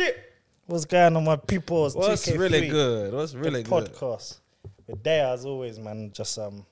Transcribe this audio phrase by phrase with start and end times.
[0.00, 0.32] shit.
[0.66, 1.86] What's going on, my people?
[1.86, 3.12] It's What's 2K3, really good?
[3.12, 3.92] What's really the good?
[3.92, 4.38] podcast.
[4.86, 6.10] With Day as always, man.
[6.14, 6.64] Just um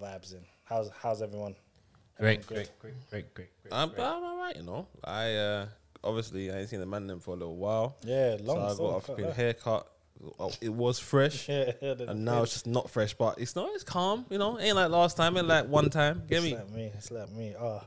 [0.00, 0.44] vibes in.
[0.64, 1.54] How's how's everyone?
[2.18, 3.72] Great, Everyone great, great, great, great, great.
[3.72, 4.88] I'm, I'm alright, you know.
[5.04, 5.66] I uh,
[6.02, 8.56] obviously I ain't seen the man them for a little while, Yeah, long.
[8.76, 9.86] so I got a fucking haircut.
[10.38, 13.70] Oh, it was fresh, Yeah, yeah, and now it's just not fresh, but it's not.
[13.72, 14.58] It's calm, you know.
[14.58, 16.24] Ain't like last time, ain't like one time.
[16.28, 16.56] Get it's me?
[16.56, 16.92] like me.
[16.96, 17.54] It's like me.
[17.58, 17.82] Oh,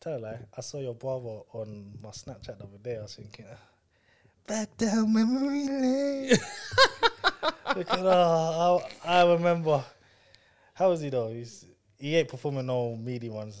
[0.00, 2.96] tell you, like I saw your barber on my Snapchat the other day.
[2.96, 3.44] I was thinking,
[4.46, 6.30] back down memory lane.
[7.76, 9.84] because uh, I, I remember.
[10.74, 11.28] How was he though?
[11.30, 11.66] He's
[11.98, 13.60] he ain't performing no meaty ones.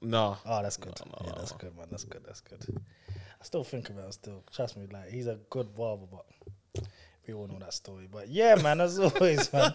[0.00, 0.92] No, Oh, that's good.
[1.06, 1.58] No, no, yeah, that's no.
[1.58, 1.86] good, man.
[1.90, 2.22] That's good.
[2.26, 2.82] That's good.
[3.10, 4.12] I still think about him.
[4.12, 4.86] Still, trust me.
[4.90, 6.84] Like he's a good barber, but
[7.26, 8.08] we all know that story.
[8.10, 8.80] But yeah, man.
[8.80, 9.74] As always, man.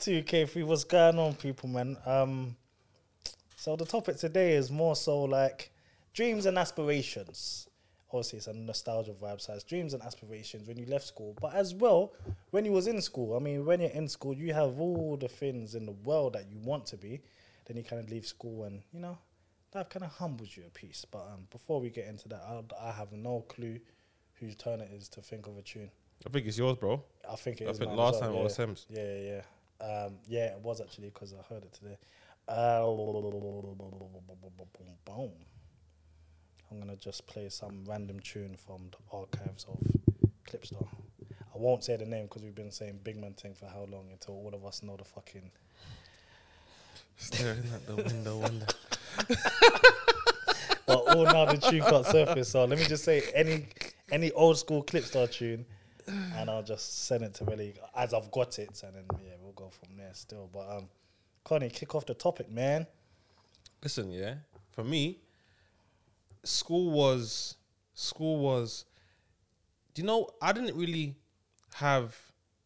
[0.00, 0.64] Two K three.
[0.64, 1.96] What's going on, people, man?
[2.06, 2.56] Um.
[3.56, 5.70] So the topic today is more so like
[6.12, 7.66] dreams and aspirations.
[8.14, 9.40] Obviously, it's a nostalgia vibe.
[9.40, 12.12] So it's dreams and aspirations when you left school, but as well
[12.52, 13.36] when you was in school.
[13.36, 16.48] I mean, when you're in school, you have all the things in the world that
[16.48, 17.20] you want to be.
[17.66, 19.18] Then you kind of leave school, and you know
[19.72, 21.04] that kind of humbles you a piece.
[21.04, 23.80] But um, before we get into that, I, I have no clue
[24.34, 25.90] whose turn it is to think of a tune.
[26.24, 27.02] I think it's yours, bro.
[27.28, 28.40] I think it I is think last well, time yeah.
[28.40, 28.86] it was Sims.
[28.88, 29.40] Yeah, yeah,
[29.80, 29.84] yeah.
[29.84, 31.98] Um, yeah, it was actually because I heard it today.
[32.46, 32.84] Uh,
[35.04, 35.32] boom.
[36.74, 39.78] I'm gonna just play some random tune from the archives of
[40.48, 40.88] Clipstar.
[41.54, 44.08] I won't say the name because we've been saying Big Man thing for how long
[44.10, 45.52] until all of us know the fucking.
[47.16, 48.66] Staring at the window, wonder.
[50.86, 52.50] But all now the tune can't surface.
[52.50, 53.68] So let me just say any
[54.10, 55.64] any old school Clipstar tune,
[56.06, 59.52] and I'll just send it to Relly as I've got it, and then yeah, we'll
[59.52, 60.50] go from there still.
[60.52, 60.88] But um,
[61.44, 62.86] Connie, kick off the topic, man.
[63.82, 64.34] Listen, yeah.
[64.72, 65.20] For me,
[66.44, 67.56] school was
[67.94, 68.84] school was.
[69.94, 70.28] Do you know?
[70.42, 71.14] I didn't really
[71.74, 72.16] have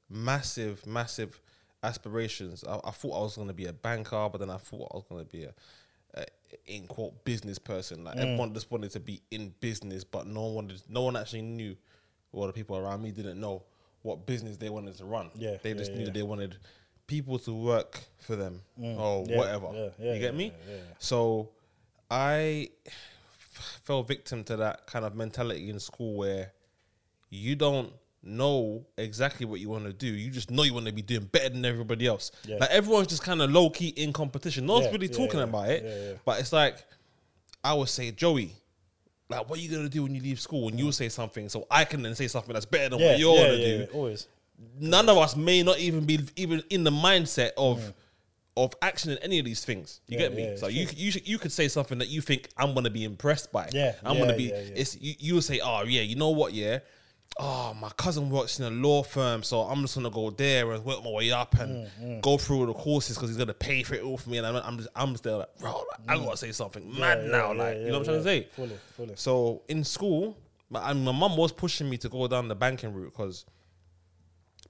[0.08, 1.40] massive, massive
[1.82, 2.64] aspirations.
[2.64, 4.96] I, I thought I was going to be a banker, but then I thought I
[4.96, 5.54] was going to be a,
[6.14, 6.24] a
[6.66, 8.04] in quote business person.
[8.04, 8.22] Like mm.
[8.22, 10.82] everyone just wanted to be in business, but no one wanted.
[10.88, 11.76] No one actually knew.
[12.32, 13.62] Well, the people around me didn't know
[14.02, 15.30] what business they wanted to run.
[15.34, 16.04] Yeah, they yeah, just knew yeah.
[16.06, 16.56] that they wanted
[17.06, 18.98] people to work for them mm.
[18.98, 19.68] or Yeah, whatever.
[19.72, 20.52] yeah, yeah, you get yeah, me?
[20.68, 20.80] yeah, yeah.
[20.98, 21.48] So
[22.10, 22.68] I
[23.58, 26.52] fell victim to that kind of mentality in school where
[27.30, 27.92] you don't
[28.22, 30.06] know exactly what you want to do.
[30.06, 32.32] You just know you want to be doing better than everybody else.
[32.46, 32.56] Yeah.
[32.56, 34.66] Like everyone's just kind of low key in competition.
[34.66, 36.20] No one's Yeah, really talking yeah, about it.
[36.24, 36.84] But it's like
[37.62, 38.52] I would say, Joey,
[39.28, 40.68] like what are you gonna do when you leave school?
[40.68, 43.36] And you'll say something, so I can then say something that's better than what you're
[43.36, 44.26] gonna do always.
[44.80, 47.92] none of us may not even be even in the mindset of
[48.64, 50.00] of action in any of these things.
[50.06, 50.44] You Yeah, get me?
[50.50, 53.52] yeah, so you you you could say something that you think I'm gonna be impressed
[53.52, 53.68] by.
[53.72, 54.48] Yeah, I'm yeah, gonna be.
[54.50, 55.14] It's you.
[55.18, 56.52] You will say, oh yeah, you know what?
[56.52, 56.78] Yeah.
[57.40, 60.84] Oh, my cousin works in a law firm, so I'm just gonna go there and
[60.84, 63.82] work my way up and Mm, go through all the courses because he's gonna pay
[63.84, 64.38] for it all for me.
[64.38, 67.30] And I'm, I'm just, I'm there like, bro, I gotta say something mad Mm.
[67.30, 68.48] Now, like you know what I'm trying to say.
[68.56, 69.12] Fully, fully.
[69.14, 70.36] So in school,
[70.70, 73.44] my, and my mum was pushing me to go down the banking route because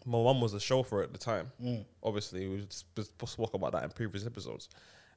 [0.09, 1.51] my mum was a chauffeur at the time.
[1.63, 1.85] Mm.
[2.03, 2.67] Obviously, we
[3.27, 4.69] spoke about that in previous episodes.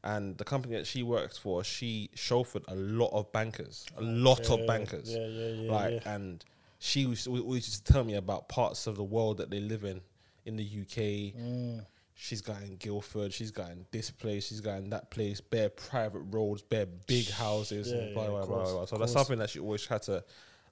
[0.04, 4.48] And the company that she worked for, she chauffeured a lot of bankers, a lot
[4.50, 5.14] Yeah, of bankers.
[5.14, 6.14] yeah, yeah, yeah, Like, yeah.
[6.16, 6.44] and
[6.80, 10.02] she was always just tell me about parts of the world that they live in,
[10.46, 11.36] in the UK.
[11.40, 11.86] Mm.
[12.16, 13.32] She's got in Guildford.
[13.34, 14.48] She's got in this place.
[14.48, 15.40] She's got in that place.
[15.40, 18.58] Bare private roads, bare big houses, Yeah, and blah yeah, blah of blah.
[18.58, 18.86] course, blah.
[18.86, 19.26] So that's course.
[19.28, 20.24] something that she always had to,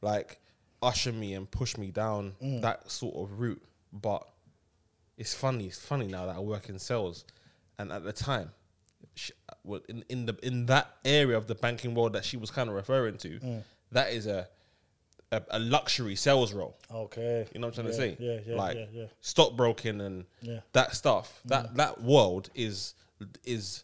[0.01, 0.39] like,
[0.81, 2.61] usher me and push me down Mm.
[2.61, 3.61] that sort of route.
[3.91, 4.27] But
[5.17, 5.65] it's funny.
[5.67, 7.25] It's funny now that I work in sales,
[7.77, 8.51] and at the time,
[9.15, 9.33] she,
[9.63, 12.69] well, in in the in that area of the banking world that she was kind
[12.69, 13.63] of referring to, Mm.
[13.91, 14.47] that is a,
[15.31, 16.77] a a luxury sales role.
[16.93, 17.47] Okay.
[17.53, 18.17] You know what I'm trying yeah, to say?
[18.19, 19.05] Yeah, yeah, like yeah, yeah.
[19.21, 20.59] stockbroking and Yeah.
[20.73, 21.41] that stuff.
[21.45, 22.93] That that world is
[23.43, 23.83] is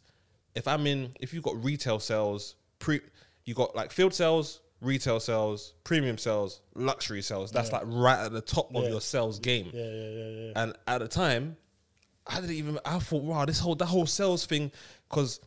[0.54, 3.02] if I'm in if you've got retail sales, pre
[3.46, 7.52] you got like field sales, retail sales, premium sales, luxury sales.
[7.52, 9.70] That's like right at the top of your sales game.
[9.74, 10.52] Yeah, yeah, yeah, yeah.
[10.56, 11.58] And at the time,
[12.28, 12.80] I didn't even.
[12.86, 14.72] I thought, wow, this whole that whole sales thing,
[15.10, 15.40] because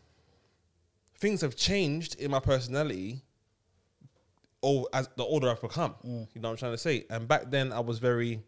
[1.18, 3.22] things have changed in my personality.
[4.60, 6.28] Oh, as the older I've become, Mm.
[6.34, 7.06] you know what I'm trying to say.
[7.10, 8.42] And back then, I was very,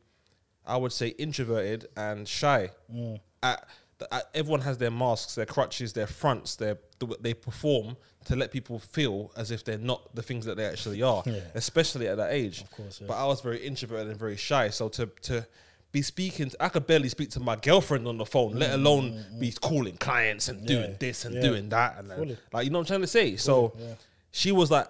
[0.67, 2.71] I would say, introverted and shy.
[2.93, 3.21] Mm.
[3.45, 3.69] At,
[4.11, 6.79] Uh, everyone has their masks, their crutches, their fronts, their
[7.21, 11.03] they perform to let people feel as if they're not the things that they actually
[11.03, 11.41] are, Yeah.
[11.55, 12.63] especially at that age.
[12.63, 13.07] Of course, yeah.
[13.09, 15.47] But I was very introverted and very shy, so to to
[15.93, 19.13] be speaking, I could barely speak to my girlfriend on the phone, let mm, alone
[19.13, 19.61] mm, be mm.
[19.61, 21.41] calling clients and doing Mm, this and yeah.
[21.41, 23.37] doing that, and then, like you know what I'm trying to say.
[23.37, 23.95] So yeah.
[24.31, 24.87] she was like,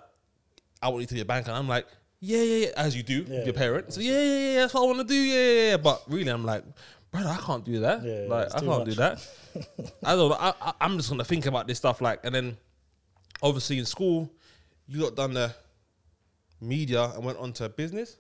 [0.83, 1.87] "I want you to be a banker," and I'm like,
[2.23, 3.95] yeah, yeah, yeah, as you do Yeah, your parents.
[3.95, 5.15] So, yeah, yeah, yeah, that's what I want to do.
[5.15, 5.77] Yeah, yeah, yeah.
[5.79, 6.65] But really, I'm like,
[7.11, 8.03] brother, I can't do that.
[8.03, 9.27] Yeah, yeah, like, I can't do that.
[10.05, 10.37] I don't know.
[10.39, 12.57] I, I, I'm just gonna think about this stuff, like, and then
[13.43, 14.31] obviously in school,
[14.87, 15.55] you got done the
[16.61, 18.19] media and went on to business.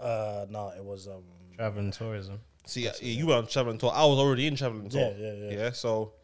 [0.00, 1.22] Uh, no, it was um.
[1.56, 2.40] Travel and tourism.
[2.66, 3.92] See, yeah, you were on traveling tour.
[3.94, 5.14] I was already in traveling tour.
[5.16, 5.56] Yeah, yeah, yeah.
[5.58, 6.14] Yeah, so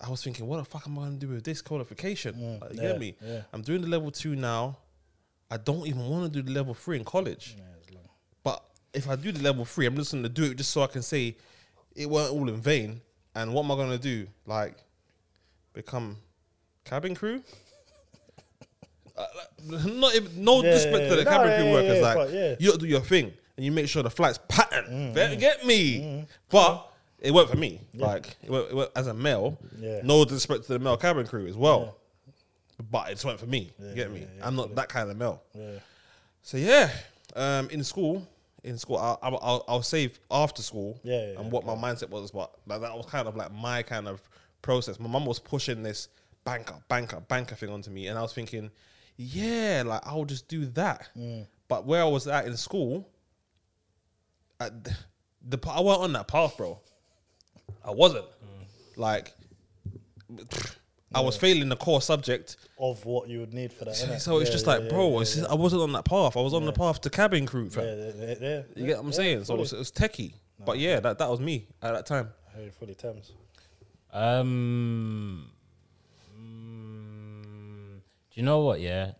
[0.00, 2.60] I was thinking, what the fuck am I gonna do with this qualification?
[2.60, 3.16] Like, you get me?
[3.20, 3.42] yeah.
[3.52, 4.78] I'm doing the level two now.
[5.50, 7.56] I don't even want to do the level three in college.
[7.56, 7.74] Yeah, it's long.
[7.74, 7.75] But
[8.96, 11.02] if I do the level three, I'm just gonna do it just so I can
[11.02, 11.36] say
[11.94, 13.00] it weren't all in vain.
[13.34, 14.26] And what am I gonna do?
[14.46, 14.76] Like
[15.72, 16.16] become
[16.84, 17.42] cabin crew?
[19.18, 19.24] Uh,
[19.86, 21.96] not even, no Yeah, disrespect to the no, cabin yeah, crew yeah, workers.
[21.96, 22.54] yeah, like but yeah.
[22.58, 24.88] you do your thing and you make sure the flight's patterned.
[24.88, 27.80] Mm, Better Get me, but it worked for me.
[27.94, 29.58] Like it worked, it worked as a male.
[29.80, 30.00] Yeah.
[30.04, 31.96] No disrespect to the male cabin crew as well.
[32.90, 33.72] But it just went for me.
[33.80, 34.20] you get me?
[34.20, 35.42] yeah, yeah, I'm not that kind of male.
[35.54, 35.78] Yeah.
[36.42, 36.90] So yeah,
[37.34, 38.28] um, in school,
[38.66, 41.00] in school, I'll, I'll, I'll, I'll save after school.
[41.02, 43.52] Yeah, yeah, and yeah, what my mindset was, but like, that was kind of like
[43.52, 44.20] my kind of
[44.62, 44.98] process.
[45.00, 46.08] My mum was pushing this
[46.44, 48.70] banker, banker, banker thing onto me, and I was thinking,
[49.16, 51.08] yeah, like I'll just do that.
[51.16, 51.46] Mm.
[51.68, 53.08] But where I was at in school,
[54.60, 54.96] at the,
[55.48, 56.78] the I wasn't on that path, bro.
[57.84, 58.24] I wasn't.
[58.96, 59.34] Like,
[61.16, 62.56] I was failing the core subject.
[62.78, 63.94] Of what you would need for that.
[63.94, 64.20] innit?
[64.20, 65.24] So it's just yeah, like, yeah, bro, yeah, yeah.
[65.24, 66.36] just- I wasn't on that path.
[66.36, 67.84] I was on the path to cabin crew, fam.
[67.84, 68.62] Yeah, yeah, yeah, yeah.
[68.76, 69.44] You get what I'm saying?
[69.44, 70.34] So it was, it was techie.
[70.64, 72.30] But yeah, that, that was me at that time.
[72.54, 73.32] Hey, fully Thames.
[74.12, 75.50] Um,
[76.38, 77.96] mm,
[78.30, 78.80] do you know what?
[78.80, 79.12] Yeah.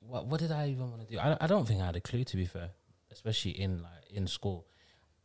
[0.00, 1.18] What What did I even want to do?
[1.18, 2.70] I I don't think I had a clue to be fair,
[3.10, 4.66] especially in like in school.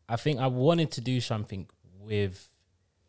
[0.07, 1.67] I think I wanted to do something
[1.99, 2.47] with.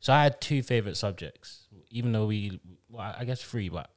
[0.00, 2.58] So I had two favorite subjects, even though we,
[2.88, 3.90] well, I- guess three, but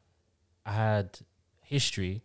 [0.66, 1.20] I had
[1.62, 2.22] history.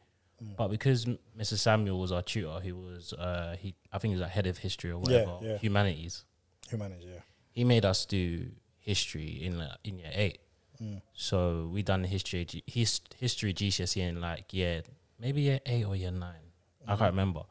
[0.57, 1.05] But because
[1.37, 1.55] Mr.
[1.59, 4.59] Samuel was our tutor, he was uh he I think he was like head of
[4.59, 5.59] history or whatever, yeah.
[5.59, 6.25] humanities
[6.71, 7.21] Humanity, yeah.
[7.51, 8.47] he made us do
[8.79, 10.39] history in uh, in year eight.
[11.13, 14.83] So we done history G- his, history GCSE in like year
[15.19, 16.53] maybe year eight or year nine.
[16.87, 17.43] I can't remember,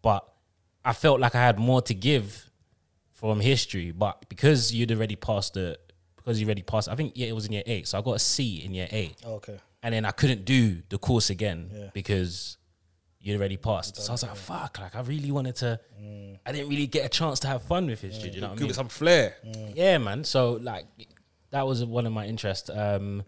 [0.00, 0.24] but
[0.84, 2.48] I felt like I had more to give
[3.16, 3.90] from history.
[3.90, 5.76] But because you'd already passed the
[6.16, 8.12] because you already passed, I think yeah it was in year eight, so I got
[8.12, 9.58] a C in year eight, Oh, okay.
[9.82, 11.90] and then I couldn't do the course again Yeah.
[11.92, 12.56] because
[13.20, 13.96] you'd already passed.
[13.96, 15.80] So I was like, fuck, like I really wanted to.
[16.46, 18.30] I didn't really get a chance to have fun with history.
[18.30, 18.70] Do you know what I Give mean?
[18.70, 19.36] it some flair.
[19.74, 20.22] Yeah, man.
[20.24, 20.86] So like
[21.50, 22.70] that was one of my interests.
[22.70, 23.22] Um,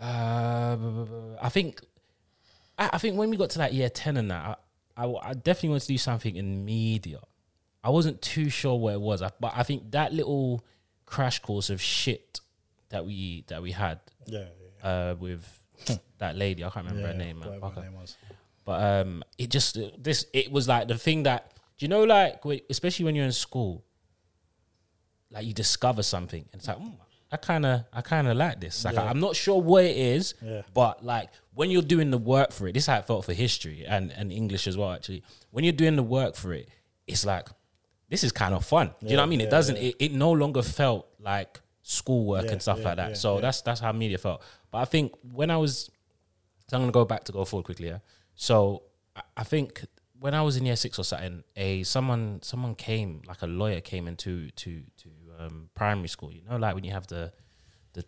[0.00, 0.76] uh,
[1.40, 1.80] I think
[2.78, 4.58] I, I think when we got to like year ten and that,
[4.96, 7.18] I, I, I definitely wanted to do something in media.
[7.84, 10.64] I wasn't too sure what it was, I- but I think that little
[11.06, 12.40] crash course of shit
[12.88, 14.46] that we that we had Yeah,
[14.82, 15.46] yeah, uh, with
[16.18, 17.12] that lady, I can't remember yeah.
[17.12, 17.60] her name, man.
[17.60, 18.16] her name was.
[18.64, 22.40] But um, it just this it was like the thing that do you know like
[22.70, 23.84] especially when you're in school,
[25.30, 26.92] like you discover something and it's like mm,
[27.32, 28.84] I kind of I kind of like this.
[28.84, 29.02] Like Yeah.
[29.04, 30.62] I'm not sure what it is, Yeah.
[30.72, 33.32] but like when you're doing the work for it, this is how it felt for
[33.34, 34.92] history and and English as well.
[34.92, 36.68] Actually, when you're doing the work for it,
[37.06, 37.48] it's like
[38.08, 38.88] this is kind of fun.
[39.00, 39.40] Do you know what I mean?
[39.40, 39.76] yeah, it doesn't.
[39.76, 43.08] It, it no longer felt like schoolwork Yeah, and stuff yeah, like that.
[43.10, 43.40] yeah, so yeah.
[43.42, 44.42] that's that's how media felt.
[44.70, 45.90] But I think when I was
[46.68, 47.88] so I'm gonna go back to go forward quickly.
[47.88, 47.98] Yeah.
[48.34, 48.82] So
[49.16, 49.84] I, I think
[50.18, 53.80] when I was in year six or something, a someone someone came like a lawyer
[53.80, 55.08] came into to to
[55.38, 56.32] um, primary school.
[56.32, 57.32] You know, like when you have the
[57.92, 58.04] the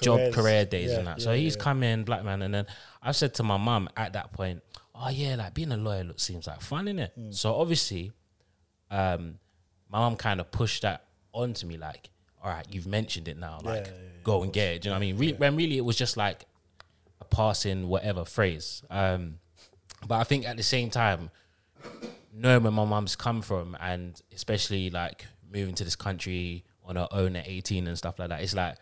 [0.00, 1.22] job career days Yeah, and that.
[1.22, 1.62] So he's yeah.
[1.62, 2.66] come in, black man, and then
[3.02, 4.62] I said to my mum at that point,
[4.94, 7.34] "Oh yeah, like being a lawyer look, seems like fun, innit?" Mm.
[7.34, 8.12] So obviously,
[8.90, 9.38] um,
[9.90, 12.10] my mom kind of pushed that onto me, like,
[12.42, 14.90] "All right, you've mentioned it now, like, yeah, yeah, go and get it." Do you
[14.90, 15.18] know what I mean?
[15.18, 16.46] Re- When really it was just like
[17.20, 18.82] a passing whatever phrase.
[18.90, 19.38] Um,
[20.06, 21.30] but I think at the same time,
[22.32, 27.08] knowing where my mom's come from, and especially like moving to this country on her
[27.10, 28.76] own at 18 and stuff like that, it's like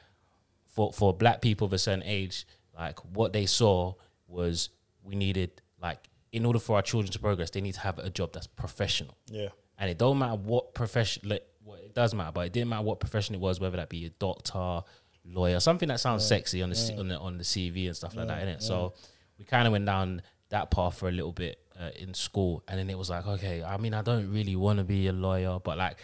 [0.66, 2.46] for for black people of a certain age,
[2.76, 3.94] like what they saw
[4.28, 4.68] was
[5.02, 8.10] we needed like in order for our children to progress, they need to have a
[8.10, 9.16] job that's professional.
[9.30, 9.48] Yeah.
[9.78, 12.82] And it don't matter what profession, like, well, it does matter, but it didn't matter
[12.82, 14.82] what profession it was, whether that be a doctor,
[15.24, 18.14] lawyer, something that sounds sexy on the C on the on the CV and stuff
[18.16, 18.62] like that, innit?
[18.62, 18.94] So
[19.38, 22.78] we kind of went down that path for a little bit uh, in school, and
[22.78, 25.58] then it was like, okay, I mean, I don't really want to be a lawyer,
[25.62, 25.98] but like,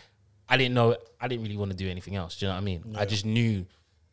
[0.48, 2.36] I didn't know, I didn't really want to do anything else.
[2.38, 2.94] Do you know what I mean?
[2.96, 3.64] I just knew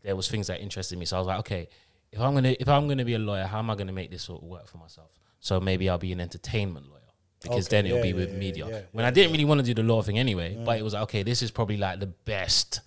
[0.04, 1.68] there was things that interested me, so I was like, okay,
[2.12, 4.24] if I'm gonna if I'm gonna be a lawyer, how am I gonna make this
[4.24, 5.12] sort of work for myself?
[5.40, 6.99] So maybe I'll be an entertainment lawyer
[7.42, 8.68] because Okay, then it'll yeah, be with yeah, media.
[8.70, 10.94] yeah, when I didn't really want to do the law thing anyway, but it was
[10.94, 12.82] like, okay, this is probably like the best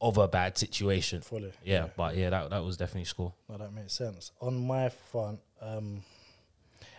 [0.00, 1.22] of a bad situation.
[1.22, 3.34] Fully, Yeah, but yeah, that that was definitely school.
[3.48, 4.32] No, that makes sense.
[4.40, 6.02] On my front, um,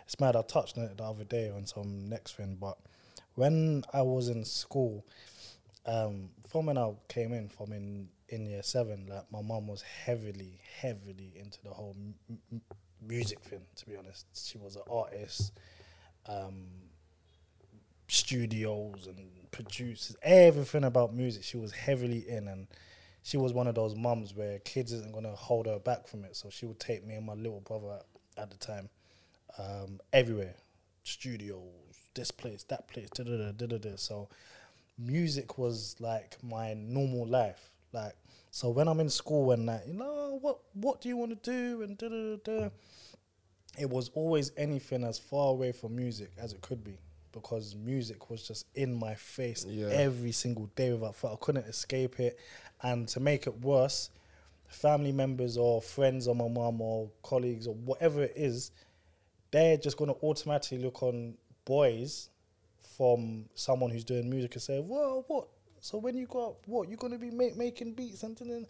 [0.06, 0.36] it's mad.
[0.36, 2.78] I touched on it the other day on some next thing, but
[3.36, 5.06] when I was in school,
[5.86, 9.84] um, from when I came in, from in in year seven, like my mom was
[9.84, 12.62] heavily, heavily into the whole m- m-
[13.02, 13.62] music thing.
[13.76, 15.52] To be honest, she was an artist,
[16.28, 16.66] um,
[18.08, 21.44] studios and producers, everything about music.
[21.44, 22.68] She was heavily in, and
[23.24, 26.36] she was one of those mums where kids isn't gonna hold her back from it.
[26.36, 28.00] So she would take me and my little brother
[28.38, 28.90] at, the time,
[29.58, 30.56] um, everywhere,
[31.04, 31.62] studios,
[32.14, 33.96] this place, that place, da da da da da.
[33.96, 34.30] So
[34.98, 37.70] music was like my normal life.
[37.94, 38.16] Like
[38.52, 41.52] so when I'm in school and that, you know, what what do you want to
[41.52, 42.70] do and da da da.
[43.78, 46.98] It was always anything as far away from music as it could be
[47.32, 49.88] because music was just in my face Yeah.
[49.88, 51.38] every single day without fail.
[51.42, 52.38] I couldn't escape it.
[52.82, 54.10] And to make it worse,
[54.68, 58.72] family members or friends or my mom or colleagues or whatever it is,
[59.52, 62.30] they're just going to automatically look on boys
[62.98, 65.48] from someone who's doing music and say, "Well, what?
[65.82, 68.66] So when you go up, what You're gonna be make, making beats and and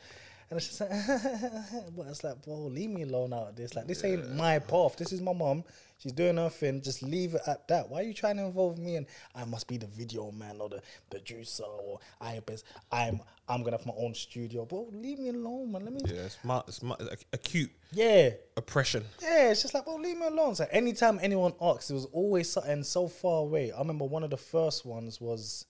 [0.50, 0.90] and it's just like,
[1.96, 3.76] but it's like, bro, leave me alone out of this.
[3.76, 4.96] Like this ain't my path.
[4.98, 5.64] This is my mom.
[5.98, 6.82] She's doing her thing.
[6.82, 7.90] Just leave it at that.
[7.90, 8.98] Why are you trying to involve me?
[8.98, 12.66] And I must be the video man or the producer or I best.
[12.92, 14.66] I'm I'm gonna have my own studio.
[14.66, 15.86] Bro, leave me alone, man.
[15.86, 16.02] Let me.
[16.06, 18.32] Yeah, it's, mu- it's ac- acute Yeah.
[18.58, 19.06] oppression.
[19.22, 20.56] Yeah, it's just like, well, leave me alone.
[20.56, 23.72] So anytime anyone asks, it was always something so far away.
[23.72, 25.66] I remember one of the first ones was,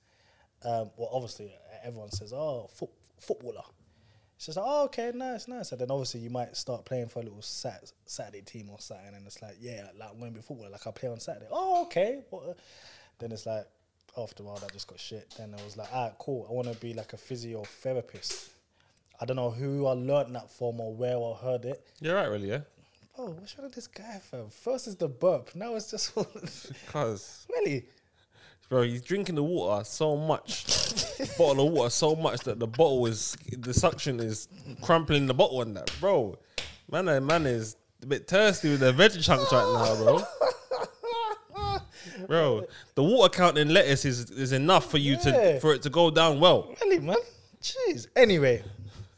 [0.64, 1.54] um, well, obviously
[1.84, 2.90] everyone says, oh, foot,
[3.20, 3.64] footballer.
[4.36, 5.72] It's just like, oh, okay, nice, nice.
[5.72, 9.16] And then obviously you might start playing for a little sat- Saturday team or something,
[9.16, 11.48] and it's like, yeah, like I'm going to be footballer, like I play on Saturday.
[11.52, 12.24] Oh, okay.
[12.30, 12.58] What,
[13.20, 13.66] then it's like,
[14.18, 15.34] after a while, that just got shit.
[15.38, 16.46] Then it was like, all right, cool.
[16.50, 18.50] I want to be like a physiotherapist.
[19.20, 21.86] I don't know who I learned that from or where I heard it.
[22.02, 22.62] You're right, really, yeah.
[23.18, 24.50] Oh, what's wrong with this guy, fam?
[24.50, 25.56] First is the burp.
[25.56, 26.14] Now it's just
[26.86, 27.86] Because, really.
[28.70, 30.66] Bro, he's drinking the water so much,
[31.38, 34.48] bottle of water so much that the bottle is, the suction is
[34.82, 36.38] crumpling the bottle and that, bro.
[36.92, 40.22] Man, man is a bit thirsty with the veggie chunks right now, bro.
[42.28, 45.54] Bro, the water count in lettuce is, is enough for you Yeah.
[45.54, 46.74] to for it to go down well.
[46.82, 47.18] Really, man.
[47.62, 48.08] Jeez.
[48.16, 48.64] Anyway,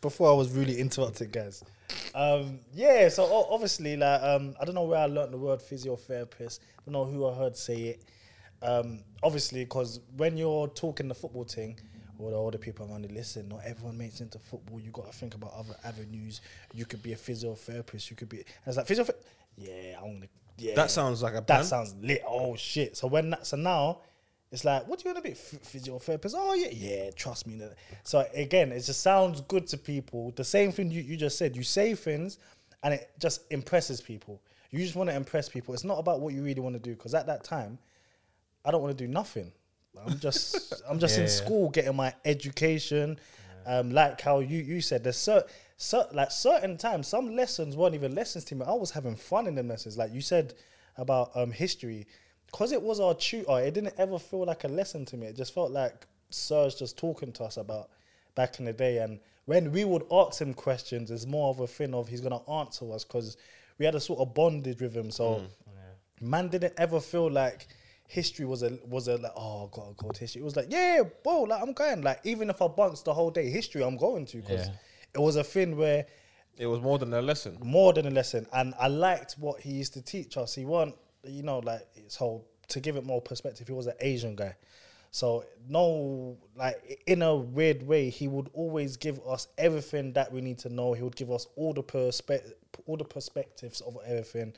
[0.01, 1.63] before I was really interrupted, guys.
[2.15, 5.59] Um, yeah, so o- obviously, like, um, I don't know where I learned the word
[5.59, 6.59] physiotherapist.
[6.79, 8.03] I don't know who I heard say it.
[8.61, 11.79] Um, obviously, because when you're talking the football thing,
[12.19, 14.79] all the older people around you listen, not everyone makes it into football.
[14.79, 16.41] You got to think about other avenues.
[16.73, 18.09] You could be a physiotherapist.
[18.09, 18.37] You could be.
[18.37, 19.23] And it's like physiotherapist.
[19.57, 20.25] Yeah, I'm gonna.
[20.59, 21.59] Yeah, That sounds like a plan.
[21.61, 22.23] that sounds lit.
[22.27, 22.97] Oh shit!
[22.97, 23.99] So when that, so now
[24.51, 26.33] it's like, what do you want to be Ph- physiotherapist?
[26.35, 27.11] Oh yeah, yeah.
[27.11, 27.61] Trust me.
[28.03, 30.31] So again, it just sounds good to people.
[30.35, 31.55] The same thing you, you just said.
[31.55, 32.39] You say things,
[32.81, 34.41] and it just impresses people.
[34.71, 35.75] You just want to impress people.
[35.75, 36.91] It's not about what you really want to do.
[36.95, 37.77] Because at that time,
[38.67, 39.51] I don't want to do nothing.
[40.05, 41.33] I'm just I'm just Yeah, in yeah.
[41.33, 43.19] school getting my education.
[43.65, 45.45] Um, like how you you said, there's cer-
[45.77, 48.65] cer- like certain times some lessons weren't even lessons to me.
[48.65, 49.97] I was having fun in them lessons.
[49.97, 50.53] Like you said
[50.97, 52.07] about um history,
[52.45, 53.59] because it was our tutor.
[53.59, 55.27] It didn't ever feel like a lesson to me.
[55.27, 57.89] It just felt like Sir's just talking to us about
[58.35, 58.99] back in the day.
[58.99, 62.49] And when we would ask him questions, it's more of a thing of he's gonna
[62.49, 63.35] answer us because
[63.77, 65.11] we had a sort of bondage with him.
[65.11, 65.41] So
[66.21, 67.67] man didn't ever feel like
[68.07, 70.41] history was a was a like oh I gotta go to history.
[70.41, 72.01] It was like yeah, bro, like I'm going.
[72.01, 74.73] Like even if I bunks the whole day, history I'm going to because Yeah.
[75.15, 76.05] it was a thing where
[76.57, 77.57] It was more than a lesson.
[77.61, 80.55] more than a lesson, and I liked what he used to teach us.
[80.55, 83.67] He wasn't you know like his whole to give it more perspective.
[83.67, 84.55] He was an Asian guy.
[85.11, 90.41] So no, like in a weird way, he would always give us everything that we
[90.41, 90.93] need to know.
[90.93, 92.53] He would give us all the perspe-
[92.85, 94.53] all the perspectives of everything,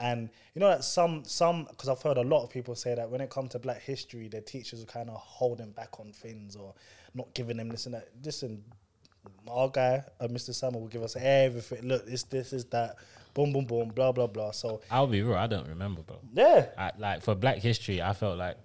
[0.00, 3.10] and you know that some some because I've heard a lot of people say that
[3.10, 6.56] when it comes to Black history, their teachers are kind of holding back on things
[6.56, 6.74] or
[7.14, 8.08] not giving them this and that.
[8.24, 8.62] Listen,
[9.48, 10.54] our guy, uh, Mr.
[10.54, 11.86] Samuel, will give us everything.
[11.88, 12.96] Look, this this is that.
[13.34, 13.88] Boom, boom, boom.
[13.90, 14.50] Blah, blah, blah.
[14.50, 15.36] So I'll be real.
[15.36, 16.18] I don't remember, bro.
[16.32, 18.56] yeah, I, like for Black History, I felt like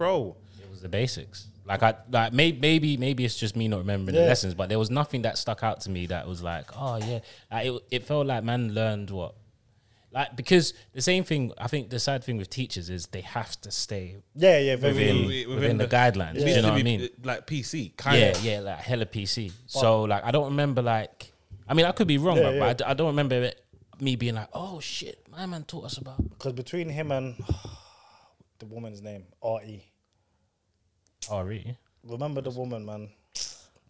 [0.00, 1.48] Bro, it was the basics.
[1.66, 4.78] Like I like may, maybe maybe it's just me not remembering the lessons, but there
[4.78, 7.18] was nothing that stuck out to me that was like, oh yeah,
[7.52, 9.34] like it, it felt like man learned what,
[10.12, 11.52] like because the same thing.
[11.58, 14.76] I think the sad thing with teachers is they have to stay yeah, yeah.
[14.76, 16.30] Very within within within, the, the- guidelines.
[16.36, 17.02] it Do needs you know what I mean?
[17.02, 18.44] uh, Like PC, kind yeah, of.
[18.44, 19.52] yeah, like hella PC.
[19.66, 21.32] So like I don't remember like,
[21.68, 22.58] I mean I could be wrong, Yeah, but, yeah.
[22.60, 23.64] but I d- I, don't remember it,
[24.00, 26.28] me being like, oh shit, my man taught us about.
[26.28, 27.36] Because between him and
[28.58, 29.84] the woman's name, R.E.
[31.30, 31.48] Oh?
[32.04, 33.10] Remember the woman, man?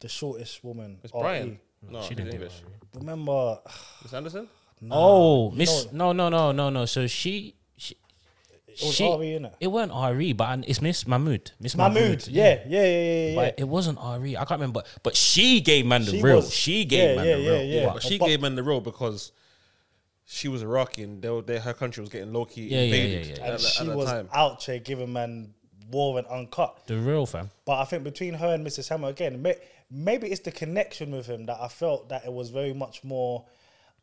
[0.00, 0.98] The shortest woman.
[1.02, 1.22] It's R.E..
[1.22, 1.60] Brian.
[1.88, 2.60] No, she didn't English.
[2.94, 3.58] Remember?
[4.02, 4.48] Miss Anderson?
[4.90, 5.92] Oh, Miss.
[5.92, 6.84] No, no, no, no, no.
[6.86, 7.96] So she she,
[8.68, 9.52] It was she- Ari, innit?
[9.60, 11.52] it weren't Ari, but it's Miss Mahmood.
[11.60, 12.26] Miss Mahmood.
[12.28, 13.34] Yeah, yeah, yeah, yeah, yeah.
[13.34, 14.36] But it wasn't Ari.
[14.36, 14.82] I can't remember.
[15.02, 16.36] But she gave man the She real.
[16.36, 17.62] was- she gave yeah, man yeah, the yeah, real.
[17.64, 17.86] yeah.
[17.86, 19.32] But- But she But- gave man the role because
[20.26, 22.84] she was Iraqi and they, were- they, her country was getting low key Yeah, yeah,
[22.84, 23.42] invaded yeah, yeah.
[23.42, 24.28] at, and the- she at the was time.
[24.32, 25.54] out there giving man
[25.90, 26.86] war and uncut.
[26.86, 27.50] the real fam.
[27.64, 28.88] But I think between her and Mrs.
[28.88, 29.56] Hammer again, may,
[29.90, 33.44] maybe it's the connection with him that I felt that it was very much more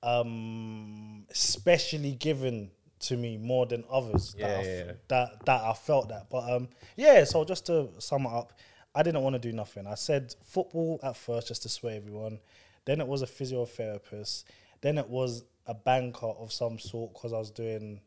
[0.03, 4.91] um especially given to me more than others that, Yeah, I, yeah, f- yeah.
[5.09, 6.29] that that I felt that.
[6.29, 8.53] But um yeah, so just to sum it up,
[8.95, 9.85] I didn't want to do nothing.
[9.87, 12.39] I said football at first just to sway everyone.
[12.85, 14.45] Then it was a physiotherapist.
[14.81, 17.99] Then it was a banker of some sort because I was doing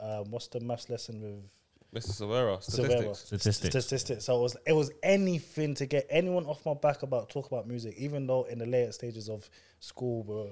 [0.00, 1.44] um, what's the maths lesson with
[1.94, 2.22] Mr.
[2.22, 3.14] Silvera, Silvera.
[3.14, 3.18] statistics.
[3.18, 3.84] Statistics.
[3.84, 4.24] Statistics.
[4.24, 7.68] So it was it was anything to get anyone off my back about talk about
[7.68, 10.50] music, even though in the later stages of school we're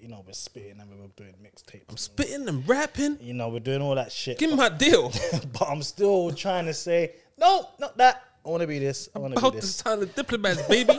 [0.00, 1.82] you know we're spitting and we were doing mixtapes.
[1.88, 3.18] I'm spitting and rapping.
[3.20, 4.38] You know we're doing all that shit.
[4.38, 5.12] Give me my deal.
[5.52, 8.24] but I'm still trying to say no, not that.
[8.44, 9.08] I want to be this.
[9.14, 10.98] I want to be this time, the diplomats, baby.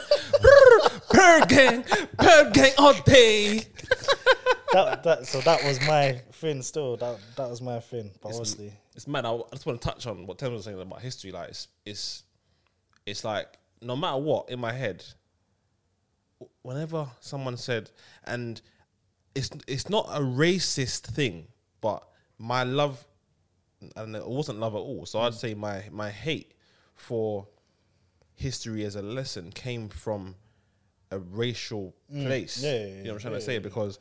[1.10, 1.84] per gang,
[2.18, 3.60] per gang all day.
[4.74, 6.62] that, that so that was my thing.
[6.62, 8.12] Still, that that was my thing.
[8.22, 9.25] But obviously, It's mad.
[9.25, 11.32] I, I just want to touch on what Tim was saying about history.
[11.32, 12.24] Like, it's, it's,
[13.06, 13.48] it's like
[13.82, 15.03] no matter what in my head,
[16.62, 17.89] whenever someone said,
[18.25, 18.62] and
[19.36, 21.48] it's it's not a racist thing,
[21.81, 22.03] but
[22.38, 23.05] my love,
[23.95, 25.05] and it wasn't love at all.
[25.05, 25.24] So Mm.
[25.27, 26.53] I'd say my my hate
[26.95, 27.48] for
[28.36, 30.36] history as a lesson came from
[31.12, 32.59] a racial place.
[32.59, 32.63] Mm.
[32.63, 33.59] Yeah, yeah, you know what I'm trying to say?
[33.59, 34.00] Because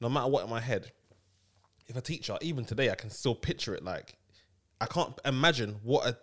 [0.00, 0.92] no matter what in my head,
[1.86, 3.82] if a teacher, even today, I can still picture it.
[3.84, 4.16] Like,
[4.80, 6.16] I can't imagine what a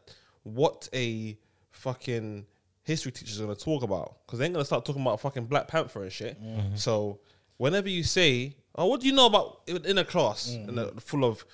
[0.43, 1.37] what a
[1.71, 2.45] fucking
[2.83, 6.11] history teacher's gonna talk about because they're gonna start talking about fucking Black Panther and
[6.11, 6.41] shit.
[6.41, 6.75] Mm-hmm.
[6.75, 7.19] So
[7.57, 10.69] whenever you say, "Oh, what do you know about in in a class Mm-hmm.
[10.69, 11.45] in a, full of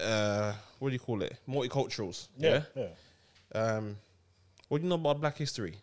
[0.00, 2.88] uh, what do you call it, multiculturals?" yeah, yeah.
[3.54, 3.96] Um,
[4.68, 5.76] what do you know about Black history?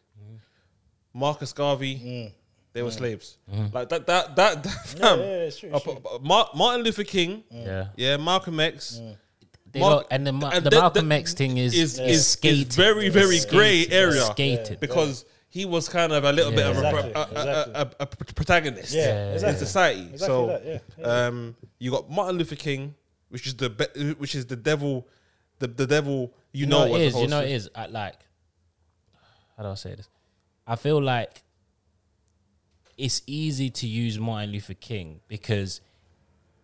[1.13, 2.33] Marcus Garvey,
[2.73, 3.37] they were slaves.
[3.73, 5.19] Like that, that, that, that fam.
[5.19, 5.95] yeah, it's true, Uh, true.
[5.95, 7.87] p- p- Mar- Martin Luther King, Yeah.
[7.95, 9.01] yeah, Malcolm X.
[9.71, 12.35] They Mark- don't- and the, and the that- Malcolm that X thing is is, is,
[12.43, 14.79] is, is very, very It's grey area It's skated.
[14.79, 16.69] because he was kind of a little bit Yeah.
[16.71, 17.73] of a, Exactly, a, a, exactly.
[17.73, 19.59] a, a, a protagonist Yeah, in exactly.
[19.65, 20.01] society.
[20.13, 22.93] Exactly so, that, yeah, um, you got Martin Luther King,
[23.29, 25.07] which is the be- which is the devil,
[25.59, 26.33] the the devil.
[26.51, 27.15] You, You know, know, it is.
[27.15, 27.69] You know, it is.
[27.75, 28.15] I, like,
[29.57, 30.07] how do I say this?
[30.67, 31.43] I feel like
[32.97, 35.81] it's easy to use Martin Luther King because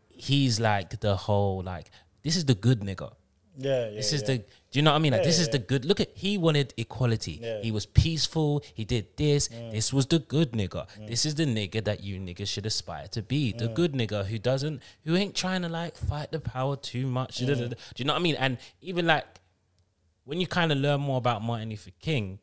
[0.10, 1.89] he's like the whole like
[2.24, 3.13] this is the good nigga.
[3.58, 3.95] Yeah, yeah.
[3.95, 4.43] This is the.
[4.76, 5.14] Do you know what I mean?
[5.14, 5.86] Like Yeah, this is the good.
[5.86, 7.40] Look at he wanted equality.
[7.42, 7.62] Yeah.
[7.62, 8.62] He was peaceful.
[8.74, 9.48] He did this.
[9.48, 9.72] Mm.
[9.72, 10.86] This was the good nigga.
[11.00, 11.08] Mm.
[11.08, 13.54] This is the nigga that you niggas should aspire to be.
[13.54, 13.74] The mm.
[13.74, 17.38] good nigga who doesn't, who ain't trying to like fight the power too much.
[17.38, 18.36] Do you know what I mean?
[18.36, 19.26] And even like
[20.26, 22.40] when you kind of learn more about Martin Luther King,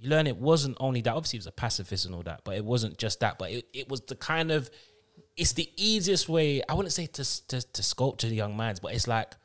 [0.00, 1.14] you learn it wasn't only that.
[1.14, 3.38] Obviously, he was a pacifist and all that, but it wasn't just that.
[3.38, 4.68] But it, it was the kind of,
[5.36, 6.60] it's the easiest way.
[6.68, 9.36] I wouldn't say to to, to sculpture the young minds, but it's like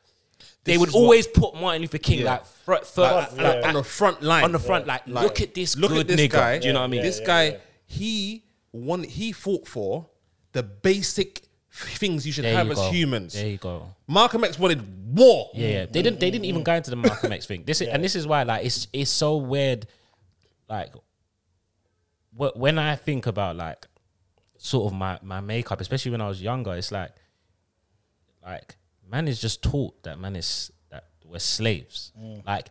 [0.64, 2.30] they This would is what- always put Martin Luther King Yeah.
[2.32, 3.68] like, fr- fir- like, like, like yeah.
[3.68, 6.08] on the front line, on the front, like, Like, look at this look good at
[6.08, 6.30] this nigga.
[6.30, 6.58] guy.
[6.58, 7.02] Do you know what I mean?
[7.02, 9.02] this guy, he won.
[9.04, 10.06] He fought for
[10.52, 12.90] the basic things you should There have you as go.
[12.90, 13.34] humans.
[13.34, 13.88] There you go.
[14.08, 15.50] Malcolm X wanted war.
[15.54, 15.86] Yeah, yeah.
[15.86, 16.20] They didn't.
[16.20, 17.64] They didn't even go into the Malcolm X thing.
[17.64, 19.86] This is, and this is why, like, it's it's so weird.
[20.68, 20.92] Like,
[22.36, 23.86] wh- when I think about like,
[24.58, 27.12] sort of my my makeup, especially when I was younger, it's like,
[28.42, 28.76] like
[29.10, 32.12] man is just taught that man is that we're slaves.
[32.20, 32.44] Mm.
[32.46, 32.68] Like,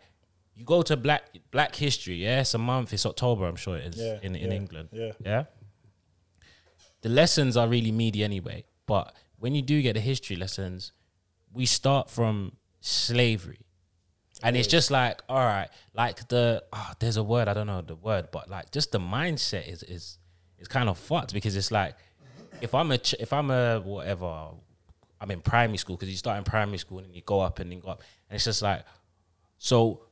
[0.56, 2.94] you go to Black Black History, yeah, it's a month.
[2.94, 4.90] It's October, I'm sure it is Yeah, in in yeah, England.
[4.92, 5.12] yeah.
[5.24, 5.44] yeah.
[7.02, 10.92] The lessons are really meaty anyway, but when you do get the history lessons,
[11.54, 13.60] we start from slavery.
[14.44, 17.82] And it's just like, all right, like the oh, there's a word, I don't know
[17.82, 20.18] the word, but like just the mindset is is
[20.60, 21.96] is kind of fucked because it's like
[22.62, 24.50] if I'm a ch- if I'm a whatever,
[25.20, 27.60] I'm in primary school because you start in primary school and then you go up
[27.60, 28.86] and then go up, and it's just like,
[29.58, 30.04] so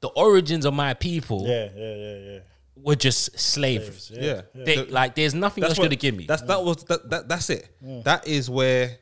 [0.00, 2.38] the origins of my people Yeah, yeah, yeah, yeah.
[2.76, 3.94] were just slavery.
[4.10, 6.26] Yeah, They, The- like there's nothing else that's you're what gonna give me.
[6.26, 7.68] That's that was that, that that's it.
[8.04, 8.98] That is where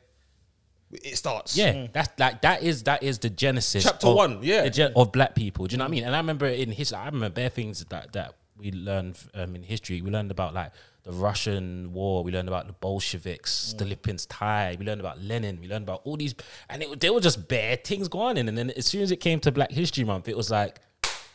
[0.91, 1.55] it starts.
[1.57, 3.83] Yeah, that's like that is that is the genesis.
[3.83, 4.63] Chapter of, one, yeah.
[4.63, 5.65] the gen- of black people.
[5.67, 6.03] Do you know what I mean?
[6.03, 9.63] And I remember in history, I remember bare things that that we learned um, in
[9.63, 10.01] history.
[10.01, 10.71] We learned about like
[11.03, 12.23] the Russian war.
[12.23, 13.77] We learned about the Bolsheviks, mm.
[13.77, 14.75] the Stolypin's tie.
[14.79, 15.59] We learned about Lenin.
[15.61, 16.35] We learned about all these,
[16.69, 18.47] and it, they were just bare things going on.
[18.47, 20.79] And then as soon as it came to Black History Month, it was like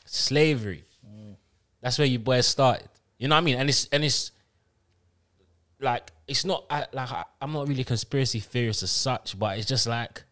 [0.05, 0.85] slavery.
[1.07, 1.37] Mm.
[1.81, 2.89] That's where you boys started.
[3.19, 3.57] You know what I mean?
[3.57, 4.33] And it's and it's
[5.81, 9.67] like it's not I, like I, I'm not really conspiracy theorist as such, but it's
[9.67, 10.23] just like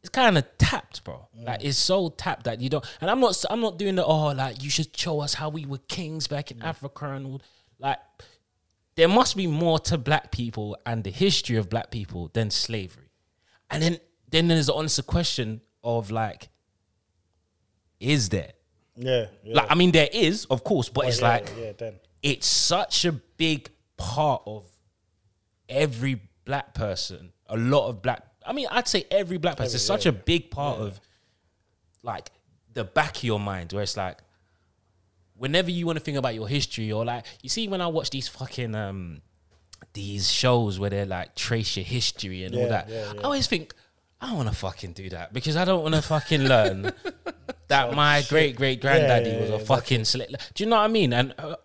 [0.00, 1.28] it's kind of tapped, bro.
[1.38, 1.46] Mm.
[1.46, 2.84] Like it's so tapped that you don't.
[3.00, 3.42] And I'm not.
[3.50, 6.50] I'm not doing the oh like you should show us how we were kings back
[6.50, 7.42] in Africa and all.
[7.78, 7.98] Like
[8.96, 13.10] there must be more to black people and the history of black people than slavery.
[13.70, 13.98] And then
[14.30, 16.48] then there's the honest question of like,
[18.00, 18.52] is there?
[18.96, 19.56] Yeah, yeah.
[19.56, 23.04] Like I mean, there is, of course, but it's yeah, like yeah, then it's such
[23.04, 24.70] a big part of
[25.68, 27.32] every black person.
[27.48, 28.22] A lot of black.
[28.46, 29.74] I mean, I'd say every black person.
[29.74, 31.00] it's such a big part of
[32.02, 32.30] like
[32.72, 34.18] the back of your mind, where it's like,
[35.36, 38.10] whenever you want to think about your history, or like you see when I watch
[38.10, 39.20] these fucking um
[39.92, 42.88] these shows where they're like trace your history and all that.
[42.88, 43.20] yeah, yeah.
[43.20, 43.74] I always think.
[44.20, 46.92] I don't want to fucking do that because I don't want to fucking learn
[47.68, 50.28] that my great great granddaddy Yeah, yeah, was a yeah, fucking slave.
[50.54, 51.12] Do you know what I mean?
[51.12, 51.56] And uh,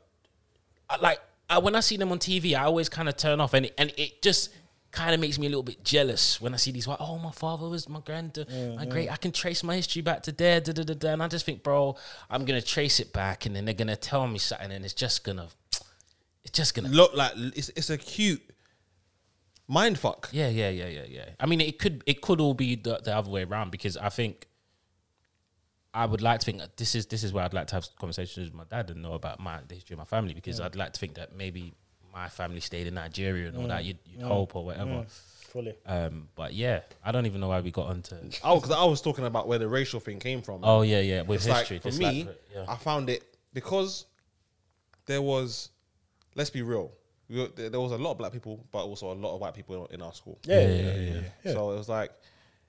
[0.89, 3.53] I, like I, when I see them on TV, I always kind of turn off,
[3.53, 4.49] and it, and it just
[4.91, 6.87] kind of makes me a little bit jealous when I see these.
[6.87, 8.89] Like, oh, my father was my grand, my mm-hmm.
[8.89, 9.11] great.
[9.11, 11.13] I can trace my history back to there, da, da, da, da.
[11.13, 11.95] and I just think, bro,
[12.29, 15.23] I'm gonna trace it back, and then they're gonna tell me something, and it's just
[15.23, 15.47] gonna,
[16.43, 16.89] it's just gonna.
[16.89, 18.41] Look like it's it's a cute
[19.67, 20.29] mind fuck.
[20.31, 21.29] Yeah, yeah, yeah, yeah, yeah.
[21.39, 24.09] I mean, it could it could all be the, the other way around because I
[24.09, 24.47] think
[25.93, 27.87] I would like to think that this is this is where I'd like to have
[27.99, 30.65] conversations with my dad and know about my the history of my family because mm.
[30.65, 31.73] I'd like to think that maybe
[32.21, 33.85] my family stayed in Nigeria and all that.
[33.85, 35.05] You'd, you'd hope or whatever.
[35.53, 35.73] fully.
[35.85, 38.15] Um, but yeah, I don't even know why we got onto.
[38.43, 40.59] Oh, because I was talking about where the racial thing came from.
[40.63, 41.77] Oh yeah, yeah, with it's history.
[41.77, 42.65] like for just me, like- yeah.
[42.67, 44.05] I found it because
[45.05, 45.69] there was.
[46.35, 46.91] Let's be real.
[47.29, 49.41] We were, there there was a lot of black people, but also a lot of
[49.41, 50.37] white people in, in our school.
[50.43, 51.21] Yeah, yeah, yeah, yeah.
[51.45, 51.51] yeah.
[51.53, 52.11] So it was like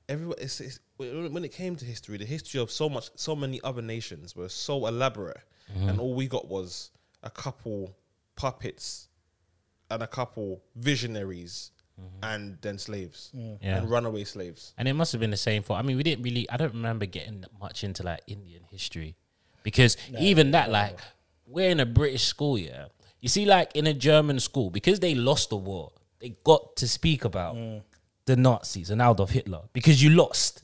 [0.08, 0.36] everyone.
[0.38, 3.60] It's, it's, when when it came to history, the history of so much, so many
[3.62, 5.38] other nations was so elaborate,
[5.70, 5.88] Mm-hmm.
[5.88, 6.90] and all we got was
[7.22, 7.94] a couple
[8.34, 9.06] puppets
[9.90, 11.70] and a couple visionaries,
[12.22, 13.58] and then slaves Mm.
[13.62, 13.76] Yeah.
[13.78, 14.72] and runaway slaves.
[14.78, 15.76] And it must have been the same for.
[15.76, 16.48] I mean, we didn't really.
[16.48, 19.16] I don't remember getting much into like Indian history
[19.62, 20.98] because even that, like,
[21.46, 22.86] we're in a British school, yeah.
[23.20, 26.88] You see, like in a German school, because they lost the war, they got to
[26.88, 27.54] speak about
[28.30, 30.62] the Nazis and Adolf Hitler because you lost.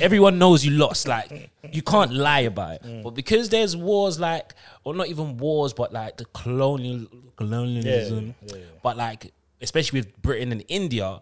[0.00, 1.08] Everyone knows you lost.
[1.08, 3.02] Like, you can't lie about it.
[3.02, 4.54] But because there's wars, like,
[4.84, 8.62] or not even wars, but like the colonial colonialism, yeah, yeah.
[8.82, 11.20] but like especially with Britain and India,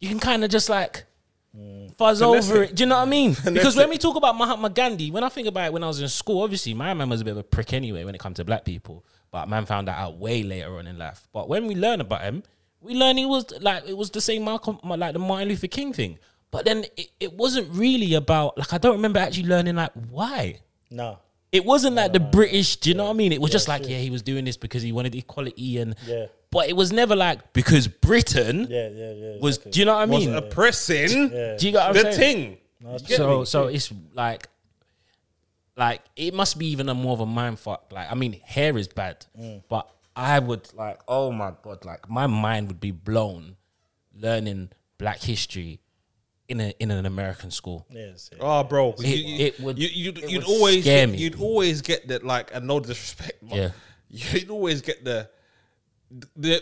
[0.00, 1.04] you can kind of just like
[1.98, 2.74] fuzz over it.
[2.74, 3.36] Do you know what I mean?
[3.44, 6.00] Because when we talk about Mahatma Gandhi, when I think about it when I was
[6.00, 8.36] in school, obviously my man was a bit of a prick anyway when it comes
[8.36, 9.04] to black people.
[9.30, 11.28] But man found that out way later on in life.
[11.32, 12.44] But when we learn about him,
[12.84, 15.92] we learn he was like it was the same Malcolm, like the Martin Luther King
[15.92, 16.18] thing.
[16.50, 20.60] But then it, it wasn't really about like I don't remember actually learning like why.
[20.90, 21.18] No.
[21.50, 23.32] It wasn't like the British, do you know what I mean?
[23.32, 26.26] It was just like, yeah, he was doing this because he wanted equality and Yeah.
[26.50, 29.36] but it was never like because Britain Yeah, yeah, yeah.
[29.40, 29.70] was exactly.
[29.72, 30.34] do you know what I Was mean?
[30.34, 31.56] oppressing Yeah.
[31.56, 32.58] Do you get what I'm the saying?
[32.82, 32.98] thing.
[33.06, 33.44] Get So me?
[33.46, 34.48] so it's like
[35.76, 37.86] like it must be even a more of a mind fuck.
[37.92, 39.62] Like I mean, hair is bad, Mm.
[39.68, 43.56] but I would like, oh my god, like my mind would be blown
[44.16, 45.80] learning black history
[46.48, 47.86] in a in an American school.
[47.90, 48.38] Yes, yeah.
[48.40, 51.12] Oh, bro, It- you, you, it would- you, you'd, it you'd would always scare get,
[51.12, 51.18] me.
[51.18, 53.70] you'd always get that like and no disrespect, but Yeah.
[54.08, 55.28] you'd always get the
[56.36, 56.60] the,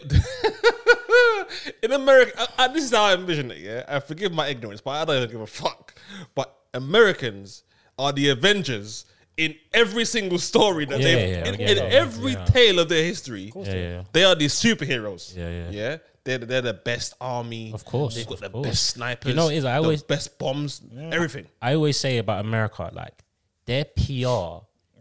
[1.82, 2.32] in America.
[2.40, 3.58] uh, uh, this is how I envision it.
[3.58, 5.94] Yeah, I forgive my ignorance, but I don't even give a fuck.
[6.34, 7.64] But Americans
[7.98, 9.04] are the Avengers
[9.36, 11.92] in every single story that Yeah, they've yeah, in, in that.
[11.92, 12.44] every Yeah.
[12.46, 13.52] tale of their history.
[13.56, 14.02] Yeah, yeah, yeah.
[14.12, 15.36] They are these superheroes.
[15.36, 15.70] Yeah, yeah.
[15.70, 15.96] yeah.
[16.24, 17.72] They're, they're the best army.
[17.72, 18.66] Of course, they've got the course.
[18.68, 19.30] best snipers.
[19.30, 19.64] You know what it is?
[19.64, 21.46] I the always- best bombs, everything.
[21.60, 23.24] I always say about America, like
[23.64, 24.02] their PR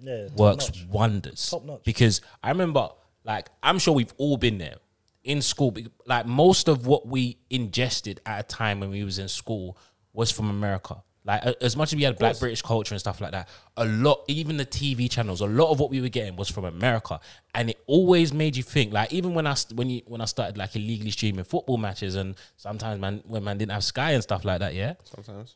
[0.02, 0.86] Yeah, top works notch.
[0.90, 1.50] wonders.
[1.50, 1.84] Top notch.
[1.84, 2.90] Because I remember,
[3.24, 4.76] like, I'm sure we've all been there
[5.24, 5.76] in school.
[6.08, 9.78] Like, most of what we ingested at a time when we was in school
[10.14, 11.04] was from America.
[11.24, 13.86] Like, a- as much as we had black British culture and stuff like that, a
[13.86, 17.20] lot, even the TV channels, a lot of what we were getting was from America,
[17.54, 18.92] and it always made you think.
[18.92, 22.36] Like, even when I when you when I started like illegally streaming football matches, and
[22.58, 25.56] sometimes man when man didn't have Sky and stuff like that, yeah Sometimes.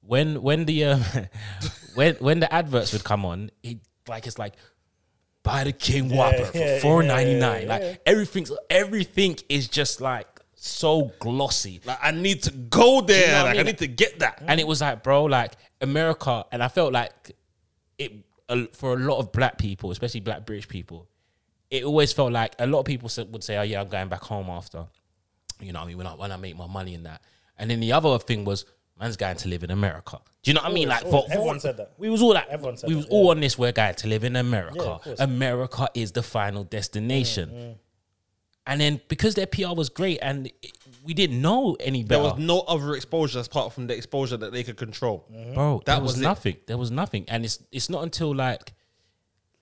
[0.00, 1.02] when when the um,
[1.94, 4.54] when when the adverts would come on, it like it's like
[5.44, 7.62] buy the King Whopper for yeah, four ninety nine.
[7.62, 10.33] yeah, like everything's everything is just like
[10.64, 11.80] so glossy.
[11.84, 13.20] Like I need to go there.
[13.20, 14.42] You know what I like I, need to get that.
[14.46, 17.36] And it was like, bro, like America, and I felt like
[17.98, 18.12] it
[18.48, 21.08] uh, for a lot of black people, especially black British people,
[21.70, 24.22] it always felt like a lot of people would say, "Oh yeah, I'm going back
[24.22, 24.86] home after."
[25.60, 27.22] You know, what I mean, when I when I make my money and that,
[27.58, 28.64] and then the other thing was,
[28.98, 30.18] man's going to live in America.
[30.42, 30.88] Do you know what I mean?
[30.88, 31.32] Like, Always, for.
[31.32, 31.92] Everyone for- said that.
[31.98, 33.30] We was all like, Everyone said we that, was all yeah.
[33.30, 33.58] on this.
[33.58, 35.00] We're going to live in America.
[35.06, 35.14] Yeah.
[35.18, 37.78] America is the final destination.
[38.66, 40.50] And then because their PR was great and
[41.04, 42.22] we didn't know any better.
[42.22, 45.26] There was no other exposure apart from the exposure that they could control.
[45.32, 45.54] Mm-hmm.
[45.54, 45.78] bro.
[45.84, 46.56] That That was, was nothing.
[46.66, 48.72] There was nothing, and it's it's not until like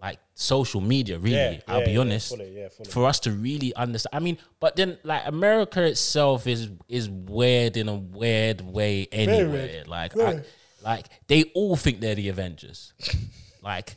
[0.01, 1.37] like social media really.
[1.37, 2.29] Yeah, I'll yeah, be yeah, honest.
[2.31, 2.91] fully, yeah, fully.
[2.91, 7.77] For us to really understand, I mean, but then like America itself is is weird
[7.77, 9.47] in a weird way anyway.
[9.47, 9.89] weird.
[9.89, 10.39] Like, Very.
[10.39, 10.43] I,
[10.85, 12.93] like they all think they're the Avengers.
[13.63, 13.97] like,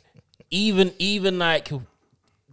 [0.50, 1.70] even even like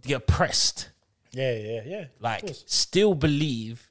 [0.02, 0.90] the oppressed,
[1.34, 2.04] Yeah, yeah, yeah.
[2.20, 3.90] like still believe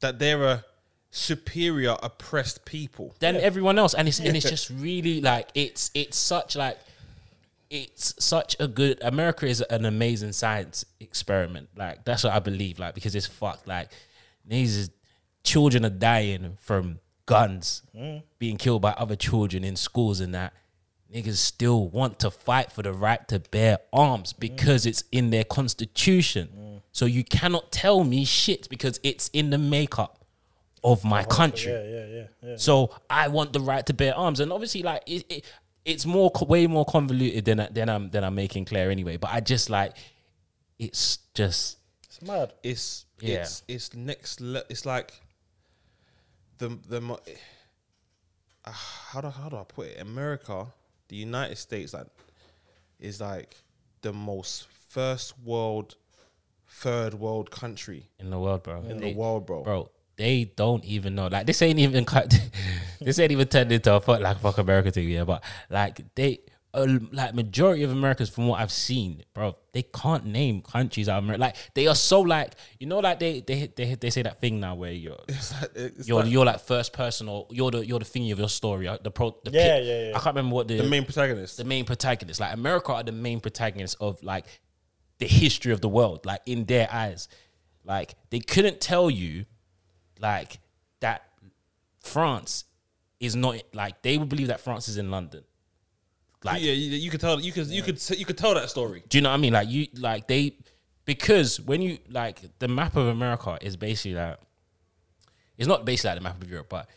[0.00, 0.64] That they're a
[1.10, 3.14] superior oppressed people.
[3.18, 6.78] than everyone else, and it's and it's just really like it's it's such like
[7.70, 11.68] it's such a good America is an amazing science experiment.
[11.76, 12.78] Like that's what I believe.
[12.78, 13.66] Like because it's fucked.
[13.66, 13.90] Like
[14.46, 14.90] these
[15.42, 18.22] children are dying from guns, mm.
[18.38, 20.52] being killed by other children in schools and that.
[21.14, 24.88] Niggas still want to fight for the right to bear arms because mm.
[24.88, 26.48] it's in their constitution.
[26.54, 26.67] Mm.
[26.98, 30.24] So you cannot tell me shit because it's in the makeup
[30.82, 31.70] of my country.
[31.72, 32.56] Yeah, yeah, yeah, yeah.
[32.56, 35.44] So I want the right to bear arms, and obviously, like it, it
[35.84, 39.16] it's more way more convoluted than I- than I'm than I'm making clear anyway.
[39.16, 39.92] But I just like
[40.78, 42.52] it's just It's mad.
[42.64, 43.42] It's Yeah.
[43.42, 44.40] it's it's next.
[44.40, 45.12] Le- it's like
[46.58, 47.20] the the mo-
[48.64, 48.70] uh,
[49.12, 50.00] how do how do I put it?
[50.00, 50.66] America,
[51.08, 52.08] the United States, like
[52.98, 53.54] is like
[54.02, 55.94] the most first world,
[56.68, 58.80] third world country in the world, bro.
[58.82, 59.62] in They- the world, bro.
[59.62, 59.90] bro.
[60.16, 61.28] They don't even know.
[61.28, 62.34] Like this ain't even cut.
[63.00, 65.22] this ain't even turned into a fuck like fuck America thing, yeah.
[65.22, 66.40] But like they,
[66.74, 71.18] uh, like majority of Americans, from what I've seen, bro, they can't name countries out
[71.18, 71.40] of America.
[71.42, 74.58] Like they are so like you know, like they they they they say that thing
[74.58, 77.86] now where you're It's like, it's you're like you're like first person or you're the
[77.86, 78.88] you're the thingy of your story.
[78.88, 80.16] uh, The pro the Yeah, pit- yeah, yeah.
[80.16, 81.58] I can't remember what the the main protagonist.
[81.58, 82.40] the main protagonist.
[82.40, 84.46] Like America are the main protagonists of like
[85.18, 87.28] the history of the world, like in their eyes.
[87.84, 89.46] Like they couldn't tell you
[90.20, 90.60] like
[91.00, 91.22] that
[92.00, 92.64] France
[93.20, 95.44] is not like they would believe that France is in London.
[96.44, 97.40] Like yeah, you, you could tell.
[97.40, 99.02] You could you could you could tell that story.
[99.08, 99.52] do you know what I mean?
[99.52, 100.56] Like you like they
[101.04, 104.38] because when you like the map of America is basically like
[105.56, 106.88] it's not basically like the map of Europe, but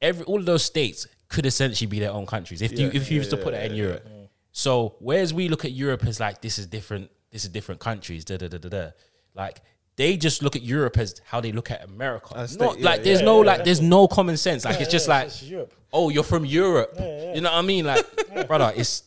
[0.00, 3.16] every all of those states could essentially be their own countries if you if you
[3.16, 4.06] yeah, used to yeah, put it in Europe.
[4.52, 8.24] So whereas we look at Europe as like this is different, this is different countries,
[8.24, 8.90] da da da da da.
[9.34, 9.62] Like
[9.96, 12.34] they just look at Europe as how they look at America.
[12.34, 14.64] Not they- yeah, like there's yeah, no yeah, like there's no common sense.
[14.64, 15.44] Like it's just like it's
[15.92, 16.94] oh, you're from Europe.
[16.98, 17.84] You know what I mean?
[17.84, 18.06] Like,
[18.46, 19.04] brother, it's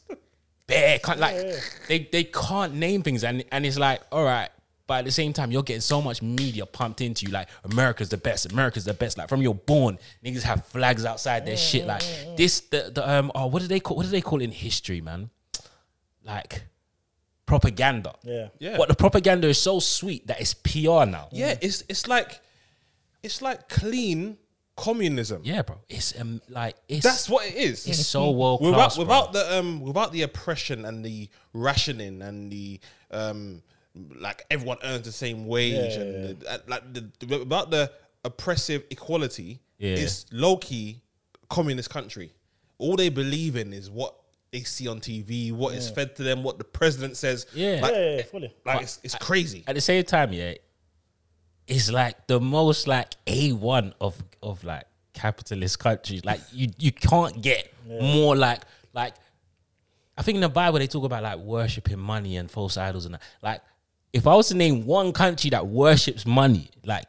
[0.68, 1.00] bare.
[1.00, 1.36] Can't, like,
[1.88, 4.50] they they can't name things, and and it's like, all right.
[4.88, 8.10] But at the same time, you're getting so much media pumped into you, like America's
[8.10, 9.18] the best, America's the best.
[9.18, 11.88] Like from your born, niggas have flags outside their shit.
[11.88, 12.04] Like
[12.38, 13.98] this, the, the um, oh, what do they call?
[13.98, 15.32] What do they call in history, man?
[16.24, 16.66] Like
[17.46, 18.14] propaganda.
[18.24, 18.48] Yeah.
[18.60, 18.78] Yeah.
[18.78, 21.30] But the propaganda is so sweet that it's PR now.
[21.32, 22.40] Yeah, it's it's like
[23.24, 24.38] it's like clean
[24.76, 25.42] communism.
[25.44, 25.78] Yeah, bro.
[25.90, 27.88] It's um, like it's That's what it is.
[27.88, 32.52] it's so well without class, without the um without the oppression and the rationing and
[32.52, 32.80] the
[33.12, 33.62] um
[34.20, 37.92] like everyone earns the same wage Yeah, and The, uh, like the, the- without the
[38.26, 39.96] oppressive equality Yeah.
[39.96, 41.00] it's low key
[41.50, 42.34] communist country
[42.78, 44.16] all they believe in is what
[44.56, 47.80] they see on TV what is fed to them what the president says Yeah.
[47.82, 48.56] like, Yeah, yeah, yeah, fully.
[48.66, 50.54] like it's, it's crazy at the same time, yeah,
[51.68, 56.24] it's like the most like A one of of like capitalist countries.
[56.24, 58.62] Like you you can't get more like
[58.94, 59.14] like
[60.18, 63.16] I think in the Bible they talk about like worshiping money and false idols and
[63.16, 63.22] that.
[63.42, 63.62] Like
[64.14, 67.06] if I was to name one country that worships money, like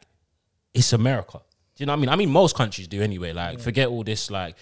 [0.73, 1.39] it's America.
[1.75, 2.09] Do you know what I mean?
[2.09, 3.31] I mean most countries do anyway.
[3.33, 4.55] Like forget all this like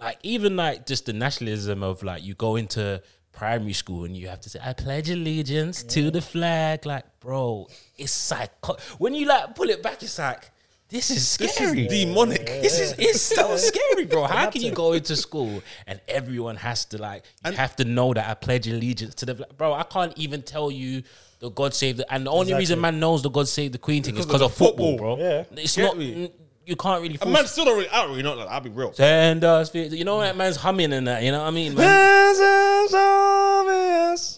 [0.00, 4.28] like even like just the nationalism of like you go into primary school and you
[4.28, 6.84] have to say I pledge allegiance to the flag.
[6.86, 8.76] Like, bro, it's psycho.
[8.98, 10.50] When you like pull it back, it's like
[10.88, 11.84] this is scary.
[11.84, 14.24] this is demonic This is it's so scary, bro.
[14.24, 18.12] How can you go into school and everyone has to like you have to know
[18.14, 19.56] that I pledge allegiance to the flag?
[19.56, 19.72] bro?
[19.74, 21.02] I can't even tell you
[21.38, 24.02] the God save the and the only reason man knows the God save the Queen
[24.02, 25.16] thing is Because because of of football, football.
[25.16, 25.24] bro.
[25.24, 25.44] Yeah.
[25.62, 26.30] It's Get not me?
[26.70, 28.60] You can't really a force man still don't really I don't really know that I'll
[28.60, 31.22] be real Send us, you know that man's humming and that.
[31.22, 32.36] You know what I mean, man.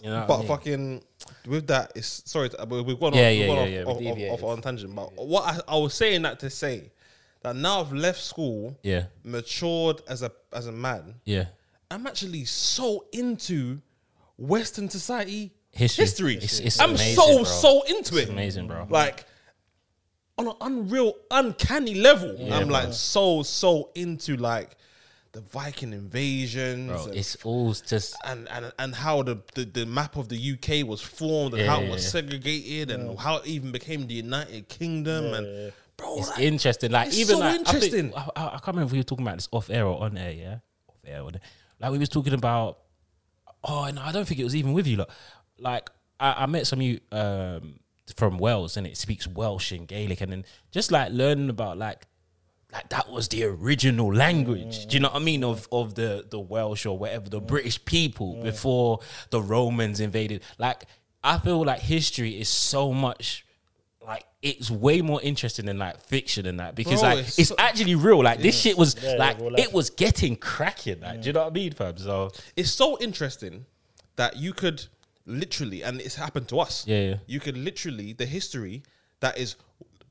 [0.03, 0.47] You know what but I mean?
[0.47, 1.03] fucking
[1.47, 4.43] with that, it's sorry, we've gone Yeah, off, yeah, gone yeah, off, yeah, off, off,
[4.43, 4.95] off on tangent.
[4.95, 6.91] But what I, I was saying that to say
[7.41, 11.45] that now I've left school, Yeah, matured as a as a man, yeah.
[11.91, 13.81] I'm actually so into
[14.37, 16.03] Western society History.
[16.05, 16.33] history.
[16.35, 17.43] It's- it's I'm amazing, so bro.
[17.43, 18.29] so into it.
[18.29, 18.87] amazing, bro.
[18.89, 19.25] Like
[20.37, 22.35] on an unreal, uncanny level.
[22.51, 24.75] I'm like so so into like
[25.33, 27.05] the Viking invasions, bro.
[27.05, 30.87] and, It's all just and, and and how the, the, the map of the UK
[30.87, 32.09] was formed and Yeah, how it was yeah.
[32.21, 35.69] segregated and how it even became the United Kingdom and yeah.
[35.97, 36.91] bro, it's like, interesting.
[36.91, 38.13] Like it's even so like, interesting.
[38.13, 40.03] I, think, I, I can't remember if we were talking about this off air or
[40.03, 40.31] on air.
[40.31, 41.21] Yeah, off air.
[41.23, 41.41] On air.
[41.79, 42.79] Like we was talking about.
[43.63, 44.97] Oh no, I don't think it was even with you.
[44.97, 45.09] Look,
[45.57, 47.79] like I, I met some you um,
[48.15, 52.07] from Wales, and it speaks Welsh and Gaelic, and then just like learning about like.
[52.71, 54.87] Like that was the original language.
[54.87, 55.43] Do you know what I mean?
[55.43, 58.43] Of of the the Welsh or whatever the British people mm.
[58.45, 58.97] before
[59.29, 60.41] the Romans invaded.
[60.57, 60.87] Like
[61.23, 63.45] I feel like history is so much
[64.05, 67.49] like it's way more interesting than like fiction and that because Bro, like it's it's,
[67.49, 68.21] so- actually real.
[68.21, 69.59] Like this shit was Yeah, like life.
[69.59, 70.99] it was getting cracking.
[71.01, 71.35] Like, do you mm.
[71.35, 71.97] know what I mean, fam?
[71.97, 73.65] So it's so interesting
[74.15, 74.85] that you could
[75.25, 76.85] literally, and it's happened to us.
[76.87, 77.15] Yeah, yeah.
[77.27, 78.83] You could literally the history
[79.19, 79.55] that is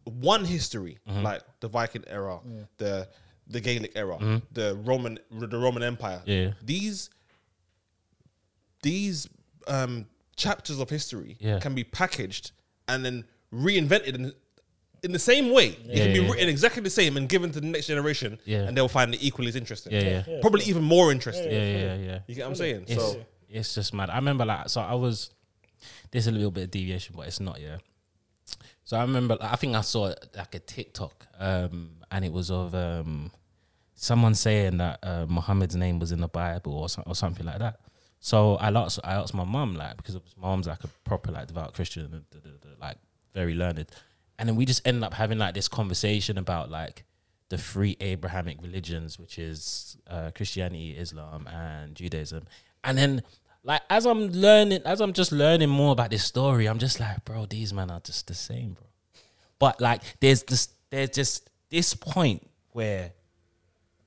[0.05, 1.23] one history, Mm-hmm.
[1.23, 2.41] like the Viking era,
[2.79, 3.09] the
[3.49, 4.19] the Gaelic era,
[4.53, 6.19] the Roman the Roman Empire.
[6.27, 6.31] Mm-hmm.
[6.31, 6.51] Yeah.
[6.63, 7.11] These
[8.83, 9.29] these
[9.69, 11.59] um, chapters of history Yeah.
[11.61, 12.53] can be packaged
[12.89, 14.33] and then reinvented in,
[15.03, 15.69] in the same way.
[15.69, 16.31] it can be Yeah, yeah.
[16.31, 18.63] written exactly the same and given to the next generation, Yeah.
[18.63, 19.93] and they'll find it equally as interesting.
[19.93, 20.39] Yeah, yeah.
[20.41, 21.51] Probably even more interesting.
[21.51, 22.19] yeah, yeah, yeah.
[22.27, 22.85] You get what I'm saying?
[22.89, 24.11] It's, So it's just mad.
[24.11, 25.31] I remember like so I was
[26.11, 27.79] there's a little bit of deviation, but it's not, yeah.
[28.85, 32.75] So I remember I think I saw like a TikTok, um, and it was of
[32.75, 33.31] um
[33.95, 37.61] someone saying that uh, Muhammad's name was in the Bible or, so, or something like
[37.61, 37.79] that.
[38.19, 41.49] So I asked I asked my mum like because my mom's like a proper like
[41.49, 42.25] devout Christian,
[42.81, 42.97] like
[43.35, 43.91] very learned,
[44.39, 47.05] and then we just ended up having like this conversation about like
[47.49, 52.45] the three Abrahamic religions, which is uh, Christianity, Islam, and Judaism,
[52.85, 53.23] and then
[53.65, 57.25] like as I'm learning, as I'm just learning more about this story, I'm just like,
[57.25, 58.87] bro, these men are just the same, bro.
[59.59, 63.13] But like, there's this, there's just this point where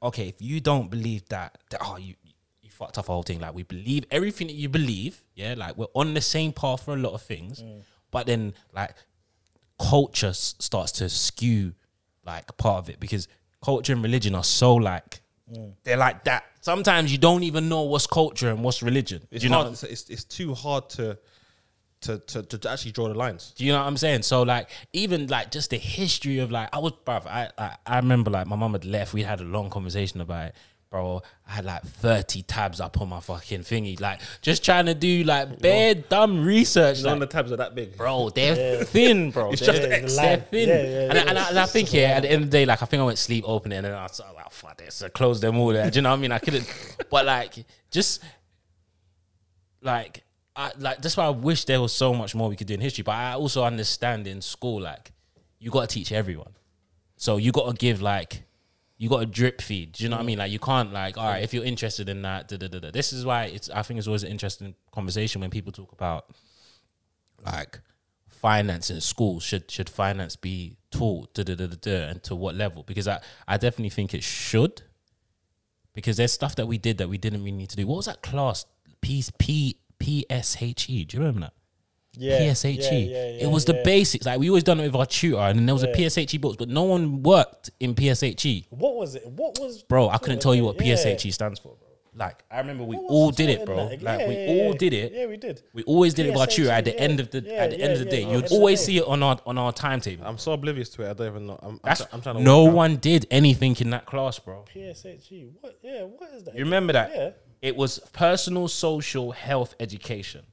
[0.03, 2.15] okay, if you don't believe that, that oh, you
[2.61, 3.39] you fucked up the whole thing.
[3.39, 5.23] Like we believe everything that you believe.
[5.35, 7.81] Yeah, like we're on the same path for a lot of things, mm.
[8.11, 8.93] but then like
[9.79, 11.73] culture s- starts to skew
[12.25, 13.27] like part of it because
[13.63, 15.21] culture and religion are so like
[15.83, 16.43] they're like that.
[16.61, 19.27] Sometimes you don't even know what's culture and what's religion.
[19.31, 19.61] it's you know?
[19.61, 19.73] hard.
[19.73, 21.17] It's, it's, it's too hard to
[22.01, 23.53] to, to to to actually draw the lines.
[23.55, 24.23] Do you know what I'm saying?
[24.23, 27.97] So like even like just the history of like I was bruv, I I, I
[27.97, 29.13] remember like my mum had left.
[29.13, 30.55] We had a long conversation about it.
[30.91, 34.93] Bro, I had like 30 tabs up on my fucking thingy, like just trying to
[34.93, 37.03] do like bare dumb research.
[37.03, 37.97] None of the tabs are that big.
[37.97, 39.51] bro, they're thin, bro.
[39.51, 40.69] It's they're, just the they're thin.
[40.69, 41.19] Yeah, yeah, and, yeah.
[41.19, 42.85] I, and, I, and I think yeah, at the end of the day, like I
[42.85, 45.41] think I went sleep open it, and then I was like, fuck this, I closed
[45.41, 45.73] them all.
[45.73, 45.89] There.
[45.89, 46.31] Do you know what I mean?
[46.31, 46.71] I couldn't,
[47.09, 48.23] but like just
[49.81, 50.23] like
[50.55, 52.81] I like that's why I wish there was so much more we could do in
[52.81, 53.03] history.
[53.03, 55.11] But I also understand in school, like
[55.59, 56.53] you got to teach everyone,
[57.17, 58.43] so you got to give like
[58.97, 59.93] you got to drip feed.
[59.93, 60.27] Do you know what I mm.
[60.27, 60.37] mean?
[60.39, 62.47] Like you can't like all right if you're interested in that.
[62.47, 62.91] Da, da, da, da.
[62.91, 66.27] This is why it's I think it's always an interesting conversation when people talk about
[67.45, 67.79] like
[68.29, 69.43] finance in schools.
[69.43, 71.33] Should should finance be taught?
[71.33, 72.83] Da, da, da, da, da, and to what level?
[72.83, 74.83] Because I I definitely think it should
[75.93, 77.87] because there's stuff that we did that we didn't really need to do.
[77.87, 78.65] What was that class?
[79.01, 81.05] P P P S H E.
[81.05, 81.53] Do you remember that?
[82.17, 82.77] Yeah, PSHE.
[82.77, 84.25] yeah, yeah, it yeah, was the basics.
[84.25, 86.57] Like we always done it with our tutor, and then there was a PSHE books,
[86.57, 88.67] but no one worked in PSHE.
[88.69, 89.25] What was it?
[89.27, 90.93] What was Bro, I couldn't tell you what Yeah.
[90.95, 91.79] PSHE stands for, bro.
[92.17, 93.77] Like I remember we all did it, bro.
[93.77, 94.01] in that?
[94.01, 94.77] Like Yeah, we all yeah.
[94.77, 95.11] did it.
[95.13, 95.61] Yeah, we did.
[95.73, 97.69] We always did it with our tutor at the PSHE, end of the yeah, at
[97.71, 98.21] the yeah, end of the yeah, day.
[98.21, 98.27] yeah.
[98.27, 100.25] You'd End of the always see it on our on our timetable.
[100.25, 101.09] I'm so oblivious to it.
[101.09, 101.59] I don't even know.
[101.61, 102.41] I'm, That's I'm, I'm trying to.
[102.41, 102.75] no work out.
[102.77, 104.63] one did anything in that class, bro.
[104.73, 105.31] PSHE.
[105.33, 105.49] E.
[105.59, 105.77] What?
[105.83, 106.03] Yeah.
[106.03, 106.53] What is that?
[106.55, 107.11] You remember that?
[107.13, 107.29] Yeah.
[107.61, 110.43] It was personal, social, health education.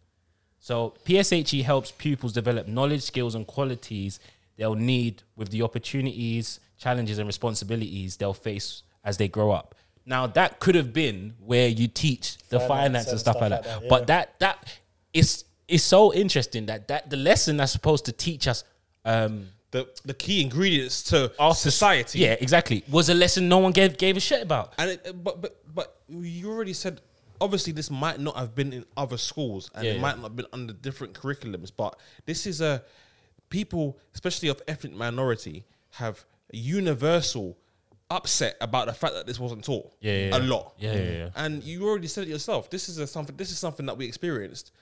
[0.62, 4.20] So PSHE helps pupils develop knowledge, skills, and qualities
[4.56, 9.74] they'll need with the opportunities, challenges, and responsibilities they'll face as they grow up.
[10.06, 13.42] Now that could have been where you teach the Finance finance, and and stuff, stuff
[13.42, 13.66] like that.
[13.66, 14.78] like that, But that that
[15.12, 18.62] is is so interesting that that the lesson that's supposed to teach us
[19.04, 22.20] um the the key ingredients to our society.
[22.20, 22.84] Yeah, exactly.
[22.88, 24.74] Was a lesson no one gave gave a shit about.
[24.78, 27.00] And it, but but but you already said
[27.42, 30.00] obviously this might not have been in other schools and Yeah, it yeah.
[30.00, 32.82] might not have been under different curriculums, but this is a
[33.50, 37.58] people, especially of ethnic minority, have a universal
[38.10, 39.92] upset about the fact that this wasn't taught.
[40.00, 40.48] Yeah, yeah, a yeah.
[40.48, 40.74] lot.
[40.78, 41.28] Yeah, yeah, yeah.
[41.34, 42.70] And you already said it yourself.
[42.70, 43.36] This is a something.
[43.36, 44.72] This is something that we experienced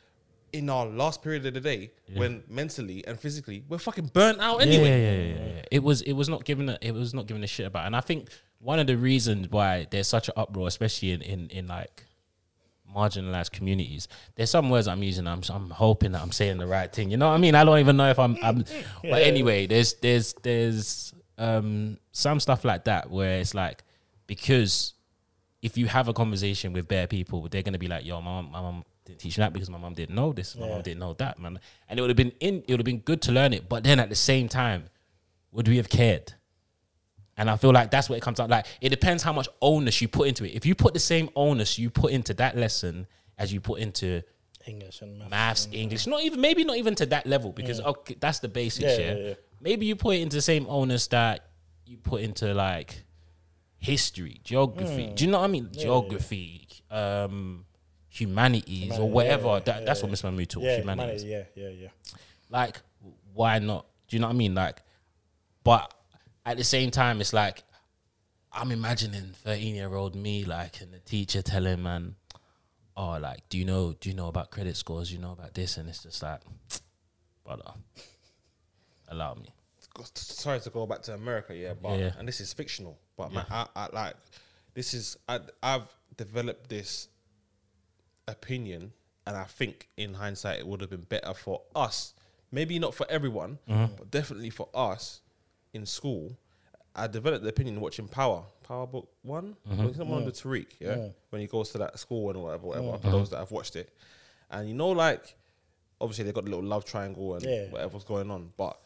[0.52, 4.60] in our last period of the day when mentally and physically we're fucking burnt out
[4.60, 4.88] anyway.
[4.88, 5.62] Yeah, yeah, yeah, yeah, yeah.
[5.70, 7.86] It was it was not given a, it was not given a shit about.
[7.86, 11.48] And I think one of the reasons why there's such an uproar, especially in in,
[11.50, 12.04] in like
[12.94, 14.08] marginalized communities.
[14.34, 15.26] There's some words I'm using.
[15.26, 17.10] I'm I'm hoping that I'm saying the right thing.
[17.10, 17.54] You know what I mean?
[17.54, 18.36] I don't even know if I'm.
[18.42, 18.64] I'm
[19.02, 23.82] but anyway, there's there's there's um some stuff like that where it's like
[24.26, 24.94] because
[25.62, 28.50] if you have a conversation with bare people, they're gonna be like, "Yo, my mom,
[28.50, 30.72] my mom didn't teach me that because my mom didn't know this, my Yeah.
[30.72, 33.00] mom didn't know that, man." And it would have been in, it would have been
[33.00, 34.84] good to learn it, but then at the same time,
[35.52, 36.34] would we have cared?
[37.40, 38.50] And I feel like that's what it comes out.
[38.50, 40.50] Like it depends how much onus you put into it.
[40.54, 43.06] If you put the same onus you put into that lesson
[43.38, 44.22] as you put into
[44.66, 45.30] English and maths.
[45.30, 48.84] maths, English, not even maybe not even to that level because okay, that's the basics.
[48.84, 49.34] Yeah, Yeah, yeah, yeah.
[49.58, 51.46] Maybe you put it into the same onus that
[51.86, 53.04] you put into like
[53.78, 55.10] history, geography.
[55.14, 55.70] Do you know what I mean?
[55.72, 57.64] geography, um,
[58.10, 59.48] humanities, or whatever.
[59.48, 60.04] yeah, that, yeah, that's yeah.
[60.04, 60.62] what Miss Mamu taught.
[60.62, 61.22] Yeah, humanities.
[61.22, 61.88] humanity, yeah, yeah, yeah.
[62.50, 62.82] Like,
[63.32, 63.86] why not?
[64.08, 64.54] Do you know what I mean?
[64.54, 64.82] Like,
[65.64, 65.94] but
[66.50, 67.62] at the same time, it's like
[68.52, 72.16] I'm imagining 13 year old me, like, and the teacher telling man,
[72.96, 73.92] "Oh, like, do you know?
[74.00, 75.08] Do you know about credit scores?
[75.08, 76.40] Do you know about this?" And it's just like,
[77.44, 77.70] brother,
[79.08, 79.54] allow me.
[80.14, 82.12] sorry to go back to America, yeah, but Yeah.
[82.18, 84.16] and this is fictional, but man, I, I like
[84.74, 87.08] this is I I've developed this
[88.28, 88.92] opinion,
[89.26, 92.14] and I think in hindsight it would have been better for us,
[92.50, 93.94] maybe not for everyone, Mm-hmm.
[93.96, 95.20] but definitely for us
[95.72, 96.36] in school.
[96.94, 101.08] I developed the opinion watching Power, Power Book One, mm someone the Tariq, yeah?
[101.30, 102.98] when he goes to that school and whatever, whatever.
[102.98, 103.92] For those that have watched it,
[104.50, 105.36] and you know, like
[106.00, 107.68] obviously they got the little love triangle and Yeah.
[107.70, 108.76] whatever's going on, but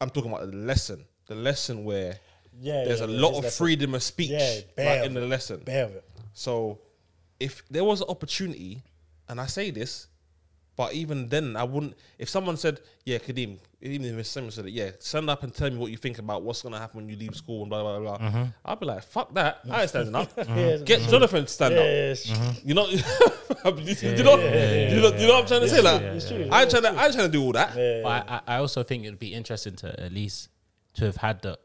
[0.00, 2.18] I'm talking about the lesson, the lesson where
[2.60, 3.64] Yeah, there's yeah, a yeah, lot of lesson.
[3.64, 5.60] freedom of speech Yeah, right of in the lesson.
[5.64, 6.08] Bear with it.
[6.32, 6.78] So
[7.40, 8.82] if there was an opportunity,
[9.28, 10.06] and I say this,
[10.76, 11.94] but even then I wouldn't.
[12.18, 15.70] If someone said, "Yeah, Kadeem," even if someone said, it, "Yeah, stand up and tell
[15.70, 18.00] me what you think about what's gonna happen when you leave school and blah blah
[18.00, 18.44] blah," blah mm-hmm.
[18.64, 19.60] I'd be like, "Fuck that!
[19.70, 20.30] I ain't standing up.
[20.36, 21.10] Yeah, Get mm-hmm.
[21.10, 22.36] Jonathan to stand yeah, up." yeah, it's true.
[22.64, 25.80] You know, you, know, you know, you know, you know what I'm trying to say.
[25.80, 26.48] Like, It's true.
[26.50, 27.76] I ain't trying to, I ain't trying to do all that.
[27.76, 30.48] Yeah, But I, I I also think it'd be interesting to at least
[30.94, 31.58] to have had the.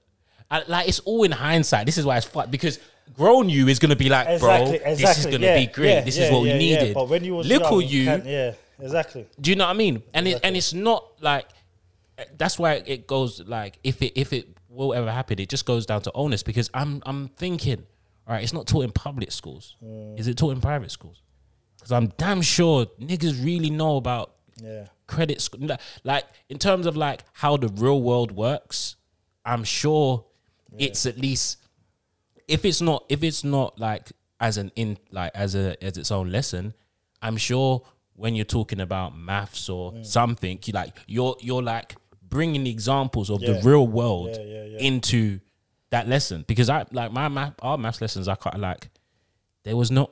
[0.51, 1.85] I, like it's all in hindsight.
[1.85, 2.79] This is why it's fucked because
[3.15, 5.05] grown you is gonna be like, Exactly, bro, exactly.
[5.05, 5.89] this is gonna yeah, be great.
[5.89, 6.77] yeah, this yeah, is what yeah, we yeah.
[6.79, 6.93] needed.
[6.93, 9.27] But when you was little young, you, can't- yeah, exactly.
[9.39, 10.03] do you know what I mean?
[10.13, 11.47] And it and it's not like
[12.37, 15.85] that's why it goes like if it if it will ever happen, it just goes
[15.85, 17.85] down to onus because I'm I'm thinking,
[18.27, 19.75] all right, it's not taught in public schools.
[19.83, 20.19] Mm.
[20.19, 21.21] Is it taught in private schools?
[21.77, 25.55] Because I'm damn sure niggas really know about Yeah, credit sc-
[26.03, 28.95] like in terms of like how the real world works
[29.45, 30.25] i'm sure
[30.77, 31.57] it's at least
[32.47, 36.11] if it's not if it's not like as an in like as a as its
[36.11, 36.73] own lesson
[37.21, 37.81] i'm sure
[38.19, 40.05] when you're talking about maths or Mm.
[40.05, 41.95] something you like you're you're like
[42.35, 43.53] bringing examples of Yeah.
[43.53, 45.39] the real world Yeah, yeah, into
[45.89, 48.89] that lesson because i like my math our maths lessons i quite like
[49.63, 50.11] there was not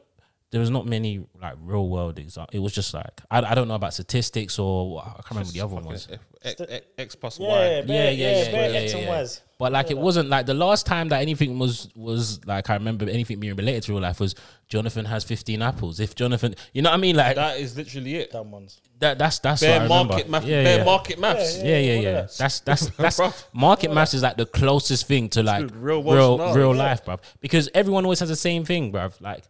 [0.52, 2.56] there was not many like real world examples.
[2.56, 5.62] It was just like I, I don't know about statistics or I can't remember the
[5.62, 6.08] other one was.
[6.12, 7.60] F- X, X, X plus yeah, Y.
[7.60, 9.26] yeah, Yeah, yeah, yeah, yeah, yeah, X yeah, and.
[9.26, 9.42] Ys.
[9.60, 13.10] But like it wasn't like the last time that anything was was like I remember
[13.10, 14.36] anything being related to real life was
[14.70, 16.00] Jonathan has fifteen apples.
[16.00, 18.32] If Jonathan, you know what I mean, like that, That is literally it.
[18.32, 18.80] Dumb ones.
[19.00, 20.46] that's that's Bare what I market math.
[20.46, 20.84] Yeah, bare yeah.
[20.86, 21.58] market maths.
[21.58, 22.28] Yeah, yeah, yeah, all yeah.
[22.38, 23.20] That's that's that's
[23.52, 26.84] market maths is like the closest thing to like real real world real, scenario, yeah.
[26.84, 27.20] life, bruv.
[27.42, 29.20] Because everyone always has the same thing, bruv.
[29.20, 29.44] Like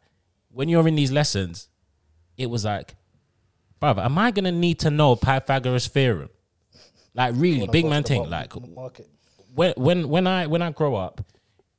[0.58, 1.70] when you're in these lessons,
[2.36, 2.96] it was like,
[3.80, 6.30] brother, am I gonna need to know Pythagoras theorem?
[7.14, 8.28] Like really, big man thing.
[8.28, 8.54] Like
[9.54, 11.24] when when when I when I grow up,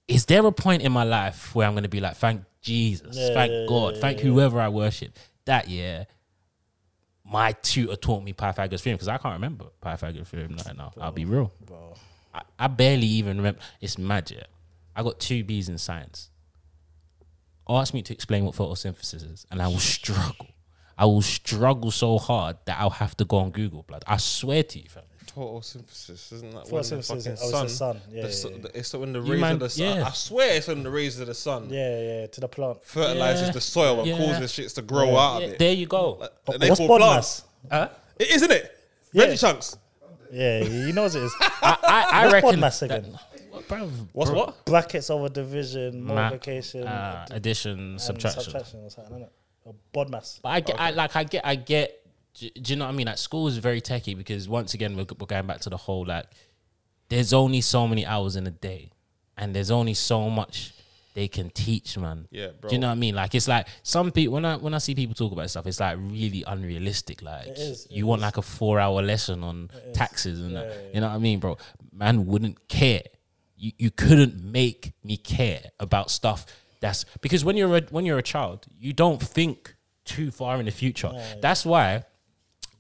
[0.06, 3.34] is there a point in my life where I'm gonna be like, thank Jesus, Yeah,
[3.34, 5.16] thank yeah, God, yeah, thank whoever I worship.
[5.46, 6.06] That year,
[7.24, 10.92] my tutor taught me Pythagoras theorem because I can't remember Pythagoras theorem right now.
[11.00, 11.52] I'll be real.
[11.66, 11.94] Bro.
[12.32, 13.60] I, I barely even remember.
[13.80, 14.44] It's magic.
[14.94, 16.30] I got two B's in science.
[17.68, 20.46] Ask me to explain what photosynthesis is, and I will struggle.
[20.96, 23.82] I will struggle so hard that I'll have to go on Google.
[23.82, 25.04] Blood, I swear to you, fam.
[25.36, 27.68] Photosynthesis, isn't that when the Photosynthesis, fucking oh, it's the sun?
[27.68, 28.00] sun.
[28.10, 28.62] Yeah, the yeah, yeah.
[28.62, 29.96] the- It's when the rays man- of the sun.
[29.98, 30.06] yeah.
[30.06, 32.82] I swear it's when the rays of the sun Yeah, yeah, to the plant.
[32.84, 33.52] fertilizes Yeah.
[33.52, 34.16] the soil and Yeah.
[34.16, 35.58] causes shits to grow out Yeah, of it.
[35.60, 36.12] there you go.
[36.12, 37.16] Like, But an what's apple bod plant.
[37.16, 37.42] mass?
[37.70, 37.88] Huh?
[38.18, 38.76] It isn't it?
[39.12, 39.26] Yeah.
[39.26, 39.76] Veggie chunks.
[40.32, 41.32] Yeah, he knows it is.
[41.40, 43.18] I, I, I What's reckon BODMAS that- again?
[43.68, 44.64] Bruv, What's what?
[44.64, 48.42] Brackets over division, ma- multiplication, uh, addition, and subtraction.
[48.42, 49.28] subtraction or something, innit?
[49.64, 50.40] Or BODMAS.
[50.42, 52.06] But I get, I, like, I get, I get.
[52.34, 53.06] Do, do you know what I mean?
[53.06, 56.06] Like, school is very techy because once again, we're, we're going back to the whole
[56.06, 56.26] like,
[57.08, 58.90] there's only so many hours in a day,
[59.36, 60.72] and there's only so much
[61.14, 62.28] they can teach, man.
[62.30, 62.70] Yeah, bro.
[62.70, 63.14] Do you know what I mean?
[63.14, 65.80] Like, it's like some people when I when I see people talk about stuff, it's
[65.80, 67.22] like really unrealistic.
[67.22, 70.90] Like, is, it you want like a four hour lesson on taxes and that.
[70.94, 71.58] You know what I mean, bro?
[71.92, 73.02] Man wouldn't care.
[73.58, 76.46] You you couldn't make me care about stuff
[76.80, 80.66] that's because when you're a, when you're a child, you don't think too far in
[80.66, 81.10] the future.
[81.40, 82.04] That's why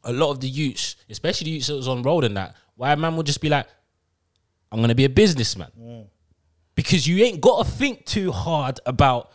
[0.04, 2.92] a lot of the youths, especially the youths that was on road and that, why
[2.92, 3.66] a man will just be like,
[4.70, 5.70] I'm gonna be a businessman.
[6.74, 9.32] Because you ain't gotta think too hard about,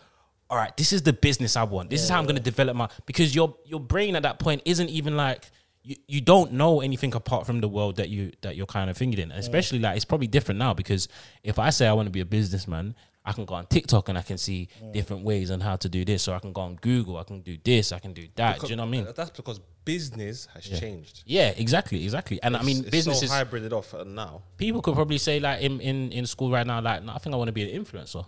[0.50, 1.90] all right, this is the business I want.
[1.90, 4.62] This is how I'm going to develop my because your your brain at that point
[4.66, 5.52] isn't even like
[5.84, 8.98] you, you don't know anything apart from the world that you that you're kind of
[8.98, 9.32] thinking in.
[9.32, 11.08] And especially like it's probably different now because
[11.44, 14.18] if I say I want to be a businessman, I can go on TikTok and
[14.18, 16.28] I can see different ways on how to do this.
[16.28, 18.60] Or I can go on Google, I can do this, I can do that.
[18.60, 19.08] do you know what I mean?
[19.16, 21.24] That's because business has changed.
[21.26, 22.42] Yeah, exactly, exactly.
[22.44, 24.44] And I mean, It's- it's businesses so hybrided off now.
[24.58, 27.34] people could probably say like in, in, in school right now, like, no, I think
[27.34, 28.26] I want to be an influencer.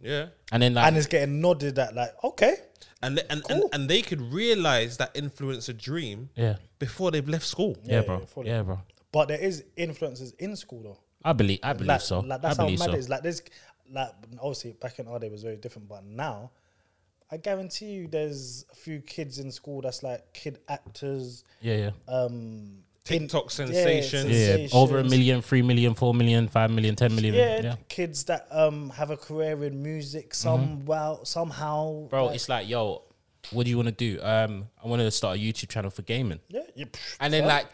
[0.00, 0.26] Yeah.
[0.52, 2.56] And then like and it's getting nodded at like, okay,
[3.04, 6.56] And, they- and, and and they could realize that influencer dream Yeah.
[6.78, 7.76] before they've left school.
[7.84, 8.18] Yeah, Yeah, bro.
[8.18, 8.48] yeah, fully.
[8.48, 8.80] Yeah, bro.
[9.12, 10.98] but there is influences in school though.
[11.24, 12.20] I believe I believe like, so.
[12.20, 12.92] Like I that's how mad so.
[12.92, 13.08] it is.
[13.08, 13.42] Like this,
[13.90, 16.50] like obviously back in our day it was very different, but now
[17.30, 21.42] I guarantee you, there's a few kids in school that's like kid actors.
[21.62, 21.90] Yeah, yeah.
[22.06, 24.24] Um, TikTok in- sensations.
[24.24, 24.74] Yeah, sensations.
[24.74, 27.34] over a million, three million, four million, five million, ten million.
[27.34, 31.92] Yeah, Yeah, kids that um have a career in music some well somehow.
[31.92, 32.06] Mm-hmm.
[32.08, 32.26] bro.
[32.26, 33.02] like- It's like, yo,
[33.50, 34.20] what do you want to do?
[34.22, 36.40] Um, I want to start a YouTube channel for gaming.
[36.48, 36.86] yeah, yeah,
[37.20, 37.48] And then fair.
[37.48, 37.66] like,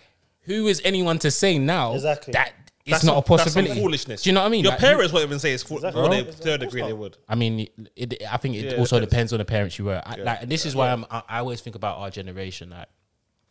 [0.43, 2.33] who is anyone to say now Exactly.
[2.33, 2.53] that
[2.85, 3.69] it's That's not some- a possibility?
[3.69, 4.23] That's some foolishness.
[4.23, 4.65] Do you know what I mean?
[4.65, 5.77] Your Like, parents won't even say it's fool.
[5.77, 6.09] Exactly.
[6.09, 6.33] They, Bro.
[6.33, 7.19] to a degree, they would.
[7.29, 9.11] I mean, it, I think it Yeah, it also depends.
[9.11, 10.03] depends on the parents you were.
[10.05, 10.25] I, Yeah.
[10.25, 12.71] like, and this is why I'm, I, I always think about our generation.
[12.71, 12.89] Like,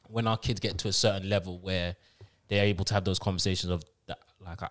[0.10, 1.96] when our kids get to a certain level where
[2.48, 4.70] they're able to have those conversations of that, like, I,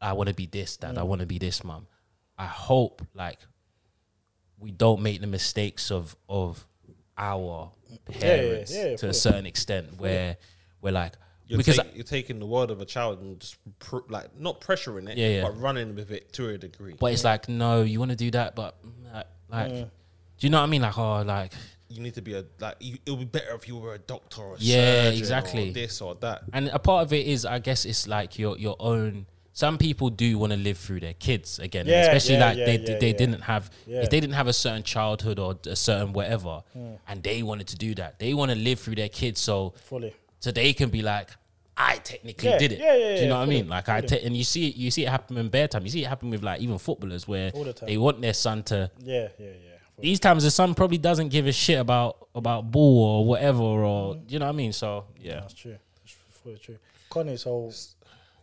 [0.00, 0.94] I want to be this, dad.
[0.94, 0.98] Mm.
[0.98, 1.86] I want to be this, mom.
[2.38, 3.38] I hope like
[4.58, 6.66] we don't make the mistakes of of
[7.18, 10.36] our yeah, parents yeah, to a certain extent where
[10.80, 11.12] we're like
[11.46, 14.60] You're, because take- you're taking the word of a child and just pr- like not
[14.60, 15.42] pressuring it, Yeah, yeah.
[15.42, 16.94] but running with it to a degree.
[16.98, 18.76] but it's like no, you want to do that, but
[19.12, 19.82] like, like Mm.
[20.38, 20.82] do you know what I mean?
[20.82, 21.52] Like oh, like
[21.90, 22.76] you need to be a like.
[22.80, 25.70] You, it would be better if you were a doctor or a Yeah, surgeon exactly.
[25.70, 26.42] or this or that.
[26.52, 29.26] And a part of it is, I guess, it's like your your own.
[29.52, 32.64] Some people do want to live through their kids again, Yeah, especially yeah, like yeah,
[32.66, 33.16] they yeah, they yeah.
[33.16, 34.02] didn't have Yeah.
[34.02, 36.92] if they didn't have a certain childhood or a certain whatever, Hmm.
[37.08, 38.18] and they wanted to do that.
[38.20, 40.14] They want to live through their kids, so fully.
[40.38, 41.30] so they can be like,
[41.76, 42.78] I technically Yeah, did it.
[42.78, 43.68] yeah, yeah, Do you yeah, know what I mean?
[43.68, 45.82] Like I te- and you see it, you see it happen in bear time.
[45.84, 47.88] You see it happen with like even footballers where All the time.
[47.88, 48.90] they want their son to.
[49.02, 49.69] Yeah, yeah, yeah.
[50.00, 50.08] Fully.
[50.08, 54.16] These times the son probably doesn't give a shit about about ball or whatever or
[54.28, 54.72] you know what I mean.
[54.72, 55.76] So yeah, That's true.
[56.00, 56.78] That's fully true.
[57.08, 57.70] Connie, so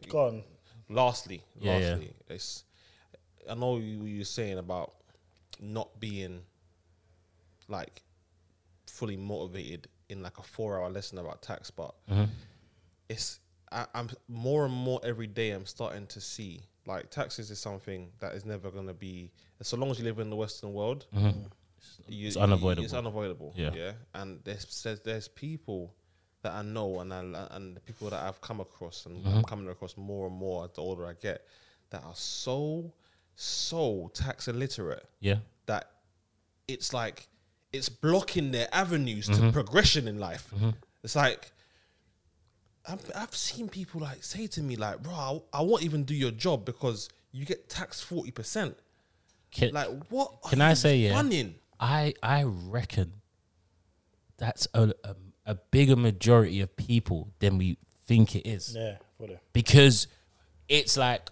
[0.09, 0.43] go on.
[0.89, 1.89] Lastly, Yeah, yeah.
[1.89, 2.63] lastly, it's.
[3.49, 4.93] I know you you were saying about
[5.59, 6.41] not being
[7.67, 8.01] like
[8.87, 12.25] fully motivated in like a four-hour lesson about tax, but Mm-hmm.
[13.09, 13.39] it's
[13.71, 15.51] I, I'm more and more every day.
[15.51, 19.31] I'm starting to see like taxes is something that is never going to be
[19.61, 21.05] so long as you live in the Western world.
[21.15, 21.41] Mm-hmm.
[22.07, 22.83] It's unavoidable.
[22.85, 23.53] It's unavoidable.
[23.55, 23.71] Yeah.
[23.75, 23.91] yeah.
[24.13, 25.93] And there's there's, there's people
[26.43, 29.37] that I know and I, and the people that I've come across and Mm-hmm.
[29.37, 31.45] I'm coming across more and more the older I get
[31.89, 32.93] that are so
[33.35, 35.37] so tax illiterate yeah.
[35.67, 35.91] that
[36.67, 37.27] it's like
[37.73, 39.47] it's blocking their avenues Mm-hmm.
[39.47, 40.51] to progression in life.
[41.03, 41.51] It's like
[42.87, 45.13] I've, I've seen people like say to me like, "Bro,
[45.53, 48.77] I, I won't even do your job because you get taxed forty percent."
[49.51, 50.33] Can, Like, what?
[50.43, 51.21] are Can I you say, yeah?
[51.79, 53.13] I I reckon
[54.37, 55.15] that's a, a
[55.45, 59.37] a bigger majority of people than we think it is Yeah, fully.
[59.53, 60.07] because
[60.67, 61.29] it's like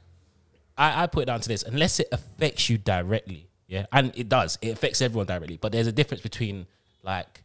[0.78, 4.30] I, I put it down to this unless it affects you directly yeah and it
[4.30, 6.66] does it affects everyone directly but there's a difference between
[7.03, 7.43] like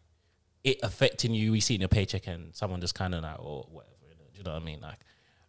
[0.62, 3.66] it affecting you we see in your paycheck and someone just kind of like or
[3.70, 3.94] whatever
[4.40, 4.98] you know, do you know what I mean like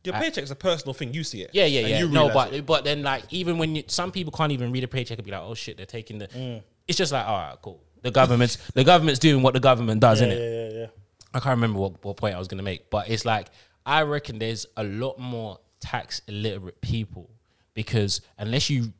[0.03, 1.13] Your paycheck's a personal thing.
[1.13, 1.51] You see it.
[1.53, 1.99] yeah, yeah, and yeah.
[1.99, 2.65] you No, but it.
[2.65, 5.31] but then like even when you, some people can't even read a paycheck and be
[5.31, 6.27] like, oh shit, they're taking the.
[6.27, 6.61] Mm.
[6.87, 7.81] It's just like, all right, cool.
[8.01, 10.73] The government's the government's doing what the government does, Yeah, isn't yeah, it?
[10.73, 10.87] yeah, yeah.
[11.33, 13.47] I can't remember what, what point I was gonna make, but it's like
[13.85, 17.29] I reckon there's a lot more tax illiterate people
[17.73, 18.91] because unless you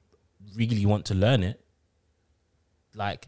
[0.56, 1.60] really want to learn it,
[2.96, 3.28] like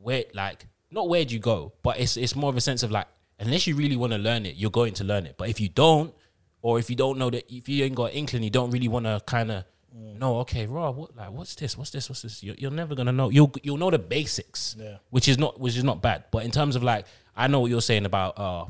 [0.00, 2.90] where like not where do you go, but it's it's more of a sense of
[2.90, 3.06] like
[3.40, 5.36] unless you really want to learn it, you're going to learn it.
[5.38, 6.14] But if you don't,
[6.62, 9.06] or if you don't know that if you ain't got inkling, you don't really want
[9.06, 9.64] to kind of
[9.94, 10.38] know.
[10.40, 10.90] Okay, raw.
[10.90, 11.76] What like what's this?
[11.78, 12.08] What's this?
[12.08, 12.42] What's this?
[12.42, 13.30] You're, you're never gonna know.
[13.30, 14.96] You'll you'll know the basics, Yeah.
[15.10, 16.24] which is not which is not bad.
[16.30, 18.64] But in terms of like, I know what you're saying about uh.
[18.64, 18.68] oh,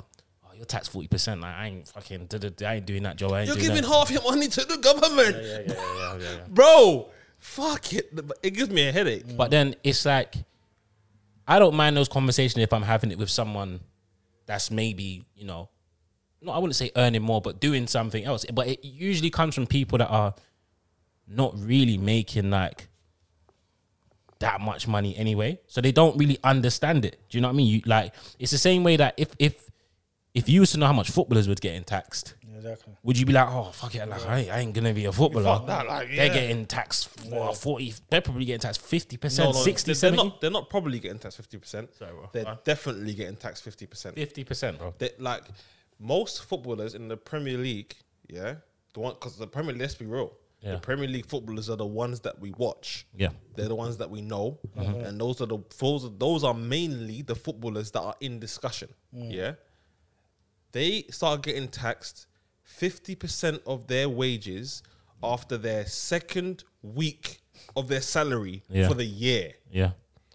[0.55, 1.41] You're taxed forty percent.
[1.41, 2.29] Like I ain't fucking.
[2.65, 3.31] I ain't doing that, Joe.
[3.31, 3.89] I ain't You're giving that.
[3.89, 6.37] half your money to the government, Yeah, yeah, yeah, yeah, yeah.
[6.49, 7.09] bro.
[7.39, 8.13] Fuck it.
[8.43, 9.37] It gives me a headache.
[9.37, 10.35] But then it's like,
[11.47, 13.79] I don't mind those conversations if I'm having it with someone
[14.49, 15.69] that's maybe, you know,
[16.41, 18.47] no, I wouldn't say earning more, but doing something else.
[18.53, 20.35] But it usually comes from people that are
[21.29, 22.89] not really making like
[24.39, 25.61] that much money anyway.
[25.67, 27.21] So they don't really understand it.
[27.29, 27.67] Do you know what I mean?
[27.67, 29.69] You like it's the same way that if if
[30.33, 32.93] if you used to know how much footballers would getting taxed, Exactly.
[33.03, 35.13] would you be like, oh fuck it, like I, ain't, I ain't gonna be a
[35.13, 35.45] footballer?
[35.59, 37.95] Fuck that, like, They're getting taxed what, forty.
[38.11, 40.41] They're probably getting taxed fifty percent, no, 60 they're, 70 they're not.
[40.41, 41.91] They're not probably getting taxed fifty percent.
[42.33, 42.57] They're Huh?
[42.65, 44.15] definitely getting taxed fifty percent.
[44.17, 44.95] fifty percent, bro.
[44.99, 45.45] They like
[45.99, 47.95] most footballers in the Premier League.
[48.29, 48.57] Yeah,
[48.95, 49.73] the one because the Premier.
[49.73, 50.33] League let's be real.
[50.61, 50.73] Yeah.
[50.73, 53.07] The Premier League footballers are the ones that we watch.
[53.17, 53.29] Yeah.
[53.55, 55.05] They're the ones that we know, Mm-hmm.
[55.05, 58.89] and those are the those are, those are mainly the footballers that are in discussion.
[59.17, 59.33] Mm.
[59.33, 59.53] Yeah,
[60.73, 62.27] they start getting taxed
[62.69, 64.83] fifty percent of their wages
[65.23, 67.41] after their second week
[67.75, 68.87] of their salary Yeah.
[68.89, 69.55] for the year.
[69.71, 69.93] Yeah,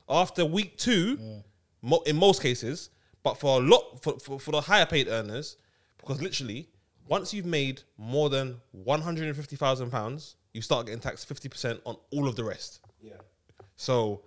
[0.09, 1.41] After week two,
[1.81, 2.89] mo- in most cases,
[3.23, 5.55] but for a lot for, for for the higher paid earners,
[5.97, 6.67] because literally
[7.07, 11.27] once you've made more than one hundred and fifty thousand pounds, you start getting taxed
[11.27, 12.81] fifty percent on all of the rest.
[13.01, 13.13] Yeah.
[13.75, 14.23] So,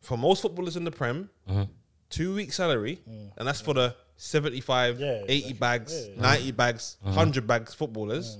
[0.00, 1.66] for most footballers in the Prem, uh-huh.
[2.10, 3.30] two week salary, mm.
[3.36, 5.52] and that's for the 75, Yeah, 80 exactly.
[5.54, 7.14] bags, 90 bags, uh-huh.
[7.16, 8.38] 100 bags footballers.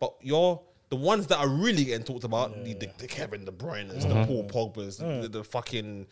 [0.00, 3.52] But you're the ones that are really getting talked about the, the, the Kevin De
[3.52, 4.26] Bruyne's, the uh-huh.
[4.26, 6.06] Paul Pogba's, the, the fucking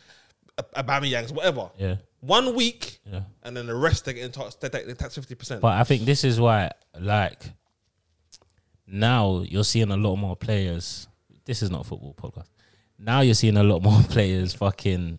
[0.59, 1.70] Ab- Aubameyangs, whatever.
[1.78, 1.96] yeah.
[2.20, 3.20] One week, Yeah.
[3.44, 5.61] and then the rest they're getting taxed, they're they're taxed 50%.
[5.61, 7.44] But I think this is why, like,
[8.86, 11.06] now you're seeing a lot more players.
[11.44, 12.48] This is not a football podcast.
[12.98, 15.18] Now you're seeing a lot more players fucking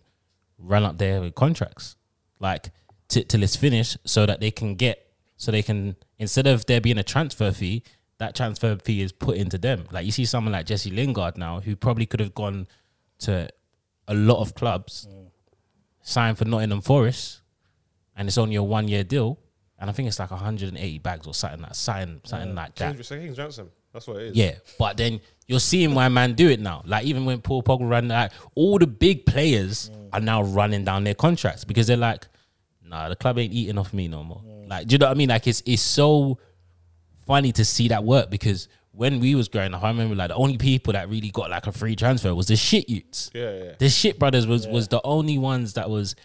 [0.58, 1.96] run up there with contracts,
[2.38, 2.70] like
[3.10, 6.80] t- till it's finished, so that they can get, so they can instead of there
[6.80, 7.82] being a transfer fee,
[8.18, 9.84] that transfer fee is put into them.
[9.90, 12.68] Like you see someone like Jesse Lingard now, who probably could have gone
[13.20, 13.48] to
[14.06, 15.08] a lot of clubs,
[16.02, 17.40] signed for Nottingham Forest,
[18.16, 19.38] and it's only a one year deal.
[19.78, 22.98] And I think it's like 180 bags or something like something, something like that.
[23.08, 23.70] King's, ransom.
[23.94, 24.36] That's what it is.
[24.36, 26.82] Yeah, but then you're seeing why man do it now.
[26.84, 30.10] Like even when Paul Pogba ran that, all the big players mm.
[30.12, 32.28] are now running down their contracts because they're like,
[32.90, 34.42] nah, the club ain't eating off me no more.
[34.66, 35.28] Like, do you know what I mean?
[35.30, 36.38] Like it's it's so
[37.26, 40.34] funny to see that work because when we was growing up, I remember like the
[40.34, 43.30] only people that really got like a free transfer was the shit youths.
[43.32, 43.72] Yeah, yeah.
[43.78, 46.16] The shit brothers was was the only ones that was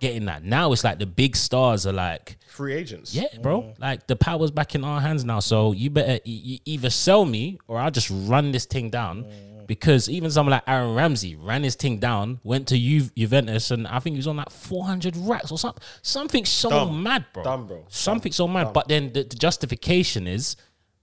[0.00, 0.42] getting that.
[0.42, 3.14] Now it's like the big stars are like Free agents.
[3.14, 3.74] yeah, bro.
[3.78, 5.40] Like the power's back in our hands now.
[5.40, 9.26] So you better either sell me or I'll just run this thing down.
[9.70, 13.86] Because even someone like Aaron Ramsey ran his thing down, went to Ju- Juventus, and
[13.86, 15.80] I think he was on like 400 racks or something.
[16.02, 17.00] Something so Dumb.
[17.04, 17.44] mad, bro.
[17.44, 17.84] Dumb, bro.
[17.88, 18.72] Something so mad.
[18.72, 20.56] But then the, the justification is,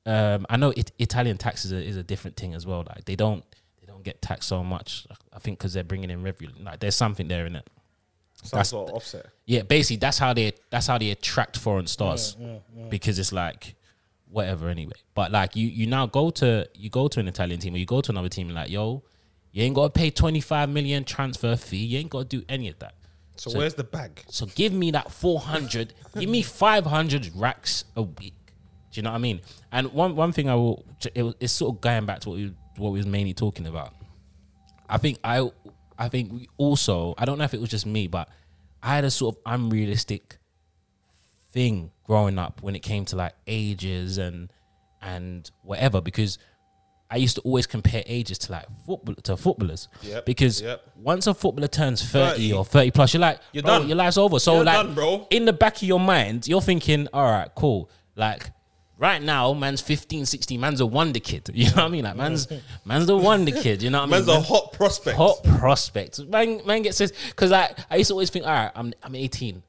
[0.06, 2.84] um, I know it, Italian tax is a, is a different thing as well.
[2.86, 3.46] Like they don't
[3.80, 5.08] they don't get taxed so much.
[5.32, 6.52] I think because they're bringing in revenue.
[6.62, 7.70] Like there's something there in it.
[8.44, 9.28] Some That's- sort of offset.
[9.46, 12.36] Yeah, basically that's how they that's how they attract foreign stars
[12.90, 13.76] because it's like
[14.30, 14.94] whatever anyway.
[15.16, 17.86] But like you you now go to you go to an Italian team or you
[17.86, 19.04] go to another team and like yo,
[19.52, 21.78] you ain't got to pay twenty five million transfer fee.
[21.86, 22.96] You ain't got to do any of that.
[23.38, 24.24] So, So- where's the bag?
[24.30, 25.94] So give me that four hundred.
[26.20, 28.34] give me five hundred racks a week.
[28.92, 29.42] Do you know what I mean?
[29.72, 32.54] And one one thing I will it, it's sort of going back to what we
[32.78, 33.94] what we was mainly talking about.
[34.90, 35.50] I think I
[36.00, 38.30] I think we also I don't know if it was just me, but
[38.82, 40.38] I had a sort of unrealistic
[41.52, 44.52] thing growing up when it came to like ages and
[45.02, 46.40] and whatever because
[47.10, 50.82] I used to always compare ages to like football to footballers Yep, because yep.
[50.98, 53.88] once a footballer turns 30, 30, or 30 plus you're like you're bro, done.
[53.88, 55.28] your life's over so You're like done, bro.
[55.30, 58.50] in the back of your mind you're thinking all right cool like
[58.98, 62.16] right now man's 15 16 man's a wonder kid you know what I mean like
[62.18, 62.48] man's
[62.86, 65.16] man's the wonder kid you know what I mean Man's a hot prospect.
[65.18, 66.20] hot prospect.
[66.28, 69.16] Man, man gets this because like I used to always think, all right, I'm I'm
[69.16, 69.62] 18.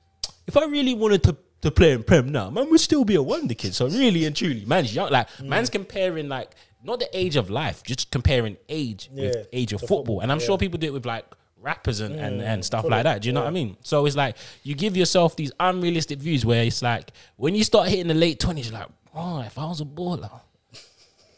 [0.47, 3.23] If I really wanted to to play in Prem now, man would still be a
[3.23, 3.75] wonder kid.
[3.75, 5.11] So really and truly, man's young.
[5.11, 5.47] Like mm.
[5.47, 9.81] man's comparing like not the age of life, just comparing age Yeah, with age of
[9.81, 9.99] football.
[9.99, 10.47] football, And I'm yeah.
[10.47, 11.25] sure people do it with like
[11.61, 13.23] rappers and, and, and mm, stuff fully, like that.
[13.23, 13.77] Do you know what I mean?
[13.83, 17.89] So it's like you give yourself these unrealistic views where it's like when you start
[17.89, 20.31] hitting the late 20s, you're like, oh, if I was a baller.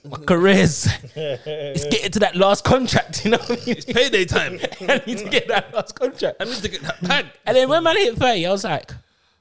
[0.09, 3.77] My career's it's getting to that last contract, you know what I mean?
[3.77, 4.59] It's payday time.
[4.81, 6.37] I need to get that last contract.
[6.41, 7.27] I need to get that bag.
[7.47, 8.93] And then when man hit 30, I was like,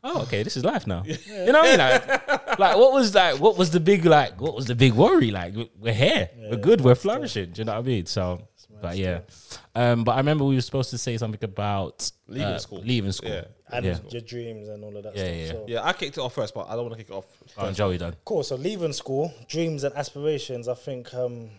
[0.04, 1.04] oh, okay, this is life now.
[1.06, 1.78] You know what I mean?
[1.80, 5.32] Like, like, what was like, what was the big, like, what was the big worry?
[5.32, 7.52] Like, we- we're here, we're good, we're flourishing.
[7.52, 8.06] Do you know what I mean?
[8.06, 8.48] So,
[8.82, 9.20] but yeah.
[9.76, 12.80] Um, but I remember we were supposed to say something about Leaving uh, school.
[12.80, 13.30] Leaving school.
[13.30, 13.44] Yeah.
[13.72, 13.98] and Yeah.
[14.10, 15.36] your dreams and all of that Yeah, stuff.
[15.36, 15.52] yeah, yeah.
[15.52, 17.26] So, Yeah, I kicked it off first, but I don't want to kick it off.
[17.58, 18.16] Oh, and Joey done.
[18.26, 18.44] Cool.
[18.44, 20.68] So leaving school, dreams and aspirations.
[20.68, 21.50] I think um,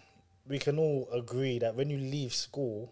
[0.49, 2.91] we can all agree that when you leave school,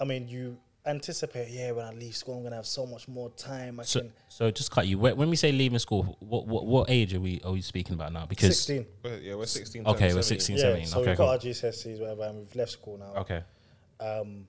[0.00, 0.56] I mean, you
[0.86, 3.80] anticipate, yeah, when I leave school, I'm gonna have so much more time.
[3.80, 4.12] I So, can.
[4.28, 4.98] so just cut you.
[4.98, 7.94] When when we say leaving school, what what, what age are we are we speaking
[7.94, 8.26] about now?
[8.26, 8.86] Because Sixteen.
[9.02, 9.86] We're- Yeah, we're 16.
[9.86, 10.58] Okay, turning we're 16.
[10.58, 10.80] 17.
[10.80, 10.86] Yeah.
[10.86, 11.26] 17, So okay, we've cool.
[11.26, 13.14] got our GCSEs, whatever, and we've left school now.
[13.20, 13.42] okay,
[14.00, 14.46] Um,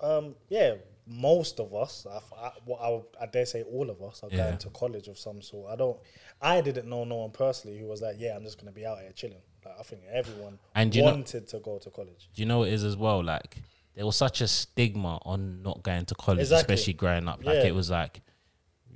[0.00, 0.74] um, yeah,
[1.06, 4.46] most of us, I, I, what I, I dare say all of us, are Yeah.
[4.48, 5.72] going to college of some sort.
[5.72, 5.98] I don't,
[6.40, 9.00] I didn't know no one personally who was like, yeah, I'm just gonna be out
[9.00, 9.40] here chilling.
[9.64, 12.28] Like, I think everyone And you know- wanted to go to college.
[12.34, 13.24] Do you know what it is as well?
[13.24, 13.56] Like
[13.98, 16.74] there was such a stigma on not going to college, Exactly.
[16.74, 17.44] especially growing up.
[17.44, 17.64] Like Yeah.
[17.64, 18.20] it was like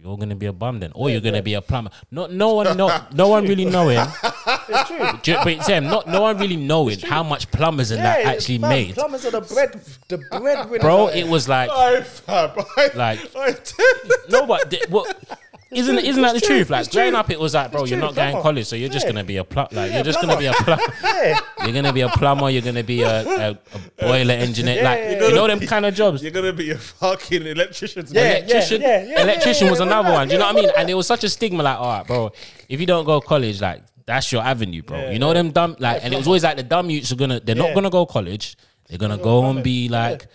[0.00, 1.90] you're gonna be a bum then, or you're gonna be a plumber.
[2.10, 3.98] Not no one, no no one really knowing.
[4.68, 5.34] It's true.
[5.44, 8.94] But Sam, not no one really knowing how much plumbers and that actually fam, made,
[8.94, 10.80] Plumbers are the bread, the breadwinners.
[10.82, 11.08] bro.
[11.08, 12.52] It was like I fab.
[12.76, 13.56] I, Like- I
[14.30, 15.16] no, but what?
[15.74, 16.70] Isn't it, isn't that the true, truth?
[16.70, 17.18] Like it's growing true.
[17.18, 18.42] up, it was like, bro, It's you're true, not going plumber.
[18.42, 19.74] college, so you're just gonna be a plumber.
[19.74, 20.82] Like Yeah, you're just gonna be a plumber.
[21.04, 21.38] yeah.
[21.64, 22.50] You're gonna be a plumber.
[22.50, 23.58] You're gonna be a, a, a
[23.98, 24.76] boiler engineer.
[24.76, 26.22] Yeah, like yeah, you know them kind of jobs.
[26.22, 28.06] You're gonna be a fucking electrician.
[28.10, 30.28] Yeah, electrician, yeah, yeah, electrician yeah, was yeah, another yeah, one.
[30.28, 30.70] Do you know what I mean?
[30.76, 32.32] And it was such a stigma, like, all right, bro,
[32.68, 35.10] if you don't go to college, like that's your avenue, bro.
[35.10, 37.40] You know them dumb, like, and it was always like the dumb youths are gonna,
[37.40, 38.56] they're not gonna go college.
[38.88, 40.26] They're gonna go go and be like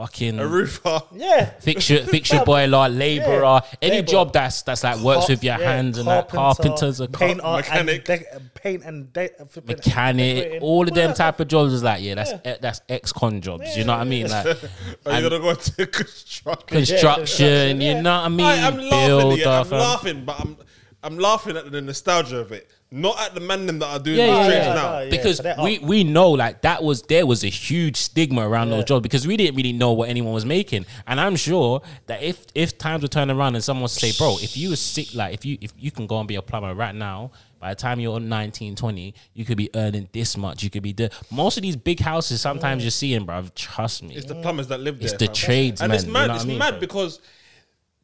[0.00, 1.02] fucking A roofer.
[1.14, 1.50] Yeah.
[1.60, 4.06] fix your fix your boiler, labourer, any Labourer.
[4.06, 7.58] job that's that's like works with your Yeah, hands and that carpenters, a paint, car-
[7.58, 8.08] mechanic.
[8.08, 9.30] and de- paint and de-
[9.66, 10.62] mechanic, decorating.
[10.62, 13.76] all of them type of jobs is like, yeah, that's eh, that's ex con jobs.
[13.76, 14.28] You know what I mean?
[14.28, 14.46] Like
[15.06, 16.66] Are you gonna go to construction?
[16.66, 17.94] construction, yeah.
[17.96, 18.46] you know what I mean?
[18.46, 19.38] I, I'm laughing.
[19.38, 20.56] Yeah, I'm laughing, but I'm
[21.02, 24.18] I'm laughing at the nostalgia of it, not at the man them that are doing
[24.18, 24.74] Yeah, the yeah, trades yeah.
[24.74, 24.98] now.
[25.00, 25.82] Yeah, because so they're we, up.
[25.84, 29.36] we know like that was there was a huge stigma around those jobs because we
[29.36, 33.08] didn't really know what anyone was making and i'm sure that if if times were
[33.08, 35.72] turn around and someone was say bro if you were sick like if you if
[35.78, 37.30] you can go and be a plumber right now
[37.60, 40.92] by the time you're 19 20 you could be earning this much you could be
[40.92, 44.66] the most of these big houses sometimes you're seeing bro trust me It's the plumbers
[44.66, 45.04] that live there.
[45.08, 45.34] It's the fam.
[45.34, 46.26] tradesmen, and it's you mad.
[46.26, 46.80] know it's what I mean, mad bro?
[46.80, 47.20] because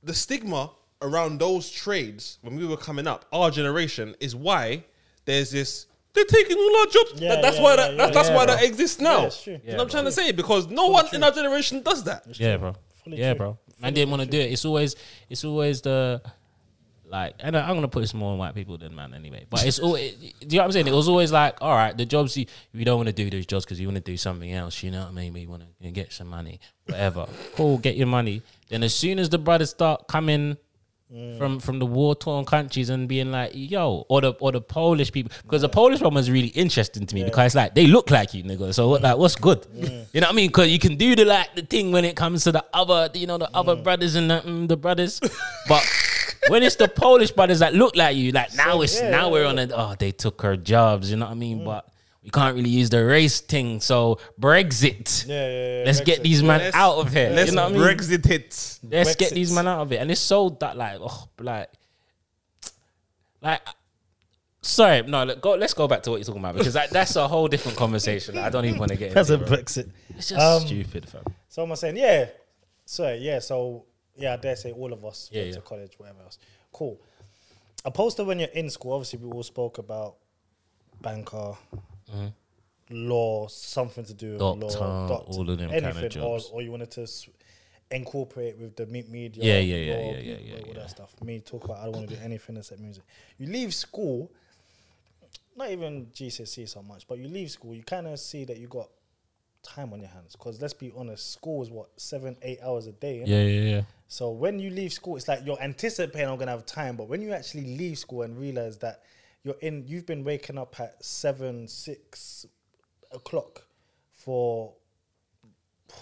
[0.04, 0.70] the stigma
[1.02, 4.84] around those trades when we were coming up, our generation, is why
[5.24, 5.86] there's this.
[6.14, 7.12] They're taking all our jobs.
[7.20, 8.54] Yeah, That- that's yeah, why yeah, that, yeah, that- that's yeah, why bro.
[8.56, 9.22] that exists now.
[9.24, 9.52] Yeah, true.
[9.52, 9.92] you Yeah, know what I'm bro.
[9.92, 10.32] trying to say?
[10.32, 12.24] Because no one in our generation does that.
[12.40, 12.74] yeah bro
[13.04, 13.38] Fully yeah true.
[13.38, 14.96] bro man didn't want to do it it's always
[15.28, 16.22] it's always the
[17.04, 19.64] like and I- I'm gonna put this more on white people than man anyway but
[19.64, 21.96] it's all it, do you know what I'm saying it was always like all right
[21.96, 24.16] the jobs you you don't want to do those jobs because you want to do
[24.16, 27.78] something else you know what I mean We want to get some money whatever cool
[27.78, 30.56] get your money then as soon as the brothers start coming
[31.14, 31.38] Mm.
[31.38, 35.12] from from the war torn countries and being like yo or the or the Polish
[35.12, 35.30] people.
[35.44, 38.34] Because the Polish one was really interesting to me because it's like they look like
[38.34, 38.74] you nigga.
[38.74, 39.62] So what like what's good?
[39.72, 40.06] Mm.
[40.12, 40.48] You know what I mean?
[40.48, 43.28] Because you can do the like the thing when it comes to the other you
[43.28, 43.84] know the other mm.
[43.84, 45.20] brothers and the, mm, the brothers.
[45.68, 45.84] But
[46.48, 49.32] when it's the Polish brothers that look like you like now it's yeah, now yeah,
[49.32, 51.64] we're on it oh they took her jobs you know what I mean?
[51.64, 51.88] But
[52.26, 55.82] we can't really use the race thing so Brexit Yeah, yeah, yeah.
[55.86, 58.26] let's get these man Let's- out of here Let's you know what I mean Brexit
[58.30, 58.78] it.
[58.82, 59.96] Let's get these men out of it.
[59.98, 61.70] And it's so that like oh like
[63.40, 63.60] like
[64.60, 67.14] sorry, no, look, go let's go back to what you're talking about because that, that's
[67.16, 68.36] a whole different conversation.
[68.38, 69.58] I don't even want to get That's into a it, bro.
[69.58, 69.90] Brexit.
[70.16, 71.22] It's just Um, stupid, fam.
[71.48, 72.26] So I'm saying, yeah.
[72.84, 73.84] So yeah, so
[74.16, 75.54] yeah, I dare say all of us Yeah, went yeah.
[75.56, 76.38] to college, whatever else.
[76.72, 77.00] Cool.
[77.84, 80.16] Opposed to when you're in school, obviously we all spoke about
[81.00, 81.52] banker,
[82.90, 86.50] law, something to do with Doctor, law, doctor, all of them anything, or, jobs.
[86.52, 87.28] or you wanted to s-
[87.90, 90.74] incorporate with the media, Yeah, yeah, yeah, law, yeah, yeah, yeah, all yeah.
[90.74, 91.14] that stuff.
[91.22, 93.02] Me talk about I don't want to do anything except music.
[93.38, 94.30] You leave school,
[95.56, 98.68] not even GCSE so much, but you leave school, you kind of see that you
[98.68, 98.88] got
[99.62, 100.32] time on your hands.
[100.32, 103.22] Because let's be honest, school is what seven, eight hours a day.
[103.24, 103.82] Yeah, yeah, yeah.
[104.08, 107.20] So when you leave school, it's like you're anticipating I'm gonna have time, but when
[107.22, 109.02] you actually leave school and realize that
[109.46, 112.44] you're in, you've been waking up at seven, six
[113.12, 113.62] o'clock
[114.10, 114.74] for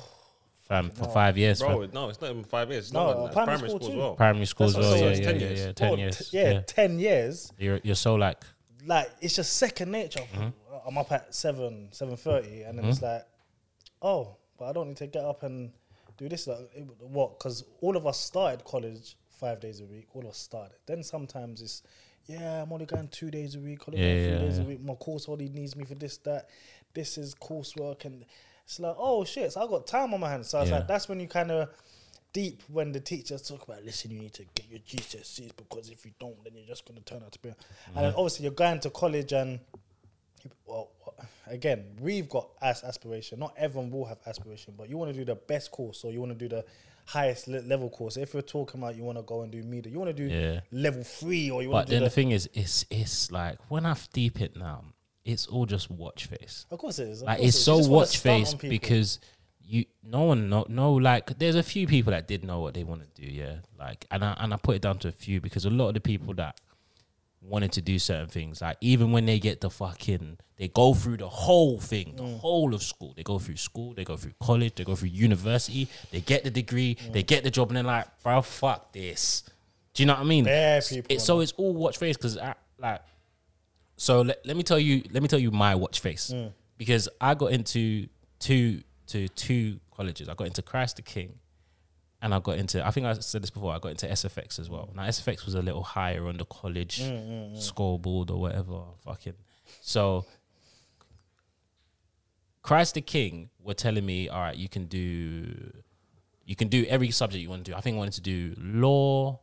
[0.62, 1.90] Fam, for five years, Bro, fam.
[1.92, 2.84] no, it's not even five years.
[2.86, 3.32] It's No, not that.
[3.34, 4.14] primary primary school school as well.
[4.14, 4.90] Primary school as well.
[4.90, 5.97] what Yeah, I'm yeah, saying, yeah, it's yeah, 10 yeah.
[5.99, 6.16] years.
[6.16, 6.30] Ten years.
[6.30, 6.61] t- yeah, Yeah.
[6.66, 7.53] ten years.
[7.59, 8.42] You're you're so like
[8.86, 10.20] Like it's just second nature.
[10.20, 10.49] Mm-hmm.
[10.86, 13.26] I'm up at seven, seven thirty, and then it's like,
[14.01, 15.70] oh, but I don't need to get up and
[16.16, 16.47] do this.
[16.47, 17.38] Like, it- what?
[17.38, 20.07] Because all of us started college five days a week.
[20.14, 20.76] All of us started.
[20.86, 21.82] Then sometimes it's,
[22.27, 23.87] yeah, I'm only going two days a week.
[23.89, 24.83] Only Yeah, three yeah, days a week.
[24.83, 26.49] My course only needs me for this, that.
[26.95, 28.25] This is coursework, and
[28.64, 29.53] it's like, oh shit!
[29.53, 30.49] So I got time on my hands.
[30.51, 30.77] So it's Yeah.
[30.77, 31.68] like that's when you kind of
[32.33, 36.05] deep when the teachers talk about listen you need to get your GCSEs because if
[36.05, 37.49] you don't then you're just going to turn out to be
[37.95, 39.61] and then obviously you're going to college and
[40.66, 40.91] well
[41.47, 45.25] again we've got as aspiration not everyone will have aspiration but you want to do
[45.25, 46.64] the best course or you want to do the
[47.07, 49.92] highest le- level course if you're talking about you want to go and do media
[49.92, 50.61] you want to do Yeah.
[50.72, 53.59] level three or you want to do then the the, thing is, it's it's like
[53.68, 54.84] when I deep it now,
[55.24, 56.66] it's all just watch face.
[56.70, 57.64] of course it is Like it's it is.
[57.64, 59.20] So watch face because
[59.66, 62.84] you no one know no like there's a few people that did know what they
[62.84, 63.57] want to do, yeah.
[63.78, 65.94] Like and I and I put it down to a few because a lot of
[65.94, 66.59] the people that
[67.45, 68.61] wanted to do certain things.
[68.62, 72.38] Like even when they get the fucking, they go through the whole thing, the Mm.
[72.40, 73.12] whole of school.
[73.16, 75.88] They go through school, they go through college, they go through university.
[76.11, 77.12] They get the degree, Mm.
[77.12, 79.42] they get the job, and they're like, bro, fuck this.
[79.92, 80.47] Do you know what I mean?
[80.49, 82.36] It, so it's all watch face because
[82.78, 83.01] like.
[83.97, 86.53] So let, let me tell you, let me tell you my watch face Mm.
[86.78, 88.09] because I got into
[88.40, 90.28] two to two colleges.
[90.28, 91.38] I got into Christ the King,
[92.25, 92.85] and I got into.
[92.85, 93.75] I think I said this before.
[93.75, 94.89] I got into SFX as well.
[94.97, 98.81] Now SFX was a little higher on the college mm, mm, mm, scoreboard or whatever.
[99.05, 99.35] Fucking
[99.83, 100.25] so.
[102.62, 105.70] Christ the King were telling me, all right, you can do,
[106.47, 107.77] you can do every subject you want to do.
[107.77, 109.41] I think I wanted to do law,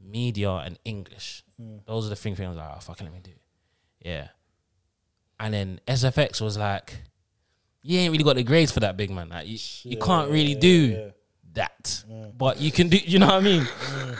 [0.00, 1.42] media, and English.
[1.60, 1.84] Mm.
[1.84, 2.38] Those are the things.
[2.38, 3.32] I was like, oh, fucking let me do.
[3.98, 4.28] Yeah.
[5.40, 7.02] And then SFX was like,
[7.82, 9.30] you ain't really got the grades for that big man.
[9.30, 11.10] Like, you, you can't really do yeah.
[11.54, 12.36] That, mm.
[12.36, 12.98] but you can do.
[12.98, 13.62] You know what I mean?
[13.62, 14.18] Mm.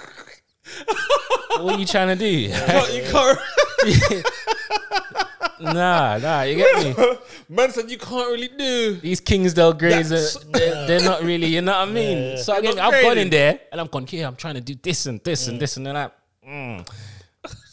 [1.65, 2.27] what are you trying to do?
[2.27, 2.51] you
[3.11, 3.39] can't.
[5.61, 7.05] nah, nah, you get me.
[7.49, 8.95] Man said you can't really do.
[8.97, 11.47] These Kingsdale grades, That's- are, they're, they're not really.
[11.47, 12.39] You know what I mean?
[12.39, 14.75] So They're again, I've gone in there and I'm going, yeah, I'm trying to do
[14.75, 15.61] this and this and mm.
[15.61, 16.11] this, and then I.
[16.47, 16.89] Mm.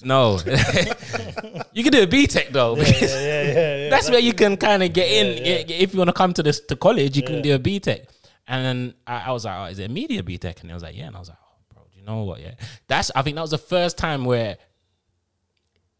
[0.03, 0.37] No,
[1.73, 2.75] you can do a BTEC though.
[2.77, 3.89] Yeah, yeah, yeah, yeah.
[3.89, 5.37] that's where you can kind of get in.
[5.37, 5.63] yeah.
[5.65, 8.05] Yeah, If you want to come to this to college, you can do a BTEC.
[8.47, 10.61] And then I, I was like, oh, is it a media BTEC?
[10.61, 11.07] And they was like, yeah.
[11.07, 12.39] And I was like, oh, bro, do you know what?
[12.39, 12.53] Yeah,
[12.87, 13.11] that's.
[13.15, 14.57] I think that was the first time where,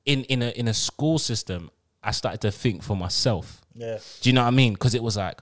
[0.05, 1.71] in in a in a school system,
[2.03, 3.61] I started to think for myself.
[3.73, 3.97] yeah.
[4.21, 4.73] Do you know what I mean?
[4.73, 5.41] Because it was like,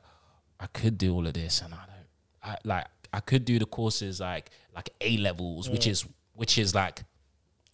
[0.60, 2.52] I could do all of this, and I don't.
[2.52, 5.92] I like I could do the courses like like A levels, which mm.
[5.92, 7.04] is which is like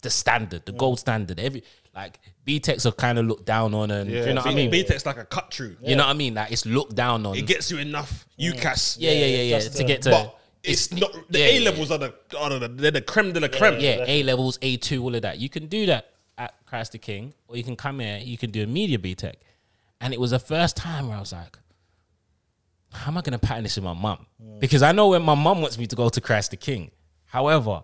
[0.02, 1.00] the standard, the gold mm.
[1.00, 1.38] standard.
[1.38, 1.62] Every
[1.94, 4.70] like BTECs are kind of looked down on, and do you know what I mean?
[4.70, 5.76] BTEC's like a cut through.
[5.82, 6.34] You know what I mean?
[6.34, 7.36] Like it's looked down on.
[7.36, 8.96] It gets you enough UCAS.
[9.00, 9.58] yeah, yeah, yeah, yeah.
[9.58, 11.70] just To the- get to But it's not the yeah, A yeah.
[11.70, 13.80] levels are the are the they're the creme de la creme.
[13.80, 15.38] yeah, A levels, A two, all of that.
[15.38, 18.18] You can do that at Christ the King, or you can come here.
[18.22, 19.34] You can do a media BTEC,
[20.00, 21.58] and it was the first time where I was like,
[22.92, 24.26] "How am I going to pattern this with my mum?"
[24.58, 26.90] Because I know when my mum wants me to go to Christ the King.
[27.26, 27.82] However,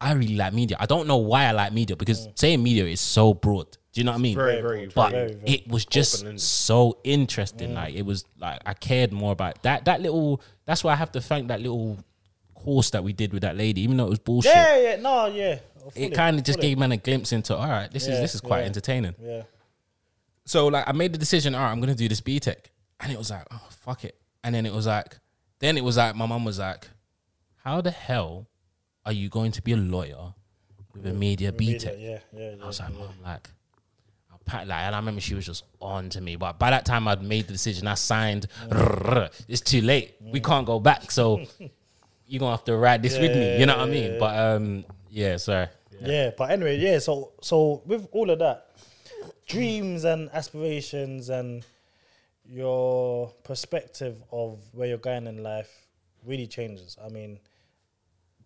[0.00, 0.76] I really like media.
[0.80, 2.38] I don't know why I like media because mm.
[2.38, 3.76] saying media is so broad.
[3.92, 4.36] Do you know what I mean?
[4.36, 6.40] Very, very, but very, very it was just open-ended.
[6.40, 7.74] so interesting.
[7.74, 9.84] Like it was like I cared more about that.
[9.84, 10.40] That little.
[10.64, 11.98] That's why I have to thank that little
[12.54, 15.26] course that we did with that lady, even though it was bullshit Yeah, yeah, no,
[15.26, 15.58] yeah.
[15.92, 16.70] Fully, it kind of just fully.
[16.70, 18.66] gave man a glimpse into all right this is this is quite yeah.
[18.66, 19.42] entertaining Yeah,
[20.44, 22.56] so like i made the decision all right i'm gonna do this BTEC
[23.00, 25.18] and it was like oh fuck it and then it was like
[25.58, 26.88] then it was like my mum was like
[27.64, 28.46] how the hell
[29.04, 30.34] are you going to be a lawyer
[30.94, 32.62] with a media BTEC yeah, yeah, yeah.
[32.62, 33.48] i was like mum like
[34.30, 36.36] I'll pat like and I remember she was just on to me.
[36.36, 38.46] But by that time I'd made the decision, I signed
[39.48, 40.14] it's too late.
[40.20, 41.10] We can't go back.
[41.10, 41.44] So
[42.26, 43.58] you're gonna have to ride this with me.
[43.58, 44.18] You know what I mean?
[44.18, 45.68] But um yeah, sorry.
[46.00, 46.98] Yeah, but anyway, yeah.
[46.98, 48.70] So so with all of that,
[49.46, 51.64] dreams and aspirations and
[52.46, 55.70] your perspective of where you're going in life
[56.24, 56.96] really changes.
[57.04, 57.38] I mean,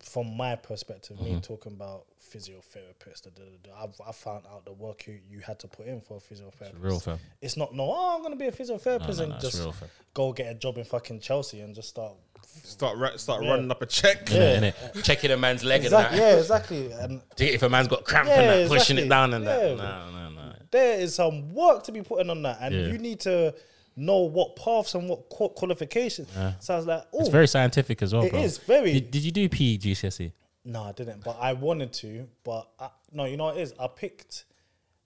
[0.04, 1.34] from my perspective, Mm-hmm.
[1.36, 5.18] me talking about physiotherapist, da, da, da, da, I've, I found out the work you,
[5.30, 6.74] you had to put in for a physiotherapist.
[6.80, 7.18] real, fam.
[7.40, 7.84] It's not no.
[7.84, 9.66] Oh, I'm gonna be a physiotherapist no, and no, just
[10.12, 12.12] go get a job in fucking Chelsea and just start.
[12.46, 13.50] Start ra- start Yeah.
[13.52, 14.28] running up a check.
[14.30, 14.60] Yeah.
[14.60, 15.02] innit?
[15.04, 16.18] Checking a man's leg Exactly.
[16.18, 16.32] and that.
[16.34, 16.92] Yeah, exactly.
[16.92, 19.56] And If a man's got cramp Yeah, and that, pushing it down and Yeah.
[19.56, 19.76] that.
[19.76, 20.52] No, no, no.
[20.70, 22.86] there is some work to be putting on that, and Yeah.
[22.88, 23.54] you need to
[23.96, 26.28] know what paths and what qua- qualifications.
[26.60, 28.40] Sounds like oh It's very scientific as well, It bro.
[28.40, 30.32] is very- Did, did you do PE GCSE?
[30.64, 32.26] no, I didn't, but I wanted to.
[32.42, 33.74] But I, no, you know what it is.
[33.78, 34.46] I picked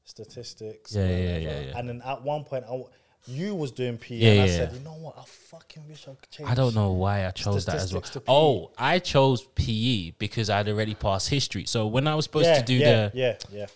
[0.04, 0.94] statistics.
[0.94, 1.78] Yeah, yeah, whatever, yeah, yeah.
[1.78, 2.82] And then at one point, I,
[3.26, 5.18] you was doing PE, Yeah, and I yeah, said, you know what?
[5.18, 6.48] I fucking wish I could change.
[6.48, 8.02] I don't know why I chose that as well.
[8.02, 8.32] Statistics to PE.
[8.32, 11.64] Oh, I chose PE because I'd already passed history.
[11.66, 13.66] So when I was supposed Yeah, to do yeah, the yeah, yeah,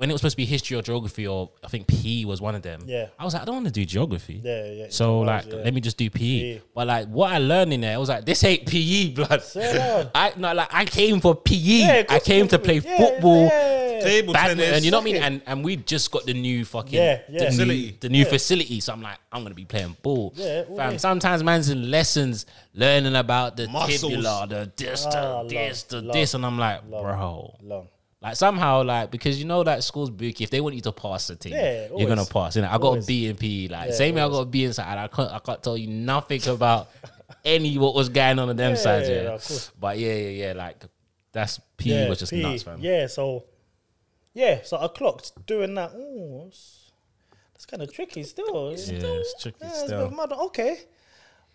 [0.00, 2.54] when it was supposed to be history or geography or I think PE was one
[2.54, 2.80] of them.
[2.86, 3.08] Yeah.
[3.18, 4.40] I was like, I don't want to do geography.
[4.42, 4.86] yeah, yeah.
[4.88, 5.62] So It like, was, yeah.
[5.64, 6.18] let me just do PE.
[6.56, 6.60] PE.
[6.74, 9.42] But like, what I learned in there, I was like, this ain't PE, blood.
[9.42, 10.08] Say.
[10.14, 11.54] I no, like I came for PE.
[11.54, 13.44] Yeah, I came to play Yeah, football.
[13.44, 13.76] yeah.
[14.00, 14.76] Table badminton, tennis.
[14.76, 15.22] and you know what I mean?
[15.22, 17.28] And and we just got the new fucking Yeah, yeah.
[17.28, 17.40] the yeah.
[17.42, 17.96] new, Facility.
[18.00, 18.80] the new facility.
[18.80, 20.32] So I'm like, I'm gonna be playing ball.
[20.36, 20.96] Yeah, Fam, day.
[20.96, 24.00] sometimes man's in lessons learning about the Muscles.
[24.14, 27.02] tibula, the this, the Ah, this, love, the love, this, and I'm like, love.
[27.02, 27.54] bro.
[28.22, 30.44] Like somehow, like because you know that school's bookie.
[30.44, 32.54] If they want you to pass the team, Yeah, you're gonna pass.
[32.56, 33.04] You know, I got Always.
[33.04, 33.68] a B in PE.
[33.68, 34.98] Like Yeah, same way I got a B inside.
[34.98, 36.88] I can't, I can't tell you nothing about
[37.44, 39.08] any what was going on on them Yeah, sides.
[39.08, 39.72] yeah, Yeah, yeah, of course.
[39.80, 40.52] but yeah, yeah, yeah.
[40.52, 40.84] Like
[41.32, 42.42] that's PE was just PE.
[42.42, 42.78] nuts, fam.
[42.82, 43.44] Yeah, so
[44.34, 45.92] yeah, so I clocked doing that.
[45.94, 46.90] Ooh, it's,
[47.54, 48.68] that's kind of tricky still.
[48.68, 50.10] It's Yeah, still- it's tricky yeah, it's still.
[50.10, 50.30] mad.
[50.32, 50.78] Okay,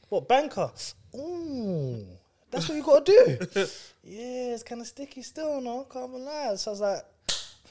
[0.09, 0.71] what banker?
[1.15, 2.05] Ooh,
[2.51, 3.37] that's what you got to do.
[4.03, 5.59] yeah, it's kind of sticky still.
[5.61, 6.55] No, can't even lie.
[6.55, 6.99] So I was like,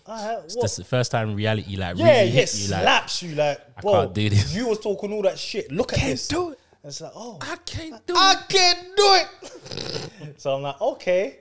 [0.07, 0.71] Alright, It's what?
[0.71, 3.81] the first time reality like yeah, really yeah, hit you like slaps you like, I
[3.81, 3.93] bro.
[3.93, 4.55] can't do this.
[4.55, 5.73] You was talking all that shit.
[5.73, 6.03] Look at this.
[6.03, 6.29] Can't this.
[6.29, 6.59] do it.
[6.83, 8.37] And it's like, oh, I can't do I it.
[8.37, 9.19] I can't do
[10.27, 10.35] it.
[10.41, 11.39] so I'm like, okay,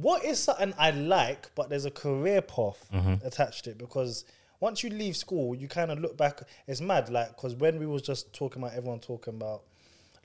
[0.00, 3.26] what is something I like, but there's a career path Mm-hmm.
[3.26, 4.24] attached to it because
[4.60, 6.40] once you leave school, you kind of look back.
[6.66, 9.62] It's mad, like, because when we was just talking about everyone talking about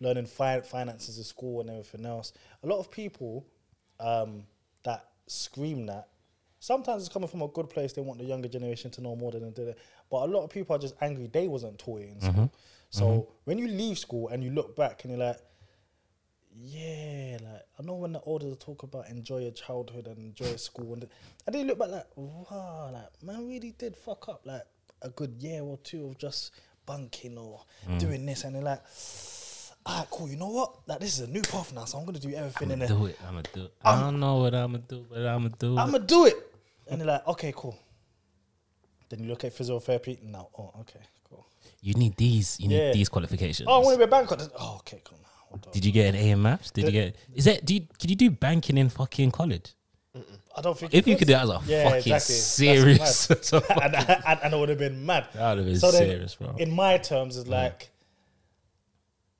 [0.03, 2.33] learning fi- finances at school and everything else,
[2.63, 3.45] a lot of people
[3.99, 4.43] um,
[4.83, 6.09] that scream that.
[6.59, 7.91] Sometimes it's coming from a good place.
[7.91, 9.75] They want the younger generation to know more than they did.
[10.09, 12.31] But a lot of people are just angry they wasn't taught it in school.
[12.31, 12.45] Mm-hmm.
[12.89, 13.31] So mm-hmm.
[13.45, 15.39] when you leave school and you look back and you're like,
[16.55, 20.93] yeah, like I know when the older talk about enjoy your childhood and enjoy school,
[20.93, 21.07] and,
[21.45, 24.61] and then you look back like, wow, like man really did fuck up like
[25.01, 26.51] a good year or two of just
[26.85, 27.99] bunking or mm.
[27.99, 28.83] doing this, and they're like,
[29.87, 30.29] alright, cool.
[30.29, 30.87] You know what?
[30.87, 32.97] Like this is a new path now, so I'm gonna do everything in I'ma there.
[32.97, 33.19] do it.
[33.27, 33.73] I'ma do it.
[33.83, 35.79] I don't know what I'ma do, but I'ma do it.
[35.79, 36.35] I'm gonna do it,
[36.87, 37.77] and they're like, okay, cool.
[39.09, 40.21] Then you look at physiotherapy.
[40.23, 41.45] No, oh, okay, cool.
[41.81, 42.59] You need these.
[42.59, 42.93] You need Yeah.
[42.93, 43.67] these qualifications.
[43.69, 44.35] Oh, I want to be a banker.
[44.35, 45.17] Then- Oh, okay, cool.
[45.21, 45.71] Now.
[45.71, 46.71] Did you get an A in maths?
[46.71, 47.15] Did you get?
[47.33, 47.63] Is that?
[47.63, 49.75] Do you, could you do banking in fucking college?
[50.55, 51.27] I don't think If you could.
[51.27, 52.35] do that as a Yeah, fucking exactly.
[52.35, 55.27] serious, and, and, and it would have been mad.
[55.33, 56.55] That would've been then serious, bro.
[56.57, 57.51] In my terms, it's mm.
[57.51, 57.89] like,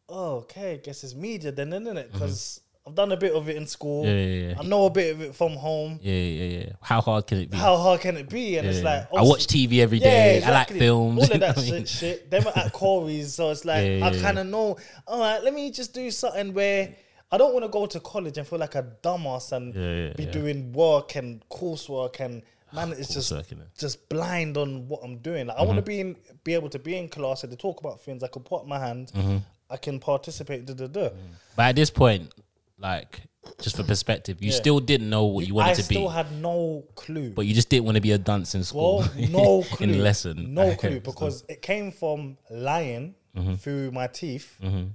[0.09, 2.11] oh, okay, guess it's media then, isn't it?
[2.11, 4.03] Because I've done a bit of it in school.
[4.03, 4.17] Mm-hmm.
[4.17, 4.59] Yeah, yeah, yeah.
[4.59, 5.99] I know a bit of it from home.
[6.01, 6.69] yeah, yeah, yeah.
[6.81, 7.57] How hard can it be?
[7.57, 8.57] How hard can it be?
[8.57, 10.43] And it's like, I watch TV every day.
[10.43, 11.29] I like films.
[11.29, 12.29] All of that I shit, shit.
[12.29, 14.77] Them at Corey's, so it's like Yeah, yeah, I kind of know.
[15.07, 16.93] All right, let me just do something where
[17.31, 20.13] I don't want to go to college and feel like a dumbass and Yeah, yeah,
[20.13, 20.31] be yeah.
[20.31, 22.43] doing work and coursework and
[22.73, 23.31] man, it's just
[23.79, 25.47] just blind on what I'm doing.
[25.47, 27.79] Like, I want to be in, be able to be in class and to talk
[27.79, 28.23] about things.
[28.23, 29.11] I could put up my hand.
[29.15, 29.37] Mm-hmm.
[29.69, 30.65] I can participate.
[30.65, 31.09] Da, da, da.
[31.55, 32.33] But at this point,
[32.77, 33.21] like,
[33.61, 34.57] just for perspective, you Yeah.
[34.57, 37.31] still didn't know what you wanted I to be, I still had no clue.
[37.31, 38.99] but you just didn't want to be a dunce in school.
[39.17, 39.87] Well, no clue.
[39.87, 40.53] in lesson.
[40.53, 43.55] No clue because it came from lying Mm-hmm.
[43.55, 44.59] through my teeth.
[44.61, 44.89] Mm-hmm.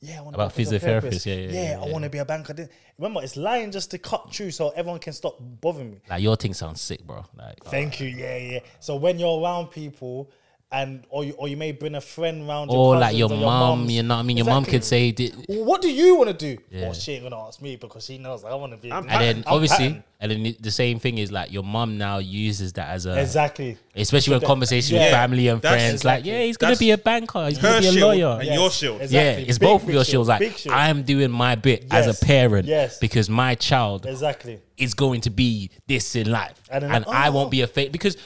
[0.00, 1.92] Yeah, I want About physiotherapist, yeah, yeah, yeah, I yeah.
[1.92, 2.54] want to be a banker.
[2.98, 6.00] Remember, it's lying just to cut through so everyone can stop bothering me.
[6.08, 7.24] Like your thing sounds sick, bro.
[7.36, 8.10] Like, Thank uh, you.
[8.10, 8.58] Yeah, yeah.
[8.78, 10.30] So when you're around people.
[10.76, 13.36] And or you, or you may bring a friend round, your or like your or
[13.36, 13.92] mom, mums.
[13.92, 14.36] you know what I mean?
[14.38, 14.78] Your mom Exactly.
[14.78, 16.60] could say, di- What do you want to do?
[16.68, 16.82] Yeah.
[16.86, 18.90] Well, she ain't gonna ask me because she knows I want to be.
[18.90, 20.04] I'm and then I'm obviously, pattern.
[20.18, 23.78] and then the same thing is like your mom now uses that as a, exactly.
[23.94, 26.80] especially when that- conversation yeah, with family and that's friends, like, yeah, he's gonna that's
[26.80, 28.38] be a banker, he's gonna be a shield lawyer.
[28.40, 29.00] and Yes, your shield.
[29.00, 29.42] exactly.
[29.44, 30.28] Yeah, it's Big, both of big your shield, shields.
[30.28, 30.74] Like big shield.
[30.74, 32.98] I'm doing my bit as Yes, a parent yes.
[32.98, 34.58] because my child Exactly.
[34.76, 37.32] is going to be this in life, And and, then, I oh.
[37.32, 38.16] won't be a fake because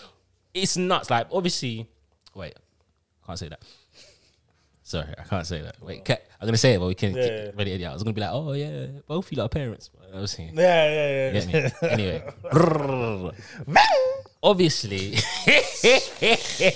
[0.55, 1.11] it's nuts.
[1.11, 1.87] Like obviously,
[2.39, 2.55] wait,
[3.27, 3.61] can't say that.
[4.83, 5.77] Sorry, I can't say that.
[5.83, 7.15] Wait, ca- I'm gonna say it, but we can.
[7.15, 7.51] Yeah, yeah.
[7.55, 7.73] Ready?
[7.73, 9.91] Yeah, I was gonna be like, oh yeah, both of you are parents.
[10.15, 10.53] I was saying.
[10.55, 11.33] Yeah, yeah, yeah.
[11.41, 11.47] Get
[11.83, 11.89] me?
[11.91, 12.23] Anyway,
[14.43, 15.17] obviously,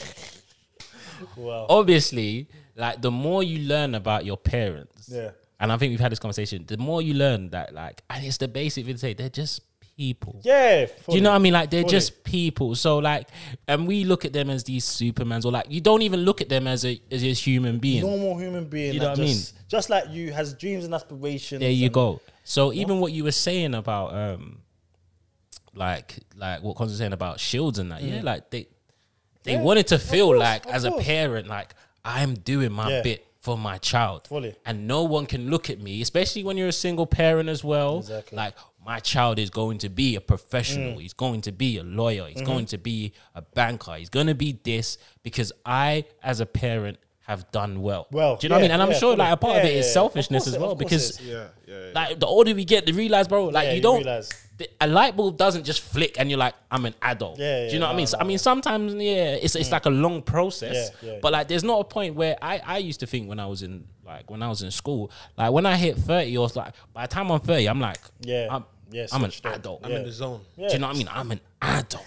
[1.37, 1.67] Wow.
[1.71, 5.31] obviously, like the more you learn about your parents, Yeah.
[5.61, 6.65] and I think we've had this conversation.
[6.67, 9.61] The more you learn that, like, and it's the basic thing to say, they're just
[9.97, 10.41] people.
[10.43, 10.87] Yeah.
[10.87, 11.53] Do you know what I mean?
[11.53, 11.91] Like they're Fully.
[11.91, 12.75] just people.
[12.75, 13.29] So like,
[13.69, 16.49] and we look at them as these supermans, or like you don't even look at
[16.49, 18.03] them as a as a human being.
[18.03, 18.95] normal human being.
[18.95, 19.37] You know what I mean?
[19.69, 21.61] just, like you has dreams and aspirations.
[21.61, 22.21] There you go.
[22.45, 24.59] So even what you were saying about um,
[25.75, 28.67] like like what Cons was saying about shields and that, yeah, like they
[29.45, 29.57] they Mm.
[29.57, 31.75] Yeah, wanted to feel course, like as a parent, like
[32.05, 33.03] I'm doing my Yeah.
[33.03, 34.55] bit for my child, Fully.
[34.65, 37.99] and no one can look at me, especially when you're a single parent as well.
[37.99, 38.37] Exactly.
[38.37, 38.55] Like
[38.85, 40.27] my child is going to be a Mm.
[40.27, 40.99] professional.
[40.99, 42.27] He's going to be a lawyer.
[42.27, 42.47] He's Mm-hmm.
[42.47, 43.95] going to be a banker.
[43.95, 48.09] He's going to be this because I, as a parent, have done well.
[48.11, 48.71] Well, do you know what I mean?
[48.73, 49.93] And I'm sure like a part of Yeah, it is yeah, yeah.
[49.93, 51.21] selfishness as well because.
[51.21, 51.75] Yeah, yeah.
[51.87, 51.91] yeah.
[51.95, 54.03] like the older we get, the realize, bro, like Yeah, you you don't.
[54.03, 57.39] the- A light bulb doesn't just flick and you're like, I'm an adult.
[57.39, 58.07] Yeah, Do you know yeah, what I mean?
[58.09, 60.91] So, I mean, sometimes, yeah, it's it's like a long process.
[61.01, 61.19] Yeah, yeah.
[61.23, 63.63] But like, there's not a point where I I used to think when I was
[63.63, 67.07] in like when I was in school, like when I hit 30, or like by
[67.07, 68.49] the time I'm 30, I'm like, Yeah.
[68.51, 69.81] I'm, Yeah, I'm an switched adult.
[69.85, 69.97] I'm Yeah.
[69.99, 70.41] in the zone.
[70.57, 71.09] Do you know what I mean?
[71.11, 72.05] I'm an adult.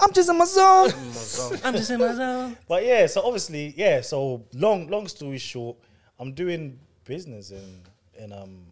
[0.00, 0.90] I'm just in my zone.
[1.64, 2.56] I'm just in my zone.
[2.68, 4.00] but yeah, so obviously, yeah.
[4.00, 5.76] So long, long story short,
[6.18, 7.82] I'm doing business in
[8.18, 8.66] in um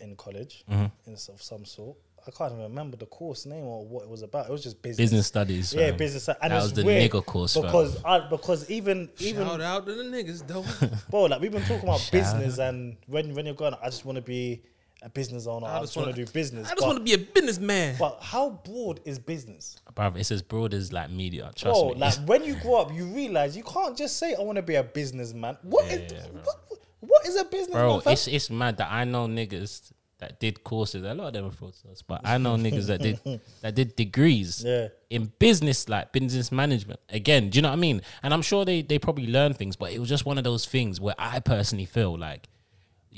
[0.00, 0.86] in college Mm-hmm.
[1.10, 1.96] in of some sort.
[2.26, 4.48] I can't even remember the course name or what it was about.
[4.48, 4.96] It was just business.
[5.10, 5.72] Business studies.
[5.72, 5.96] Yeah, fam.
[5.96, 6.28] business.
[6.28, 9.94] And That was the weird nigger course, because I, because even even Shout out to
[9.94, 10.64] the niggas though.
[11.08, 14.04] bro, like we've been talking about Shout business and when when you're going, I just
[14.04, 14.60] want to be
[15.02, 15.66] a business owner.
[15.66, 16.66] I, I just just want wanna- do business.
[16.66, 17.96] I just but, want to be a businessman.
[17.98, 19.76] but how broad is business?
[19.94, 21.50] Bruv, it's as broad as like media.
[21.54, 22.00] Trust Bro, me.
[22.00, 24.74] like when you grow up, you realize you can't just say I want to be
[24.76, 25.56] a businessman.
[25.62, 26.42] What is Yeah, bro.
[26.42, 27.82] what, what is a businessman?
[27.82, 28.12] bro, fam?
[28.14, 31.04] it's it's mad that I know niggas that that did courses.
[31.04, 33.20] A lot of them are fraudsters, but I know niggas that did
[33.60, 34.88] that did degrees Yeah.
[35.10, 37.00] in business, like business management.
[37.10, 38.00] Again, do you know what I mean?
[38.22, 40.64] And I'm sure they they probably learned things, but it was just one of those
[40.64, 42.48] things where I personally feel like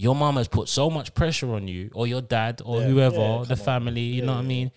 [0.00, 3.16] your mom has put so much pressure on you, or your dad, or Yeah, whoever,
[3.20, 3.64] yeah, the on.
[3.70, 4.00] family.
[4.00, 4.70] You Yeah, know what I mean?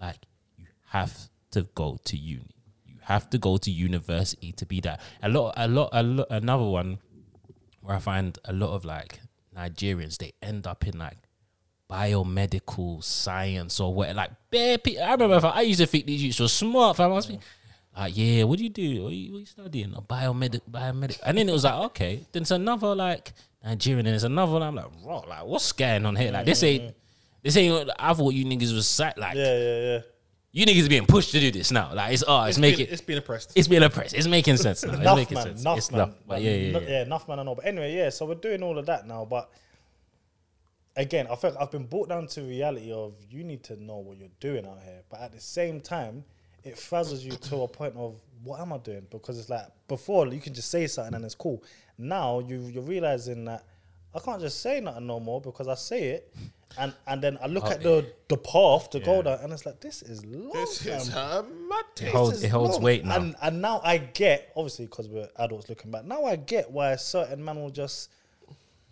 [0.00, 0.18] Like
[0.56, 1.12] you have
[1.50, 2.54] to go to uni.
[2.86, 5.00] You have to go to university to be that.
[5.22, 6.26] A lot, a lot, a lot.
[6.30, 6.98] Another one
[7.80, 9.18] where I find a lot of like
[9.56, 11.18] Nigerians, they end up in like
[11.90, 15.02] biomedical science or what like bare people.
[15.02, 16.96] I remember I, used to think these youths were smart.
[16.96, 17.10] Fam.
[17.10, 17.38] I must be
[17.96, 19.02] like, yeah, what do you do?
[19.04, 19.94] What you, what you studying?
[19.94, 21.18] A biomedic, biomedic.
[21.24, 23.32] And then it was like, okay, then it's another like
[23.64, 24.62] Nigerian, and there's another one.
[24.62, 26.30] I'm like, raw, like what's going on here?
[26.32, 26.94] Like this ain't,
[27.42, 27.90] this ain't.
[27.98, 29.98] I thought you niggas was sat like Yeah, yeah, yeah.
[30.52, 31.92] you niggas being pushed to do this now.
[31.94, 33.52] Like it's oh, it's, It's making been, it's been oppressed.
[33.56, 34.14] it's being oppressed.
[34.14, 34.92] It's making sense now.
[34.92, 35.60] It's Enough making man, sense.
[35.60, 36.00] enough it's man.
[36.00, 36.14] enough.
[36.26, 37.02] But yeah, yeah, no- yeah.
[37.02, 37.38] enough man.
[37.40, 37.54] I know.
[37.54, 38.08] But anyway, yeah.
[38.10, 39.24] So we're doing all of that now.
[39.26, 39.50] But
[40.96, 43.98] again, I feel like I've been brought down to reality of you need to know
[43.98, 45.02] what you're doing out here.
[45.10, 46.24] But at the same time,
[46.64, 49.06] it frazzles you to a point of what am I doing?
[49.10, 51.62] Because it's like before you can just say something and it's cool.
[51.98, 53.64] Now you you're realizing that
[54.14, 56.34] I can't just say nothing no more because I say it.
[56.78, 59.22] And, and then I look Oh, at the the path to go Yeah.
[59.22, 60.52] down and it's like this is long.
[60.52, 62.82] This is a mad It holds, This it is holds long.
[62.82, 63.16] weight now.
[63.16, 66.04] And and now I get obviously because we're adults looking back.
[66.04, 68.10] Now I get why a certain man will just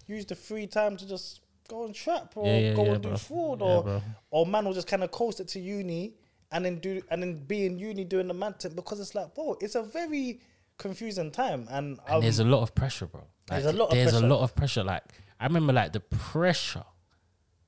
[0.06, 3.02] use the free time to just go and trap or Yeah, yeah, go yeah, and
[3.02, 3.18] do bro.
[3.18, 4.02] fraud or bro.
[4.30, 6.14] or man will just kind of coast it to uni
[6.52, 9.34] and then do and then be in uni doing the man thing because it's like
[9.34, 10.40] bro, it's a very
[10.78, 13.22] confusing time and, And um, there's a lot of pressure, bro.
[13.50, 14.24] Like, There's a lot of There's pressure.
[14.26, 14.84] a lot of pressure.
[14.84, 15.02] Like
[15.40, 16.84] I remember, like the pressure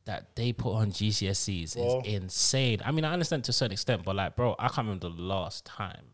[0.04, 2.02] that they put on GCSEs Bro.
[2.04, 2.80] is insane.
[2.84, 5.14] I mean, I understand to a certain extent, but like, bro, I can't remember the
[5.22, 6.04] last time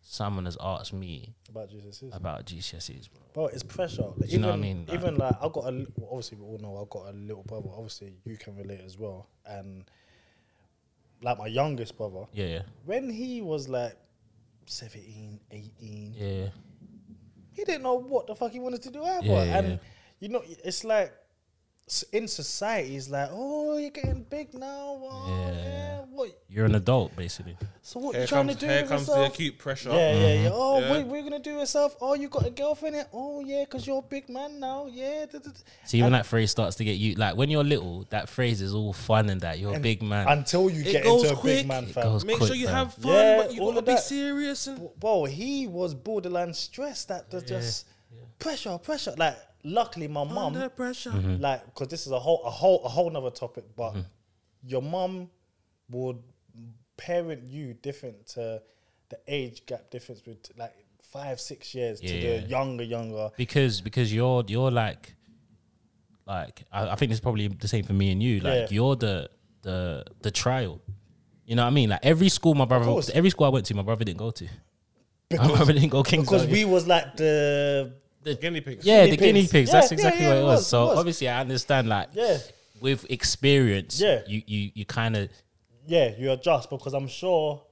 [0.00, 2.02] someone has asked me about is.
[2.12, 3.22] about GCSEs, bro.
[3.32, 4.04] Bro, it's pressure.
[4.16, 4.84] Like, you know what I mean?
[4.86, 7.44] Like- even like I got a well, obviously we all know I got a little
[7.44, 7.68] brother.
[7.72, 9.28] Obviously you can relate as well.
[9.46, 9.84] And
[11.22, 13.96] like my youngest brother, Yeah, yeah, when he was like
[14.66, 16.48] 17, 18, yeah.
[17.52, 19.26] he didn't know what the fuck he wanted to do either.
[19.26, 19.76] Yeah, yeah, and yeah.
[20.20, 21.12] you know, it's like
[22.12, 24.68] in society, it's like, oh, you're getting big now.
[25.02, 25.62] Oh, Yeah.
[25.64, 25.98] yeah.
[26.10, 26.30] What?
[26.48, 27.56] You're an adult, basically.
[27.82, 29.34] So what Here you trying comes, to do here with comes the yourself?
[29.34, 29.90] acute pressure.
[29.90, 30.48] Yeah, yeah, yeah.
[30.48, 30.54] Mm-hmm.
[30.54, 30.90] Oh, Yeah.
[30.90, 31.96] What, what you gonna do with yourself?
[32.00, 32.96] Oh, you got a girlfriend?
[32.96, 33.04] Yeah.
[33.12, 34.86] Oh, yeah, because you're a big man now.
[34.90, 35.26] Yeah.
[35.84, 38.74] See, when that phrase starts to get you, like when you're little, that phrase is
[38.74, 40.28] all fun and that you're a big man.
[40.28, 42.04] Until you It get goes into a big man, It fam.
[42.04, 42.74] goes Make quick, sure you fam.
[42.76, 44.02] have fun, Yeah, but you all gotta of be that.
[44.02, 44.66] serious.
[44.66, 47.86] And Bro, he was borderline stressed that the just
[48.38, 49.14] pressure, pressure.
[49.16, 51.10] Like, luckily, my mum, under pressure.
[51.10, 51.40] Mm-hmm.
[51.40, 53.64] like, because this is a whole, a whole, a whole nother topic.
[53.76, 53.94] But
[54.64, 55.30] your mum
[55.90, 56.18] would
[56.96, 58.62] parent you different to
[59.08, 62.40] the age gap difference with like five, six years to Yeah.
[62.40, 63.30] the younger, younger.
[63.36, 65.14] because because you're you're like
[66.26, 68.40] like I, I think it's probably the same for me and you.
[68.40, 68.66] Like Yeah.
[68.70, 69.28] you're the
[69.62, 70.80] the the trial.
[71.44, 71.90] You know what I mean?
[71.90, 73.10] Like every school my brother course.
[73.10, 74.46] every school I went to, my brother didn't go to.
[75.32, 76.24] my brother didn't go King's.
[76.24, 77.92] because we was like the
[78.24, 78.84] Guinea pigs.
[78.86, 79.52] yeah, guinea the guinea pigs.
[79.52, 79.68] pigs.
[79.70, 80.58] Yeah, That's yeah, exactly yeah, what it it was.
[80.60, 80.98] was, So it was.
[80.98, 82.38] obviously I understand like yeah.
[82.80, 84.22] with experience, Yeah.
[84.26, 85.28] you you you kind of
[85.86, 87.62] yeah, you adjust because I'm sure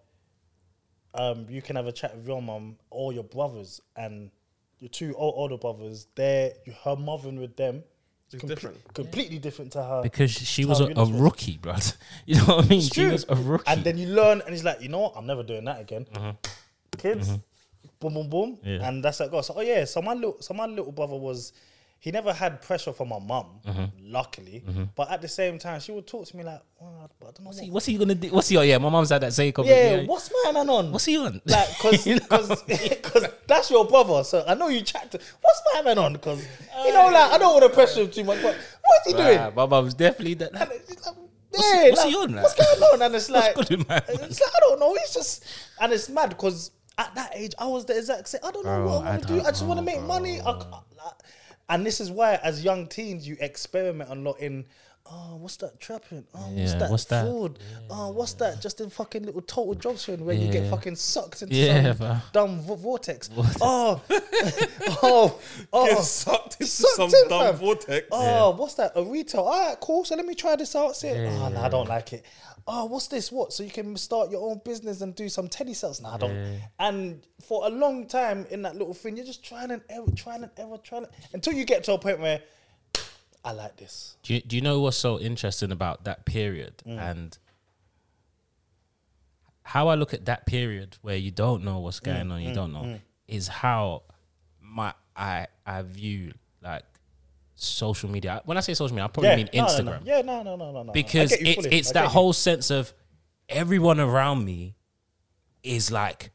[1.14, 4.30] um, you can have a chat with your mum or your brothers and
[4.78, 6.07] your two o- older brothers.
[6.14, 6.53] They're
[6.84, 7.82] her mothering with them.
[8.32, 8.94] It's comple- different.
[8.94, 10.03] completely different to her.
[10.03, 11.74] because she was how a, a Eunice rookie, bro.
[12.26, 12.78] You know what I mean?
[12.78, 13.11] It's She true.
[13.12, 13.64] was a rookie.
[13.66, 15.14] And then you learn, and he's like, you know what?
[15.16, 16.07] I'm never doing that again.
[16.98, 17.30] Kids,
[18.01, 18.68] boom, boom, boom, Mm-hmm.
[18.68, 18.88] Yeah.
[18.88, 19.46] and that's how it goes.
[19.46, 21.53] So, oh yeah, so my little, so my little brother was,
[21.98, 23.84] he never had pressure from my mum, Mm-hmm.
[24.11, 24.64] luckily.
[24.96, 27.46] But at the same time, she would talk to me like, oh, I don't know
[27.46, 27.64] what's what.
[27.64, 28.28] he, what's he gonna do?
[28.30, 28.57] What's he?
[28.57, 29.76] Oh yeah, my mom's had that same comment.
[29.76, 30.92] yeah, what's my man on?
[30.92, 31.42] What's he on?
[31.44, 32.48] Like, cause, You know cause,
[33.03, 34.24] cause that's your brother.
[34.24, 35.18] So I know you chat to.
[35.42, 36.16] What's my man on?
[36.16, 36.42] Cause
[36.84, 38.42] you know, like I don't want to pressure him too much.
[38.42, 39.36] But what's he doing?
[39.36, 40.55] Nah, my mom's definitely that.
[40.55, 42.42] Like, What's- yeah, what's like, he on, like?
[42.44, 43.03] What's going on?
[43.03, 44.95] And it's like, good with my it's like I don't know.
[44.95, 45.45] It's just,
[45.80, 46.70] and it's mad because
[47.00, 48.40] at that age I was the exact same.
[48.44, 49.40] I don't know Bro, what I I want to do.
[49.40, 50.40] I just want to make money.
[50.40, 51.14] I, I- like-
[51.68, 54.64] and this is why, as young teens, you experiment a lot in.
[55.12, 56.24] Oh, what's that trapping?
[56.34, 57.24] Oh, what's Yeah, that what's that?
[57.24, 57.58] fraud?
[57.88, 58.60] Oh, what's that?
[58.60, 61.96] Just in fucking little total job sharing where you get fucking sucked into Yeah, some
[61.96, 62.16] bro.
[62.32, 63.28] dumb vo- vortex.
[63.60, 64.00] Oh,
[65.02, 65.40] oh,
[65.72, 67.56] oh, Get sucked into Sucked some in, dumb fam.
[67.56, 68.06] vortex.
[68.12, 68.92] Oh, what's that?
[68.94, 69.42] A retail.
[69.42, 70.04] All right, cool.
[70.04, 70.96] So let me try this out.
[70.96, 72.24] See, Yeah, oh, no, I don't like it.
[72.72, 73.33] Oh, what's this?
[73.33, 73.53] What?
[73.53, 76.01] So you can start your own business and do some teddy sales?
[76.01, 76.34] No, I don't.
[76.34, 76.57] Yeah.
[76.79, 80.45] And for a long time in that little thing, you're just trying and error, trying
[80.45, 82.41] and error, trying and, until you get to a point where
[83.45, 84.17] I like this.
[84.22, 86.97] Do you, do you know what's so interesting about that period mm.
[86.97, 87.37] and
[89.64, 92.51] how I look at that period where you don't know what's mm, going on, you
[92.51, 94.03] mm, don't know, is how
[94.61, 96.33] my I I view
[96.63, 96.84] like
[97.62, 98.41] social media.
[98.45, 99.99] When I say social media, I probably Yeah, mean no, no, Instagram no.
[100.16, 100.92] Yeah, no, no, no, no, no.
[100.92, 102.92] Because get it's it's I that whole sense of
[103.49, 104.74] everyone around me
[105.62, 106.30] is like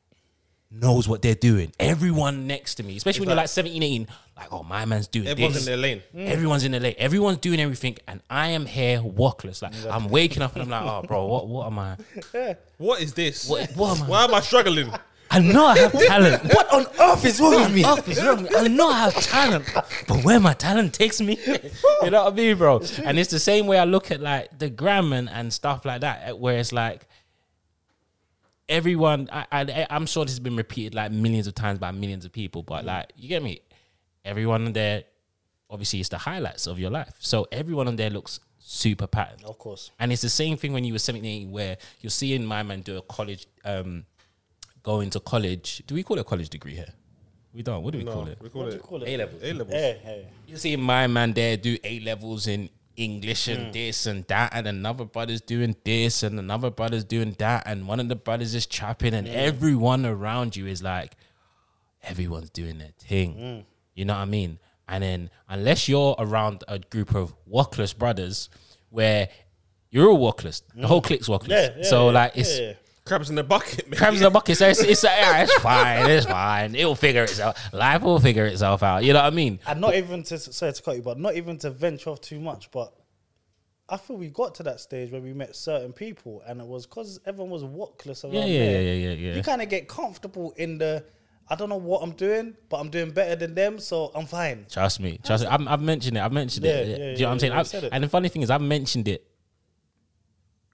[0.71, 1.71] knows what they're doing.
[1.79, 5.27] Everyone next to me, especially when you're like 17, 18, like, oh, my man's doing
[5.27, 5.67] Everyone's this.
[5.67, 6.01] in their lane.
[6.15, 6.95] Everyone's in the lane.
[6.97, 9.61] Everyone's doing everything, and I am here walkless.
[9.61, 11.97] Like I'm waking up and I'm like, oh, bro, what what am I?
[12.77, 13.47] What is this?
[13.47, 14.09] What, what am I?
[14.09, 14.91] Why am I struggling?
[15.31, 16.43] I know I have talent.
[16.53, 17.83] What on earth is wrong with me?
[17.83, 18.47] What is wrong?
[18.55, 19.65] I know I have talent,
[20.07, 21.37] but where my talent takes me,
[22.03, 22.81] you know what I mean, bro?
[23.03, 26.01] And it's the same way I look at like the gram and, and stuff like
[26.01, 27.07] that, where it's like
[28.69, 29.29] everyone.
[29.31, 32.31] I, I I'm sure this has been repeated like millions of times by millions of
[32.31, 33.61] people, but like you get me.
[34.23, 35.03] Everyone on there,
[35.69, 37.13] obviously, it's the highlights of your life.
[37.19, 39.43] So everyone on there looks super patterned.
[39.43, 39.91] Of course.
[39.99, 42.81] And it's the same thing when you were 17, 18, where you're seeing my man
[42.81, 44.05] do a college, um,
[44.85, 45.81] go into college.
[45.87, 46.93] Do we call it a college degree here?
[47.53, 47.83] We don't.
[47.83, 48.37] What do we No, call it?
[48.39, 49.09] we call What do it you call it?
[49.09, 49.43] A levels.
[49.43, 49.73] A levels.
[49.73, 50.27] Hey, hey.
[50.47, 53.71] You're seeing my man there do A levels in English and hmm.
[53.71, 57.99] this and that, and another brother's doing this, and another brother's doing that, and one
[57.99, 61.15] of the brothers is trapping, and everyone around you is like,
[62.03, 63.33] everyone's doing their thing.
[63.33, 63.59] Hmm.
[63.95, 64.59] You know what I mean?
[64.87, 68.49] And then unless you're around a group of walkless brothers
[68.89, 69.29] where
[69.89, 71.51] you're all walkless, the whole clique's walkless.
[71.51, 72.73] Yeah, yeah, so yeah, like it's yeah, yeah.
[73.05, 73.99] Crabs in the bucket, man.
[73.99, 74.57] crabs in the bucket.
[74.57, 76.09] So it's, it's, yeah, it's fine.
[76.09, 76.73] It's fine.
[76.73, 77.55] It'll figure itself.
[77.71, 79.03] Life will figure itself out.
[79.03, 79.59] You know what I mean?
[79.67, 82.39] And not even to sorry to cut you, but not even to venture off too
[82.39, 82.71] much.
[82.71, 82.91] But
[83.87, 86.87] I feel we got to that stage where we met certain people, and it was
[86.87, 88.81] because everyone was walkless around Yeah, yeah, there.
[88.81, 89.35] yeah, yeah, yeah, yeah.
[89.35, 91.05] You kind of get comfortable in the.
[91.47, 94.65] I don't know what I'm doing, but I'm doing better than them, so I'm fine.
[94.67, 95.19] Trust me.
[95.23, 95.49] Trust me.
[95.51, 96.21] I've, I've mentioned it.
[96.21, 96.87] I've mentioned Yeah, it.
[96.87, 97.53] yeah, Do you know yeah, what I'm saying?
[97.53, 97.89] I've- said it.
[97.93, 99.27] and the funny thing is, I've mentioned it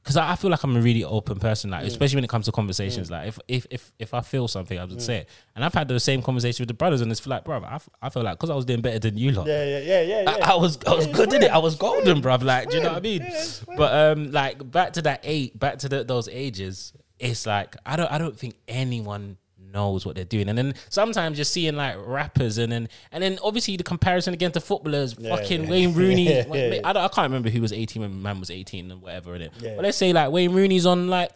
[0.04, 1.74] because I, I feel like I'm a really open person, Mm.
[1.74, 3.12] like especially when it comes to conversations.
[3.12, 5.02] Like if, if if if I feel something, I would Mm.
[5.02, 5.30] say it.
[5.56, 7.90] And I've had the same conversation with the brothers, and it's like, bro, I, f-
[8.02, 9.48] I feel like because I was doing better than you lot.
[9.48, 10.22] Yeah, yeah, yeah, yeah.
[10.24, 10.46] yeah.
[10.46, 11.52] I, I was I was it's good in it.
[11.52, 12.36] I was golden, bro.
[12.36, 13.22] Like, do you know what I mean?
[13.22, 13.46] Yeah,
[13.78, 16.94] but um, like back to that eight, back to the, those ages.
[17.20, 19.38] It's like I don't I don't think anyone
[19.72, 20.50] knows what they're doing.
[20.50, 24.54] And then sometimes you're seeing like rappers, and then and then obviously the comparison against
[24.56, 25.70] the footballers, Yeah, fucking yeah.
[25.70, 26.28] Wayne Rooney.
[26.30, 26.82] Yeah, yeah, yeah.
[26.84, 29.44] I, don't, I can't remember who was 18 when man was 18 and whatever in
[29.44, 29.52] it.
[29.60, 29.76] Yeah.
[29.76, 31.32] But let's say like Wayne Rooney's on like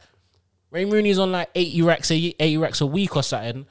[0.72, 3.66] Wayne Rooney's on like 80 racks a 80 racks a week or something.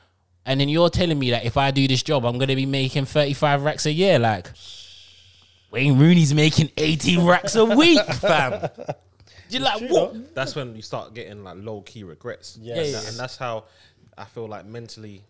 [0.46, 3.04] And then you're telling me that if I do this job, I'm gonna be making
[3.06, 4.18] 35 racks a year.
[4.18, 4.50] Like
[5.70, 8.68] Wayne Rooney's making 80 racks a week, fam.
[9.48, 10.34] You're like, what?
[10.34, 12.58] That's when you start getting like low key regrets.
[12.60, 12.76] Yes.
[12.86, 13.08] And that- yeah.
[13.10, 13.64] and that's how
[14.18, 15.24] I feel like mentally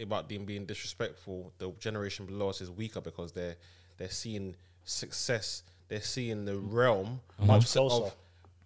[0.00, 1.52] about them being disrespectful.
[1.58, 3.56] The generation below us is weaker because they're
[3.96, 5.62] they're seeing success.
[5.88, 8.04] They're seeing the realm Much of, closer.
[8.06, 8.16] of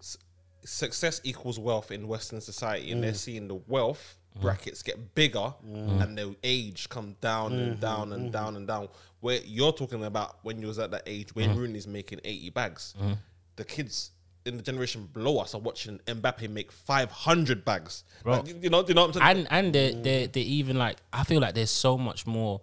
[0.00, 0.16] s-
[0.64, 3.16] success equals wealth in Western society, and they're Mm.
[3.16, 7.60] seeing the wealth brackets get bigger and the age come down Mm-hmm.
[7.72, 8.88] and down and down and down.
[9.20, 11.58] Where you're talking about when you was at that age, Wayne Mm-hmm.
[11.58, 12.94] Rooney's making 80 bags.
[13.56, 14.10] The kids
[14.46, 18.04] in the generation below us are watching Mbappe make 500 bags.
[18.24, 19.46] Like, you know, you know what I'm saying?
[19.48, 22.60] And and they they they even like I feel like there's so much more.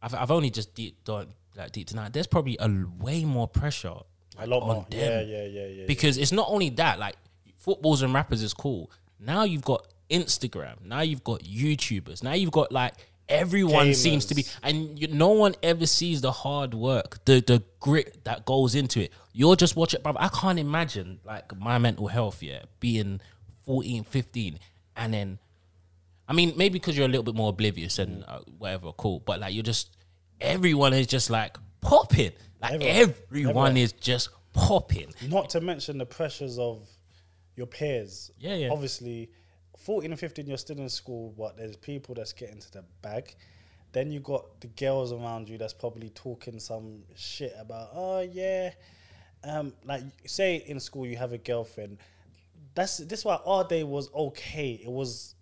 [0.00, 2.12] I've I've only just deep done like deep tonight.
[2.12, 2.68] There's probably a
[2.98, 3.94] way more pressure
[4.38, 4.86] a lot on more.
[4.90, 4.98] them.
[5.00, 5.86] Yeah, yeah, yeah, yeah.
[5.86, 7.16] because it's not only that like
[7.56, 8.90] footballs and rappers is cool
[9.20, 12.92] now you've got instagram now you've got youtubers now you've got like
[13.32, 17.62] everyone seems to be and you, no one ever sees the hard work the the
[17.80, 22.06] grit that goes into it you're just watching but i can't imagine like my mental
[22.08, 23.20] health yeah being
[23.64, 24.58] 14 15
[24.96, 25.38] and then
[26.28, 29.20] I mean, maybe because you're a little bit more oblivious and uh, whatever, cool.
[29.20, 29.96] But like, you're just
[30.40, 32.32] everyone is just like popping.
[32.60, 32.96] Like Everyone.
[32.96, 33.76] everyone Everyone.
[33.76, 35.12] is just popping.
[35.28, 36.88] Not to mention the pressures of
[37.56, 38.30] your peers.
[38.38, 38.70] Yeah, yeah.
[38.70, 39.30] Obviously,
[39.84, 43.34] 14 and 15, you're still in school, but there's people that's getting to the bag.
[43.92, 48.70] Then you got the girls around you that's probably talking some shit about, oh, yeah.
[49.44, 51.98] Um, like, say in school you have a girlfriend.
[52.74, 54.80] That's this why our day was okay.
[54.82, 55.34] It was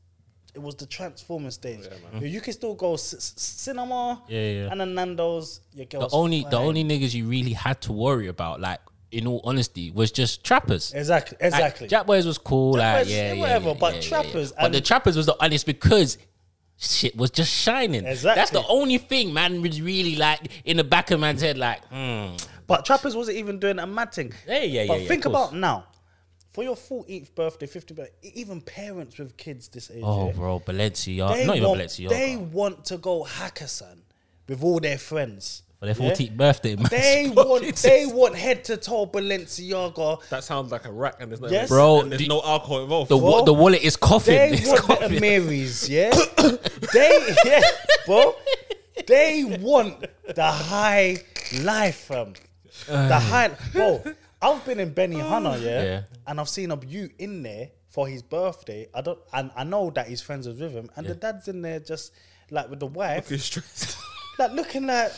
[0.55, 1.87] it was the transforming stage.
[2.21, 4.69] you can still go c- c- cinema Yeah, yeah.
[4.73, 5.61] and then Nando's.
[5.75, 8.81] Your The girl's only the only niggas you really had to worry about, like
[9.13, 10.93] in all honesty, was just trappers.
[10.95, 11.89] exactly Like, exactly.
[11.89, 14.53] Jack Boys was cool, Jack like Boys, yeah, yeah, whatever, yeah, but yeah, trappers.
[14.53, 16.19] But the trappers was the honest because
[16.77, 18.07] shit was just shining.
[18.07, 18.41] Exactly.
[18.41, 21.85] That's the only thing man was really like in the back of man's head, like,
[21.87, 22.37] hmm.
[22.71, 24.33] But Trappers wasn't even doing a mad thing.
[24.47, 25.87] Yeah, yeah, But yeah, yeah, think about now,
[26.53, 31.35] for your 14th birthday, 50th birthday, even parents with kids this age, oh, bro, Balenciaga,
[31.35, 32.09] they, not even want, Balenciaga.
[32.11, 34.03] they want to go Hakkasan
[34.47, 35.65] with all their friends.
[35.81, 36.13] For their yeah?
[36.13, 36.87] 14th birthday, man.
[36.91, 40.29] They want they want head to toe Balenciaga.
[40.29, 41.69] that sounds like a rack, and there's no, Yes.
[41.69, 43.11] Bro, and there's do- no alcohol involved.
[43.11, 44.35] the wa- the wallet is coughing.
[44.35, 45.19] They It's want the coughing.
[45.23, 46.11] Amiris, yeah.
[46.93, 47.61] they yeah,
[48.07, 48.35] bro.
[49.07, 50.05] They want
[50.35, 51.17] the high
[51.63, 52.35] life, fam.
[52.87, 54.03] the high, bro.
[54.43, 56.03] I've been in Benihana, yeah, Yeah.
[56.27, 58.87] and I've seen a you in there for his birthday.
[58.95, 61.63] I don't, and I know that his friends was with him, and the dad's in
[61.63, 62.13] there just
[62.51, 63.97] like with the wife, Looking stressed.
[64.39, 65.13] like looking like.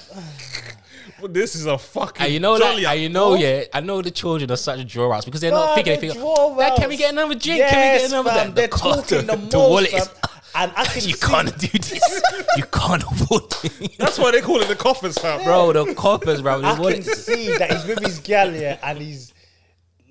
[1.20, 2.24] But this is a fucking.
[2.24, 5.24] And you know, like, and you know, yeah, I know the children are such drawouts
[5.24, 6.56] because they're Nah, not thinking they're anything.
[6.58, 7.60] Dad, can we get another drink?
[7.68, 8.30] can we get another?
[8.30, 10.08] fam, The they're car- talking the, the most, wallet is-
[10.54, 12.22] And I can You see- can't do this.
[12.56, 13.98] you can't afford it.
[13.98, 15.42] That's why they call it the coffers, fam.
[15.44, 15.72] bro.
[15.72, 16.60] The coppers, bro.
[16.60, 17.04] The I wallet.
[17.04, 19.32] can see that he's with his gal, yeah, and he's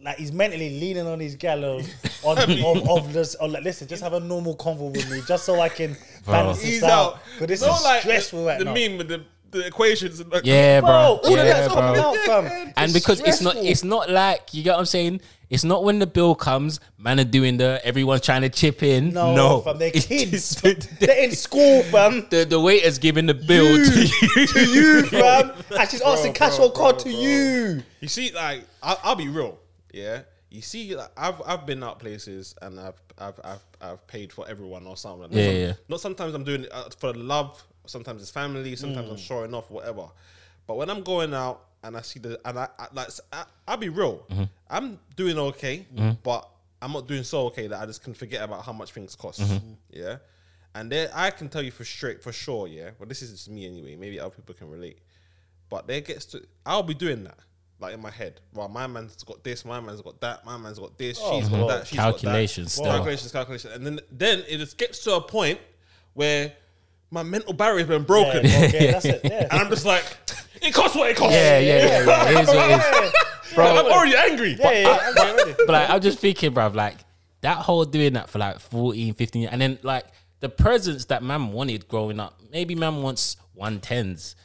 [0.04, 1.88] like he's mentally leaning on his gal of,
[2.24, 3.36] on, of, of this.
[3.36, 5.96] Or like, listen, just have a normal convo with me, just so I can
[6.26, 7.14] balance this He's out.
[7.16, 7.20] out.
[7.40, 8.74] But this Not is like stressful right the now.
[8.74, 10.26] meme with the, the equations.
[10.28, 10.96] Like, Yeah, Bro, bro.
[10.98, 11.82] all Yeah, that's bro.
[11.84, 12.74] out, fam.
[12.78, 15.22] And because it's not, it's not like you get what I'm saying.
[15.50, 19.10] It's not when the bill comes, man are doing the everyone's trying to chip in.
[19.14, 20.58] no, No, fam, they're kids.
[20.62, 20.76] fam.
[21.02, 22.26] They're in school, fam.
[22.30, 24.48] the the waiter's giving the bill to you.
[24.48, 25.52] to you, fam.
[25.78, 27.20] And she's asking bro, cash or bro, card to bro.
[27.20, 27.84] you.
[28.00, 29.60] You see, like I'll, I'll be real,
[29.94, 30.22] yeah.
[30.50, 34.46] You see, like, I've I've been out places and I've I've I've, I've paid for
[34.50, 35.22] everyone or something.
[35.22, 35.74] Not Yeah, some- yeah.
[35.88, 37.64] Not sometimes I'm doing it uh, for love.
[37.86, 38.76] Sometimes it's family.
[38.76, 39.12] Sometimes Mm.
[39.12, 40.08] I'm showing off, whatever.
[40.68, 43.78] But when I'm going out and I see the and I, I like I, I'll
[43.78, 44.26] be real.
[44.30, 44.44] Mm-hmm.
[44.70, 45.86] I'm doing okay,
[46.24, 46.50] but
[46.82, 49.40] I'm not doing so okay that I just can forget about how much things cost.
[49.42, 49.74] Mm-hmm.
[49.92, 50.18] Yeah.
[50.76, 52.92] And there, I can tell you for straight, for sure, yeah.
[53.00, 53.96] But this is just me anyway.
[53.96, 55.00] Maybe other people can relate.
[55.70, 57.38] But there gets to, I'll be doing that,
[57.82, 58.40] like in my head.
[58.54, 61.50] Well, my man's got this, my man's got that, my man's got this, oh, she's
[61.50, 62.86] got that, she's Calculations got still.
[62.86, 62.92] that.
[62.98, 65.60] Calculations, calculations, and then then it just gets to a point
[66.14, 66.54] where
[67.10, 69.22] my mental barrier's been Yeah, broken, okay, that's it.
[69.24, 69.48] Yeah.
[69.52, 70.04] and I'm just like,
[70.62, 71.36] it costs what it costs.
[71.36, 72.30] Yeah, yeah, yeah, yeah.
[72.30, 73.14] It is what it is.
[73.56, 74.56] Bro, I'm already angry.
[74.58, 75.56] Yeah, yeah, yeah, I'm getting.
[75.58, 76.96] But like, I'm just thinking, bruv, like
[77.42, 80.06] that whole doing that for like 14, 15 years, and then like
[80.40, 82.40] the presents that man wanted growing up.
[82.52, 84.36] Maybe man wants one tens.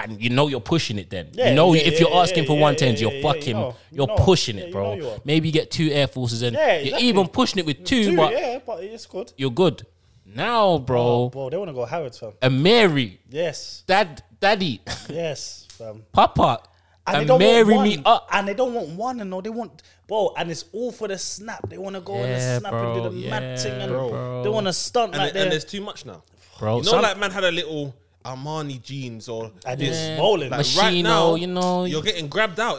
[0.00, 1.28] And you know you're pushing it then.
[1.32, 3.16] Yeah, you know yeah, if you're yeah, asking for yeah, one yeah, yeah, you're yeah,
[3.16, 4.14] you fucking know, you you're know.
[4.16, 4.94] pushing Yeah, it, you bro.
[4.94, 5.20] know you.
[5.24, 8.16] Maybe you get two Air Forces and Yeah, you're even pushing it with two, Dude,
[8.16, 9.32] but yeah, but it's good.
[9.36, 9.84] you're good.
[10.24, 12.32] Now, bro, oh, Bro, they want to go Harrods, fam.
[12.40, 16.04] a Mary, Yes, dad, daddy, yes, fam.
[16.12, 16.60] papa,
[17.06, 18.06] And, they and don't marry want me one.
[18.06, 18.28] up.
[18.32, 20.32] And they don't want one, and no, they want bro.
[20.36, 21.68] And it's all for the snap.
[21.68, 24.42] They want to go on the snap bro, and do the mad thing, and bro.
[24.44, 25.50] they want to stunt and, like and that.
[25.50, 26.22] there's too much now.
[26.58, 27.94] Bro, you know, some- like man had a little
[28.28, 29.96] Armani jeans or And this.
[29.96, 30.50] it's rolling.
[30.50, 31.84] Like Moschino, right now, you know.
[31.84, 32.76] you're getting grabbed out.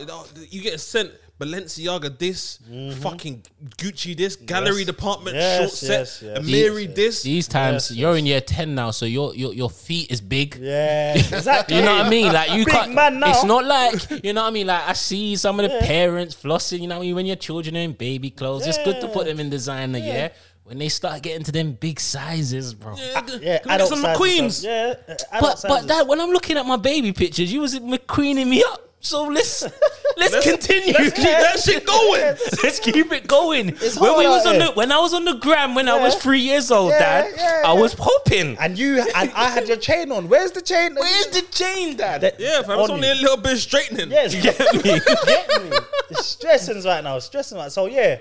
[0.50, 2.60] You get sent Balenciaga this,
[3.02, 3.42] fucking
[3.78, 4.78] Gucci this, gallery Mm-hmm.
[4.80, 4.86] Yes.
[4.88, 6.38] department Yes, short set, yes, yes.
[6.40, 7.24] Amiri Yes, this.
[7.24, 10.58] These times Yes, you're in year ten now, so your your your feet is big.
[10.60, 11.78] yeah, exactly.
[11.80, 12.34] You know what I mean?
[12.34, 12.94] Like you Big can't.
[12.94, 13.30] man now.
[13.32, 13.96] It's not like
[14.26, 14.68] you know what I mean.
[14.68, 16.82] Like I see some of the parents flossing.
[16.82, 17.16] You know what I mean?
[17.16, 19.98] When your children are in baby clothes, it's good to put them in designer.
[20.00, 20.30] Yeah.
[20.70, 22.96] When they start getting to them big sizes, bro.
[22.96, 24.64] Yeah, Yeah, I get adult some sizes, McQueens.
[24.64, 24.72] fam.
[25.08, 25.88] Yeah, uh, adult But but sizes.
[25.88, 28.86] that when I'm looking at my baby pictures, you was McQueening me up.
[29.02, 29.64] So let's
[30.18, 30.94] let's, Let's- continue.
[30.94, 32.22] let's keep that shit going.
[32.62, 33.70] Let's keep it going.
[33.70, 34.66] It's when we was on here.
[34.68, 37.34] the when I was on the gram when I was three years old, Yeah, dad,
[37.38, 38.58] yeah, I was popping.
[38.60, 40.28] and you and I had your chain on.
[40.30, 40.96] Where's the chain?
[40.96, 42.22] Where's the chain, dad?
[42.22, 43.14] That- Yeah, fam, it's only you.
[43.14, 44.12] a little bit straightening.
[44.12, 44.82] Yes, You get me?
[44.84, 45.78] get me.
[46.12, 47.16] It's stressing right now.
[47.18, 47.72] It's stressing right.
[47.72, 48.20] So yeah,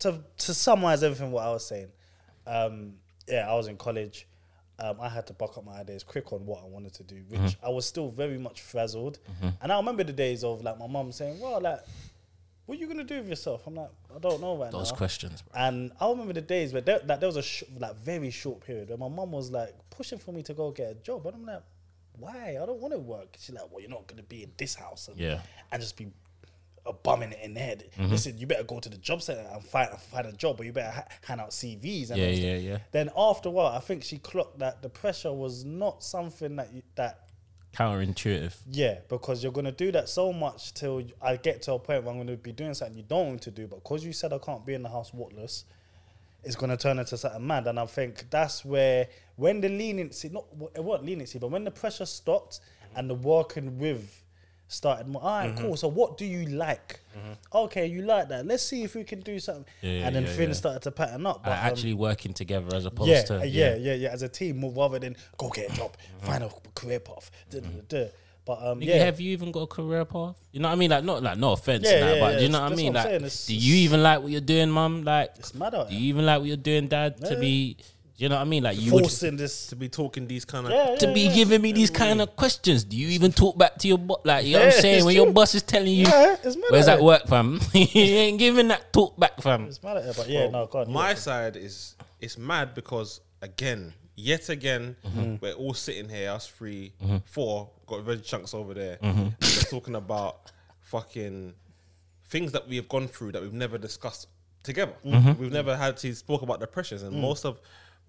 [0.00, 1.88] to to summarize everything what I was saying,
[2.46, 2.94] um,
[3.26, 4.26] yeah, I was in college.
[4.80, 7.16] Um, I had to buck up my ideas quick on what I wanted to do,
[7.28, 7.66] which Mm-hmm.
[7.66, 9.18] I was still very much frazzled.
[9.60, 11.80] And I remember the days of like my mum saying, "Well, like,
[12.66, 14.96] what are you gonna do with yourself?" I'm like, "I don't know right Those now."
[14.98, 15.60] questions, bro.
[15.60, 18.60] And I remember the days where there, like, there was a sh- like very short
[18.60, 21.34] period where my mum was like pushing for me to go get a job, and
[21.34, 21.62] I'm like,
[22.16, 22.50] "Why?
[22.62, 25.08] I don't want to work." She's like, "Well, you're not gonna be in this house
[25.08, 25.40] and, Yeah.
[25.72, 26.06] and just be
[26.88, 27.84] a bumming it in the head.
[27.96, 28.10] Mm-hmm.
[28.10, 30.72] Listen, you better go to the job center and find find a job, or you
[30.72, 32.78] better ha- hand out CVs." And Yeah, yeah, yeah.
[32.92, 36.72] Then after a while, I think she clocked that the pressure was not something that
[36.72, 37.28] you, that
[37.74, 38.54] Counterintuitive.
[38.70, 42.12] yeah, because you're gonna do that so much till I get to a point where
[42.12, 44.38] I'm gonna be doing something you don't want to do, but because you said I
[44.38, 45.64] can't be in the house whatless,
[46.44, 47.66] it's gonna turn into something mad.
[47.66, 51.70] And I think that's where when the leniency, not it wasn't leniency, but when the
[51.70, 52.60] pressure stopped
[52.96, 54.22] and the working with
[54.68, 55.22] started more.
[55.22, 55.64] All right, Mm-hmm.
[55.66, 55.76] cool.
[55.76, 57.00] So what do you like?
[57.52, 58.46] Okay, you like that.
[58.46, 59.64] Let's see if we can do something.
[59.82, 60.52] Yeah, yeah, and then yeah, things yeah.
[60.54, 61.38] started to pattern up.
[61.38, 64.22] Uh, But, um, actually working together as opposed yeah, to uh, yeah, yeah, yeah, As
[64.22, 67.30] a team, more rather than go get a job, find a career path.
[67.50, 68.08] duh, duh, duh, duh.
[68.44, 70.36] But um, Nigga, yeah, have you even got a career path?
[70.52, 70.90] You know what I mean?
[70.90, 72.76] Like, not like no offense, Yeah, now, yeah, but yeah, you know what I that's
[72.80, 72.92] mean?
[72.94, 75.02] what I'm Like, it's- do you even like what you're doing, mum?
[75.02, 76.02] Like, It's mad out do here.
[76.02, 77.18] you even like what you're doing, dad?
[77.26, 77.76] To be,
[78.18, 78.64] you know what I mean?
[78.64, 79.68] Like, you would forcing this.
[79.68, 81.34] To be talking these kind of Yeah, to be yeah.
[81.34, 82.84] giving me these kind of questions.
[82.84, 84.18] Do you even talk back to your boss?
[84.24, 84.96] Like, you know what I'm saying?
[84.96, 86.36] it's When your boss is telling you, Yeah,
[86.70, 87.04] where's that here.
[87.06, 87.60] work, fam?
[87.72, 89.64] you ain't giving that talk back, fam.
[89.66, 91.14] It's mad at her, but yeah, no, God, my yeah.
[91.14, 95.36] side is it's mad because again yet again, Mm-hmm.
[95.40, 96.92] we're all sitting here, us 3
[97.24, 98.96] four, got veg chunks over there.
[98.96, 99.20] Mm-hmm.
[99.20, 100.50] And we're talking about
[100.80, 101.54] fucking
[102.26, 104.26] things that we have gone through that we've never discussed
[104.64, 104.94] together.
[105.04, 105.40] Mm-hmm.
[105.40, 107.60] We've never had to spoke about the pressures, and most of,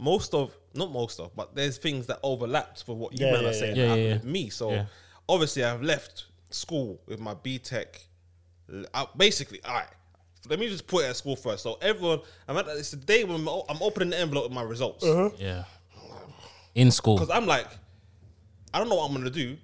[0.02, 3.44] most of, not most of, but there's things that overlapped with what you Yeah, man
[3.44, 3.84] yeah, are saying yeah.
[3.84, 4.50] Yeah, happened yeah, with me.
[4.50, 4.86] So Yeah.
[5.28, 7.86] obviously, I've left school with my BTEC.
[8.94, 9.88] Uh, basically, all right.
[10.48, 11.64] Let me just put it at school first.
[11.64, 14.54] So everyone, I'm at it's the day when I'm o- I'm opening the envelope with
[14.54, 15.30] my results Uh-huh.
[15.38, 15.66] Yeah.
[16.76, 17.16] In school.
[17.16, 17.68] because I'm like,
[18.74, 19.58] I don't know what I'm gonna do,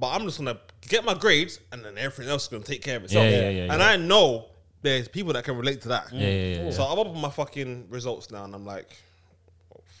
[0.00, 0.58] but I'm just gonna
[0.88, 3.24] get my grades and then everything else is gonna take care of itself.
[3.24, 3.88] Yeah, yeah, yeah, and yeah.
[3.88, 4.46] I know
[4.82, 6.12] there's people that can relate to that.
[6.12, 8.96] Yeah, yeah, yeah, So I'm up with my fucking results now, and I'm like,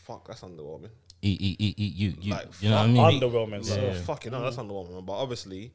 [0.06, 0.90] fuck, that's underwhelming.
[1.22, 3.20] Eat, eat, eat, eat, you, you, Like, you know what I mean?
[3.20, 3.64] Underwhelming.
[3.64, 3.94] So So.
[4.02, 5.04] fucking no, that's underwhelming.
[5.04, 5.72] But obviously,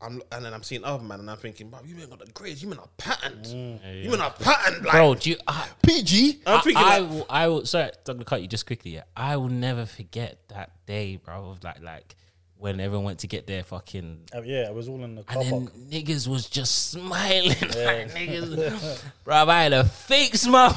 [0.00, 2.30] I'm and then I'm seeing other man, and I'm thinking, bro, you ain't got the
[2.32, 2.62] grades.
[2.62, 3.46] You mean a patent?
[3.46, 4.84] You mean a patent?
[4.84, 6.40] Like, Bro, do you, I, PG.
[6.46, 7.64] I'm thinking, I, I like, will, I will.
[7.66, 8.92] Sorry, I'm gonna cut you just quickly.
[8.94, 11.50] Yeah, I will never forget that day, bro.
[11.50, 12.16] Of like, like
[12.58, 15.42] when everyone went to get their fucking, Uh, yeah, it was all in the car
[15.42, 15.76] and then park.
[15.90, 19.02] niggas was just smiling like niggas.
[19.24, 20.72] bro, I had a fake smile,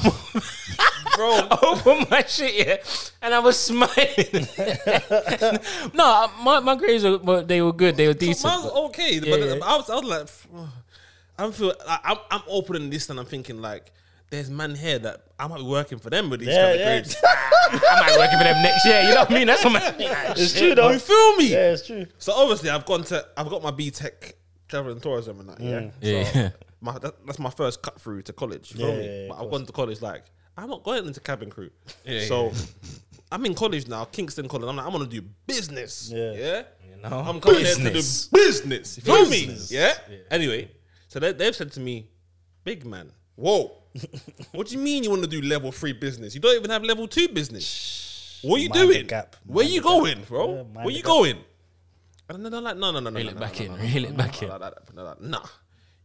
[1.19, 2.77] bro, over my shit, yeah,
[3.21, 4.47] and I was smiling.
[5.93, 7.95] no, my my grades were, were they were good.
[7.97, 8.51] They were decent.
[8.51, 9.53] Mine's but- okay, Yeah, but yeah.
[9.63, 10.67] I was, I was like, "Phew."
[11.39, 13.93] I'm feel, like, I'm, I'm opening this and I'm thinking like,
[14.29, 16.79] there's man here that I might be working for them with these Yeah, kind of
[16.79, 16.85] yeah.
[16.85, 17.15] grades.
[17.23, 19.01] I might work for them next year.
[19.03, 19.47] You know what I mean?
[19.47, 20.09] That's what I mean.
[20.35, 20.91] It's true though.
[20.91, 21.47] you feel me?
[21.51, 22.05] Yeah, it's true.
[22.17, 24.33] So obviously, I've gone to, I've got my BTEC
[24.67, 25.61] travel and tourism and that.
[25.61, 25.91] Yeah, Mm.
[26.01, 26.49] Yeah, So yeah.
[26.81, 28.71] My, that, that's my first cut through to college.
[28.73, 29.05] You feel Yeah, me?
[29.05, 30.25] yeah, yeah, but I've gone to college like
[30.63, 31.69] I'm not going into cabin crew.
[32.05, 32.51] Yeah, so
[33.31, 34.67] I'm in college now, Kingston College.
[34.69, 36.11] I'm like, I'm gonna do business.
[36.13, 36.33] Yeah.
[36.33, 36.63] yeah.
[36.95, 37.17] You know?
[37.19, 38.27] I'm coming here to do Business.
[38.27, 38.97] business.
[38.97, 39.55] You feel me?
[39.69, 39.93] Yeah?
[40.31, 40.71] Anyway,
[41.07, 42.09] so they, they've said to me,
[42.63, 43.71] big man, whoa.
[44.51, 46.35] what do you mean you want to do level three business?
[46.35, 48.39] You don't even have level two business.
[48.43, 49.07] What are you Mind doing?
[49.07, 49.35] gap.
[49.45, 49.97] Where Mind you the gap.
[49.97, 50.55] going, bro?
[50.55, 51.05] Yeah, Where the you gap.
[51.05, 51.37] going?
[52.29, 53.71] And then they're like, no, no, no, no, Reel no, it no, back no, in,
[53.71, 54.49] no, no, reel it no, back no, in.
[54.49, 55.27] no, no, no, no, no.
[55.29, 55.45] Nah,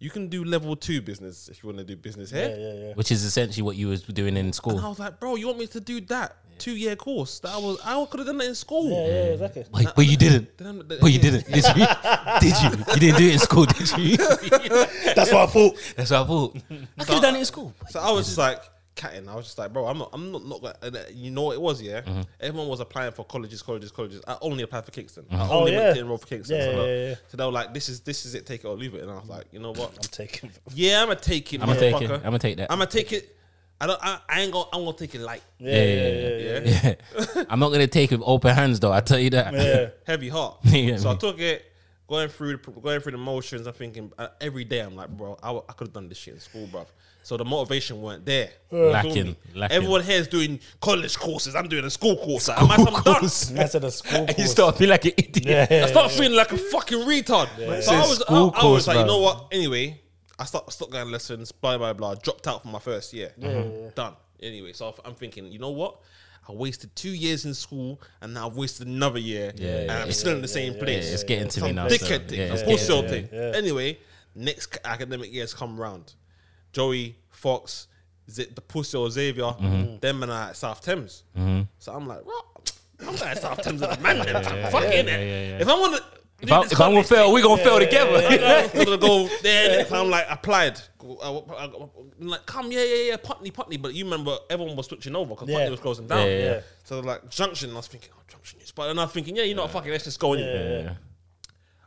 [0.04, 2.50] you can do level two business if you want to do business here.
[2.50, 2.92] Yeah, yeah, yeah.
[2.94, 4.76] Which is essentially what you was doing in school.
[4.76, 7.38] And I was like, bro, you want me to do that two year course?
[7.38, 8.90] That I was, I could have done that in school.
[8.90, 9.64] Yeah, yeah, exactly.
[9.72, 10.58] Like, but you didn't.
[10.58, 11.22] Then I'm- But you yeah.
[11.22, 11.46] didn't.
[11.46, 11.86] Did you?
[12.40, 12.84] Did you?
[12.94, 14.16] You didn't do it in school, did you?
[15.16, 15.94] That's what I thought.
[15.96, 16.56] That's what I thought.
[16.98, 17.72] I could have done it in school.
[17.88, 18.60] So I was just like
[18.94, 19.28] catting.
[19.28, 21.54] I was just like, bro, I'm not, I'm not, not gonna, uh, you know what
[21.54, 22.00] it was, yeah?
[22.02, 22.20] Mm-hmm.
[22.40, 24.20] Everyone was applying for colleges, colleges, colleges.
[24.26, 25.26] I only applied for Kingston.
[25.30, 25.80] I Oh, only yeah.
[25.80, 26.56] went to enroll for Kingston.
[26.56, 27.14] Yeah, so, yeah, yeah, yeah.
[27.28, 29.02] so they were like, this is, this is it, take it or leave it.
[29.02, 29.90] And I was like, you know what?
[29.90, 30.50] I'm taking.
[30.74, 32.10] Yeah, I'm gonna take it, I'm gonna take it.
[32.10, 32.70] I'm gonna take that.
[32.72, 33.36] I'm gonna take it.
[33.80, 35.42] I don't, I, I ain't gonna, I'm gonna take it light.
[35.58, 36.58] Yeah, yeah, yeah, yeah.
[36.64, 36.94] Yeah.
[37.36, 37.44] Yeah.
[37.50, 38.92] I'm not gonna take it with open hands though.
[38.92, 39.52] I tell you that.
[39.52, 39.88] Yeah.
[40.06, 40.58] Heavy heart.
[40.64, 41.64] Yeah, so I took it,
[42.06, 43.66] going through, the, going through the motions.
[43.66, 44.78] I'm thinking uh, every day.
[44.80, 46.86] I'm like, bro, I, I could have done this shit in school, bro.
[47.24, 48.50] So the motivation weren't there.
[48.70, 49.76] You Lacking, lacking.
[49.76, 51.56] Everyone here is doing college courses.
[51.56, 52.48] I'm doing a school course.
[52.48, 53.46] Like, am I some dunce?
[53.48, 54.20] That's at the school.
[54.28, 54.50] And you course.
[54.50, 55.46] start feeling like an idiot.
[55.46, 57.48] Yeah, yeah, I start feeling like a fucking retard.
[57.82, 59.46] So I was, a I, school I course, was like, you know what?
[59.52, 60.00] Anyway,
[60.38, 61.50] I stopped, stopped going lessons.
[61.50, 62.14] Blah blah blah.
[62.14, 63.32] Dropped out for my first year.
[63.94, 64.14] Done.
[64.42, 66.00] Anyway, so I'm thinking, you know what?
[66.46, 70.02] I wasted two years in school, and now I've wasted another year, Yeah, and yeah,
[70.02, 71.10] I'm still in the same place.
[71.10, 73.28] it's getting to me Some now, so, Dickhead thing, yeah, some it's bullshit thing.
[73.32, 73.56] yeah, yeah.
[73.56, 73.98] Anyway,
[74.34, 76.12] next academic years come round.
[76.74, 77.86] Joey Fox,
[78.30, 79.98] Z- the Pussy or Xavier, Mm-hmm.
[80.00, 81.22] them and I at South Thames.
[81.78, 82.44] So I'm like, what?
[83.00, 84.18] I'm going to South Thames with the man.
[84.18, 84.70] them fam.
[84.72, 85.08] Fuck it, innit?
[85.08, 85.58] yeah, yeah.
[85.62, 86.02] If I want to.
[86.40, 88.16] If, I, if I'm gonna fail, we're gonna fail together.
[88.74, 89.86] I'm gonna go there.
[89.86, 90.78] So I'm like applied.
[91.00, 91.70] I- I- I-
[92.20, 93.76] I'm like, come, yeah, yeah, yeah, Putney, Putney.
[93.78, 95.56] But you remember, everyone was switching over because Yeah.
[95.58, 96.18] Putney was closing down.
[96.26, 96.60] Yeah, yeah, yeah.
[96.82, 98.72] So like Junction, I was thinking, oh, Junction is.
[98.72, 100.40] But then I was thinking, yeah, you know what, fuck it, let's just go in.
[100.40, 100.94] Yeah.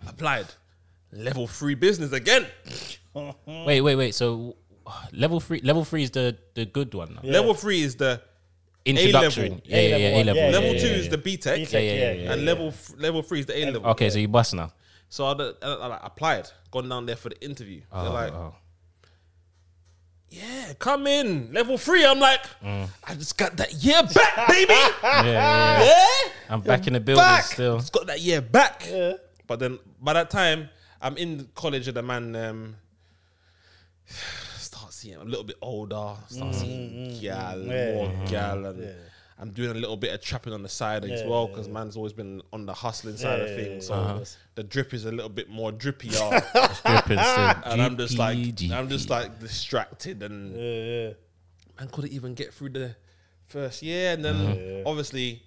[0.08, 0.48] Applied.
[1.12, 2.46] Level three business again.
[3.46, 4.16] Wait, wait, wait.
[4.16, 4.56] So
[5.12, 7.16] level three, level three is the the good one.
[7.16, 7.30] Now.
[7.30, 8.22] Level three is the
[8.86, 9.44] Introduction.
[9.44, 9.62] A-level.
[9.66, 9.98] Yeah, yeah, yeah.
[9.98, 10.44] A A-level level.
[10.44, 12.34] yeah, level yeah, two yeah, is the B Tech, BTEC, Yeah, yeah, yeah, yeah, yeah.
[12.34, 13.90] and level f- level three is the A level.
[13.92, 14.72] Okay, so you bust now.
[15.10, 17.82] So I, I, I, I applied, gone down there for the interview.
[17.92, 18.56] They're like, oh.
[20.30, 22.06] yeah, come in, level three.
[22.06, 24.74] I'm like, I just got that year back, baby.
[25.04, 25.86] Yeah, yeah, yeah.
[25.86, 27.44] yeah, I'm back in the building back.
[27.44, 27.80] still.
[27.80, 28.88] Just got that year back.
[28.90, 29.14] Yeah.
[29.48, 30.70] But then by that time,
[31.02, 32.76] I'm in college and the man um,
[35.08, 36.56] start seeing a little bit older, start mm.
[36.56, 37.94] seeing mm, mm, gal, Yeah.
[37.94, 38.96] more gal, and
[39.40, 42.14] I'm doing a little bit of trapping on the side as well because man's always
[42.14, 43.88] been on the hustling side of things.
[43.90, 44.26] yeah, So yeah.
[44.56, 46.30] the drip is a little bit more drippier,
[46.86, 47.20] Dripping
[47.72, 48.38] and I'm just like,
[48.72, 51.14] I'm just like distracted and Yeah, yeah.
[51.80, 52.96] man couldn't even get through the
[53.46, 55.44] first year, and then obviously,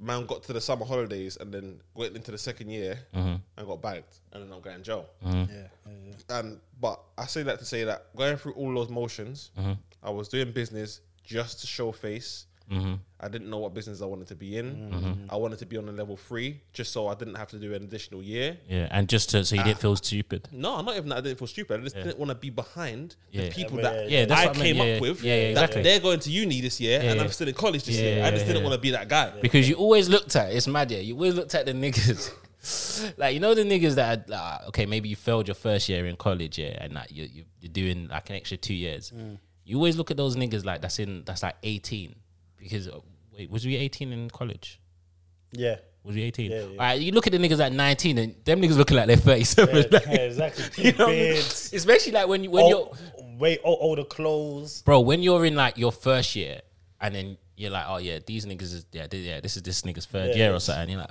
[0.00, 3.36] man got to the summer holidays, and then went into the second year mm-hmm.
[3.56, 5.06] and got bagged, and then I'm going to jail.
[5.24, 5.52] Mm-hmm.
[5.52, 6.38] Yeah, yeah, yeah.
[6.38, 9.72] And but I say that to say that going through all those motions, mm-hmm.
[10.02, 12.94] I was doing business just to show face, Mm-hmm.
[13.20, 15.26] I didn't know what business I wanted to be in.
[15.30, 17.72] I wanted to be on a level three, just so I didn't have to do
[17.74, 18.58] an additional year.
[18.68, 20.48] Yeah, and just to, so you didn't feel stupid.
[20.52, 21.80] No, I'm not even that I didn't feel stupid.
[21.80, 23.44] I just didn't want to be behind Yeah.
[23.44, 24.64] the people Yeah, that yeah, that's I what I meant.
[24.64, 25.00] came Yeah, up yeah.
[25.00, 25.22] with.
[25.24, 25.82] Yeah, yeah, that exactly.
[25.82, 28.24] They're going to uni this year, Yeah, and I'm still in college this Yeah, year.
[28.24, 28.68] I just yeah, didn't yeah.
[28.68, 29.32] want to be that guy.
[29.40, 30.98] Because you always looked at it's mad, yeah.
[30.98, 32.32] You always looked at the niggas.
[33.16, 36.04] like you know the niggas that are, like, okay, maybe you failed your first year
[36.06, 39.10] in college, yeah, and like you, you you're doing like an extra two years.
[39.16, 39.38] Mm.
[39.64, 42.16] You always look at those niggas like that's in that's like eighteen
[42.58, 42.98] because uh,
[43.36, 44.80] wait was we eighteen in college?
[45.52, 45.76] Yeah.
[46.04, 46.50] Was we eighteen?
[46.50, 46.66] Yeah, yeah.
[46.70, 49.16] All right, you look at the niggas at nineteen and them niggas looking like they're
[49.16, 49.84] thirty seven.
[49.90, 50.64] Yeah, yeah, exactly.
[50.84, 51.18] you know, I mean?
[51.34, 51.72] Beards.
[51.74, 52.90] especially like when you when Oh, you're
[53.38, 54.82] wait, oh, older clothes.
[54.82, 56.60] bro, when you're in like your first year
[57.00, 60.06] and then you're like, oh yeah, these niggas is yeah, yeah, this is this nigga's
[60.06, 60.88] third year or something.
[60.90, 61.10] You're like,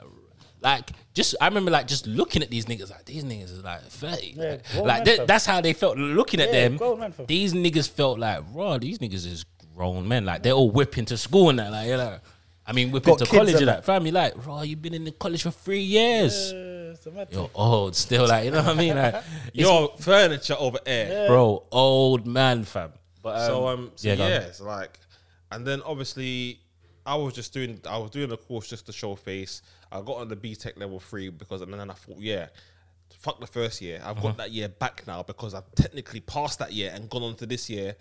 [0.61, 3.81] like just I remember like just looking at these niggas like these niggas is like
[3.81, 4.33] thirty.
[4.35, 5.27] Like like, man, th- fam.
[5.27, 6.77] that's how they felt looking at them.
[6.77, 7.25] grown man, fam.
[7.27, 8.77] These niggas felt like, raw.
[8.77, 9.45] These niggas is
[9.77, 10.25] grown men.
[10.25, 11.71] Like they're all whipping to school and that.
[11.71, 12.19] Like you're like,
[12.65, 13.75] I mean, whipping Got to college and and that.
[13.77, 13.85] that.
[13.85, 16.51] Family like, bro, You've been in the college for three years.
[16.51, 18.27] It's a mad You're old still.
[18.27, 18.95] Like you know what I mean?
[18.95, 19.23] Like,
[19.53, 21.27] Your furniture over air.
[21.27, 22.91] bro, old man, fam.
[23.21, 24.67] But So um, so yeah, yeah, go on.
[24.79, 24.99] like,
[25.51, 26.59] and then obviously,
[27.05, 29.61] I was just doing, I was doing the course just to show face.
[29.91, 32.47] I got on the BTEC level three because, and then I thought, yeah,
[33.19, 34.01] fuck the first year.
[34.03, 34.27] I've Uh-huh.
[34.27, 37.45] got that year back now because I've technically passed that year and gone on to
[37.45, 37.95] this year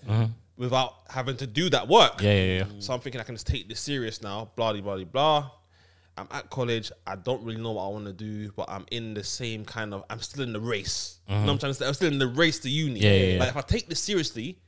[0.56, 2.20] without having to do that work.
[2.22, 2.64] Yeah, yeah, yeah.
[2.80, 4.50] So I'm thinking I can just take this serious now.
[4.56, 5.50] Blah blah blah blah.
[6.18, 6.90] I'm at college.
[7.06, 9.92] I don't really know what I want to do, but I'm in the same kind
[9.92, 10.02] of.
[10.08, 11.18] I'm still in the race.
[11.28, 11.86] You know what I'm trying to say?
[11.86, 12.94] I'm still in the race to uni.
[13.00, 13.04] Mm-hmm.
[13.04, 13.40] Yeah, yeah, yeah.
[13.40, 14.58] Like if I take this seriously,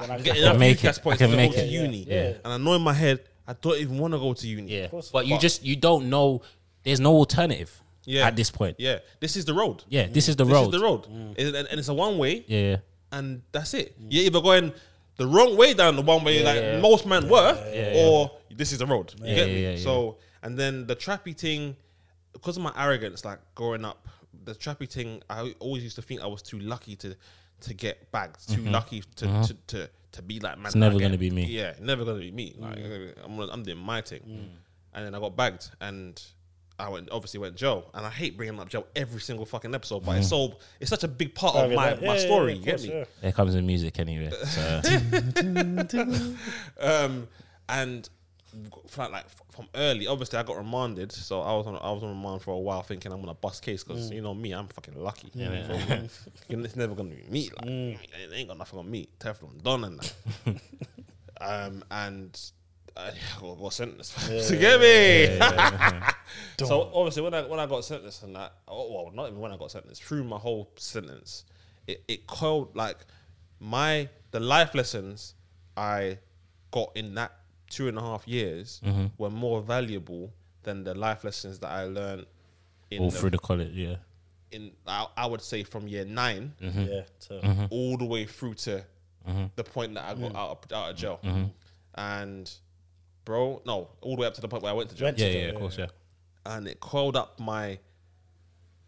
[0.00, 1.02] I can I get can enough make UCAS it.
[1.02, 2.04] points I can to make go to uni.
[2.08, 2.32] Yeah.
[2.44, 4.72] And I know in my head, I don't even want to go to uni.
[4.80, 5.10] Yeah, course.
[5.10, 6.42] but you just you don't know.
[6.82, 7.80] There's no alternative.
[8.06, 8.26] Yeah.
[8.26, 8.76] at this point.
[8.80, 9.84] Yeah, this is the road.
[9.88, 10.74] Yeah, this is the This road.
[10.74, 12.76] is the road, and, and it's a one way, Yeah, yeah.
[13.12, 13.94] and that's it.
[14.08, 14.72] You're either going
[15.20, 17.52] the wrong way down the one way, like most men were,
[17.94, 19.14] or this is the road.
[19.22, 19.76] You get me?
[19.76, 21.76] So, and then the trappy thing,
[22.32, 24.08] because of my arrogance, like growing up,
[24.44, 27.14] the trappy thing, I always used to think I was too lucky to
[27.60, 28.70] to get bagged, too mm-hmm.
[28.70, 29.42] lucky to, mm-hmm.
[29.42, 30.70] to, to to be like man.
[30.70, 30.80] Mm-hmm.
[30.80, 31.44] never gonna be me.
[31.44, 32.54] Yeah, never gonna be me.
[32.56, 33.14] Like mm.
[33.22, 34.48] I'm, I'm doing my thing, mm.
[34.94, 36.20] and then I got bagged and.
[36.80, 40.04] I went obviously went Joe, and I hate bringing up Joe every single fucking episode,
[40.04, 42.52] but it's so it's such a big part of Yeah, my, yeah, my yeah, story.
[42.54, 42.88] yeah, you get me?
[42.90, 44.30] course, There comes the music anyway.
[44.30, 44.80] So,
[46.80, 47.28] um,
[47.68, 48.08] and
[48.88, 52.08] from like from early, obviously I got remanded, so I was on I was on
[52.10, 54.94] remand for a while, thinking I'm gonna bust case because you know me, I'm fucking
[54.94, 55.30] lucky.
[55.34, 55.40] So,
[56.48, 57.50] it's never gonna be me.
[57.56, 57.98] Like, it
[58.34, 59.08] ain't got nothing on me.
[59.20, 60.60] Teflon done and that.
[61.40, 62.40] um, and
[62.96, 64.16] I got, got sentenced
[64.48, 65.38] to get me.
[66.66, 69.52] so obviously when I when I got sentenced and that, oh, well, not even when
[69.52, 71.44] I got sentenced, through my whole sentence,
[71.86, 72.98] it it coiled like
[73.58, 75.34] my the life lessons
[75.76, 76.18] I
[76.70, 77.32] got in that
[77.68, 79.06] two and a half years Mm-hmm.
[79.18, 82.26] were more valuable than the life lessons that I learned
[82.90, 83.96] in all the- through the college, yeah.
[84.52, 86.80] in I, I would say from year 9 Mm-hmm.
[86.82, 87.02] Yeah.
[87.18, 87.40] So
[87.70, 88.84] all the way through to
[89.56, 91.44] the point that I got out of, out of jail, Mm-hmm.
[91.94, 92.52] and
[93.24, 95.18] bro, no, all the way up to the point where I went to jail, Went
[95.18, 95.86] to Yeah, jail, yeah, of course, yeah.
[96.46, 97.78] and it coiled up my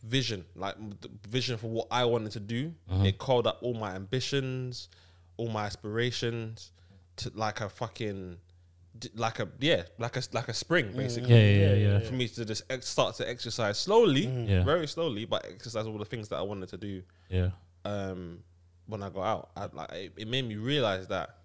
[0.02, 2.72] vision, like m- the vision for what I wanted to do.
[2.90, 3.06] Mm-hmm.
[3.06, 4.88] It called up all my ambitions,
[5.36, 6.72] all my aspirations,
[7.16, 8.38] to like a fucking,
[8.98, 11.30] d- like a yeah, like a like a spring basically.
[11.30, 11.38] Yeah,
[11.68, 11.98] yeah, yeah, yeah.
[12.00, 14.64] For me to just ex- start to exercise slowly, Yeah.
[14.64, 17.50] very slowly, but exercise all the things that I wanted to do Yeah.
[17.84, 18.42] um,
[18.86, 19.50] when I got out.
[19.56, 21.36] I, like it, it made me realize that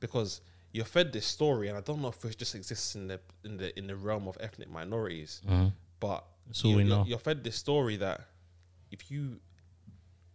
[0.00, 0.40] because
[0.72, 3.56] you're fed this story, and I don't know if it just exists in the in
[3.58, 5.68] the in the realm of ethnic minorities, mm-hmm.
[6.00, 7.04] but That's all you, we you're, know.
[7.06, 8.22] you're fed this story that
[8.90, 9.38] if you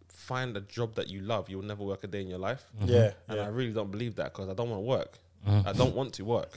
[0.08, 2.64] find a job that you love, you'll never work a day in your life.
[2.80, 2.92] Mm-hmm.
[2.92, 4.50] yeah, And I really don't believe that because mm.
[4.50, 5.18] I don't want to work.
[5.46, 6.50] I don't want to work.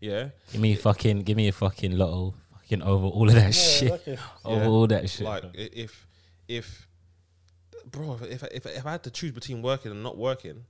[0.00, 3.90] Yeah, Give me fucking, give me a fucking lotto, fucking over all of that shit,
[3.90, 4.16] okay.
[4.44, 4.68] over Yeah.
[4.68, 5.26] all that shit.
[5.26, 6.06] like if
[6.46, 6.86] if
[7.90, 10.64] bro if if if I had to choose between working and not working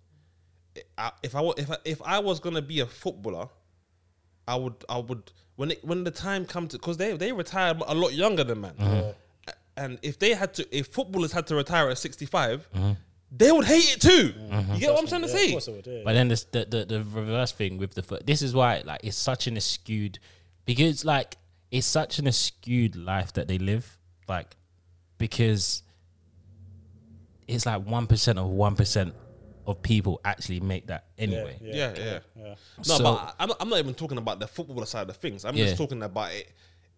[0.96, 3.48] I, if I if I, if I was gonna be a footballer
[4.46, 7.74] I would I would when it, when the time comes to because they they retire
[7.86, 9.10] a lot younger than man mm-hmm.
[9.48, 12.92] A- and if they had to if footballers had to retire at 65 mm-hmm.
[13.30, 14.74] they would hate it too mm-hmm.
[14.74, 16.02] you get what I'm trying to Yeah, say Of course it would, yeah.
[16.04, 18.26] But then this, the, the the reverse thing with the foot.
[18.26, 20.18] This is why like it's such an skewed
[20.64, 21.36] because like
[21.70, 23.98] it's such an skewed life that they live.
[24.28, 24.56] Like
[25.18, 25.82] because
[27.46, 29.14] it's like one percent of one percent
[29.68, 31.58] of people actually make that anyway.
[31.62, 32.54] yeah yeah, yeah.
[32.78, 35.44] No, So- but I'm, I'm not even talking about the footballer side of things.
[35.44, 35.66] I'm Yeah.
[35.66, 36.50] just talking about it,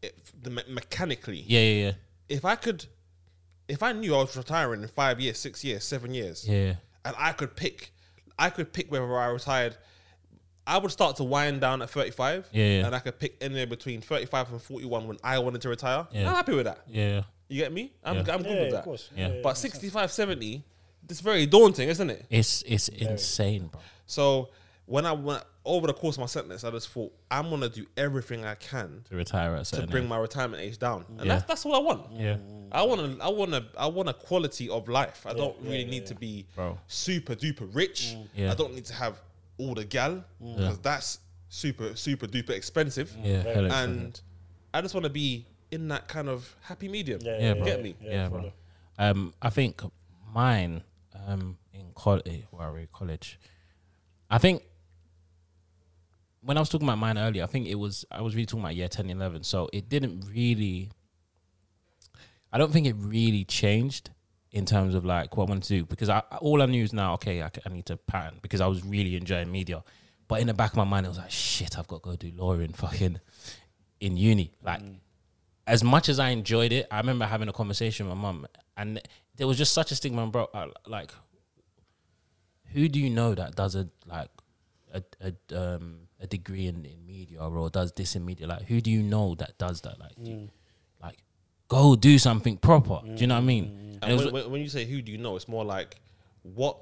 [0.02, 1.44] it the me- mechanically.
[1.46, 1.92] Yeah, yeah, yeah.
[2.28, 2.86] if I could,
[3.68, 6.74] if I knew I was retiring in five years, six years, seven years, yeah, yeah.
[7.04, 7.92] and I could pick,
[8.38, 9.76] I could pick whether I retired
[10.66, 12.46] I would start to wind down at 35.
[12.52, 12.86] Yeah, yeah.
[12.86, 16.06] And I could pick anywhere between 35 and 41 when I wanted to retire.
[16.12, 16.28] Yeah.
[16.28, 16.82] I'm happy with that.
[16.86, 17.92] Yeah, You get me?
[18.04, 18.34] I'm, Yeah.
[18.34, 18.84] I'm good Yeah, with of that.
[18.84, 19.08] course.
[19.16, 19.40] Yeah.
[19.42, 20.62] But 65, 70,
[21.10, 22.26] it's very daunting, isn't it?
[22.30, 23.80] it's it's insane, bro.
[24.06, 24.48] So
[24.86, 27.86] when I went over the course of my sentence, I just thought I'm gonna do
[27.96, 30.08] everything I can To retire at to bring age.
[30.08, 31.34] my retirement age down, and Yeah.
[31.34, 32.12] that's that's all I want.
[32.12, 32.36] Yeah,
[32.72, 35.26] I want to, I want to, I want a quality of life.
[35.26, 36.78] I don't really need to be Bro.
[36.86, 38.14] super duper rich.
[38.16, 38.28] Mm.
[38.34, 38.52] Yeah.
[38.52, 39.20] I don't need to have
[39.58, 40.56] all the gal mm.
[40.56, 41.18] because that's
[41.48, 43.14] super super duper expensive.
[43.22, 43.54] yeah, mm.
[43.54, 43.68] hella.
[43.68, 44.20] And
[44.72, 47.20] I just want to be in that kind of happy medium.
[47.22, 47.64] Yeah, Yeah, yeah, bro.
[47.64, 47.94] Get me?
[48.00, 48.38] yeah, bro.
[48.38, 48.52] follow.
[48.98, 49.82] Um, I think
[50.34, 50.82] mine
[51.26, 52.86] um in college, where?
[52.92, 53.38] College.
[54.30, 54.62] I think
[56.42, 58.60] when I was talking about mine earlier, I think it was I was really talking
[58.60, 59.44] about year 10, 11.
[59.44, 60.90] So it didn't really.
[62.52, 64.10] I don't think it really changed
[64.50, 66.92] in terms of like what I wanted to do because I all I knew is
[66.92, 69.84] now okay I need to pattern because I was really enjoying media,
[70.26, 72.16] but in the back of my mind it was like shit I've got to go
[72.16, 73.20] do law in fucking
[74.00, 74.80] in uni like
[75.70, 78.46] as much as I enjoyed it, I remember having a conversation with my mum,
[78.80, 79.00] and
[79.36, 80.48] there was just such a stigma, bro.
[80.54, 81.12] uh, Like,
[82.72, 84.28] who do you know that does a like
[84.92, 88.46] a a um a degree in, in media or does this in media?
[88.46, 89.98] Like, who do you know that does that?
[89.98, 90.50] Like, do you-
[91.02, 91.18] like
[91.68, 93.00] go do something proper.
[93.04, 93.98] Do you know what I mean?
[94.02, 95.96] And And when, when, when you say who do you know, it's more like
[96.42, 96.76] what.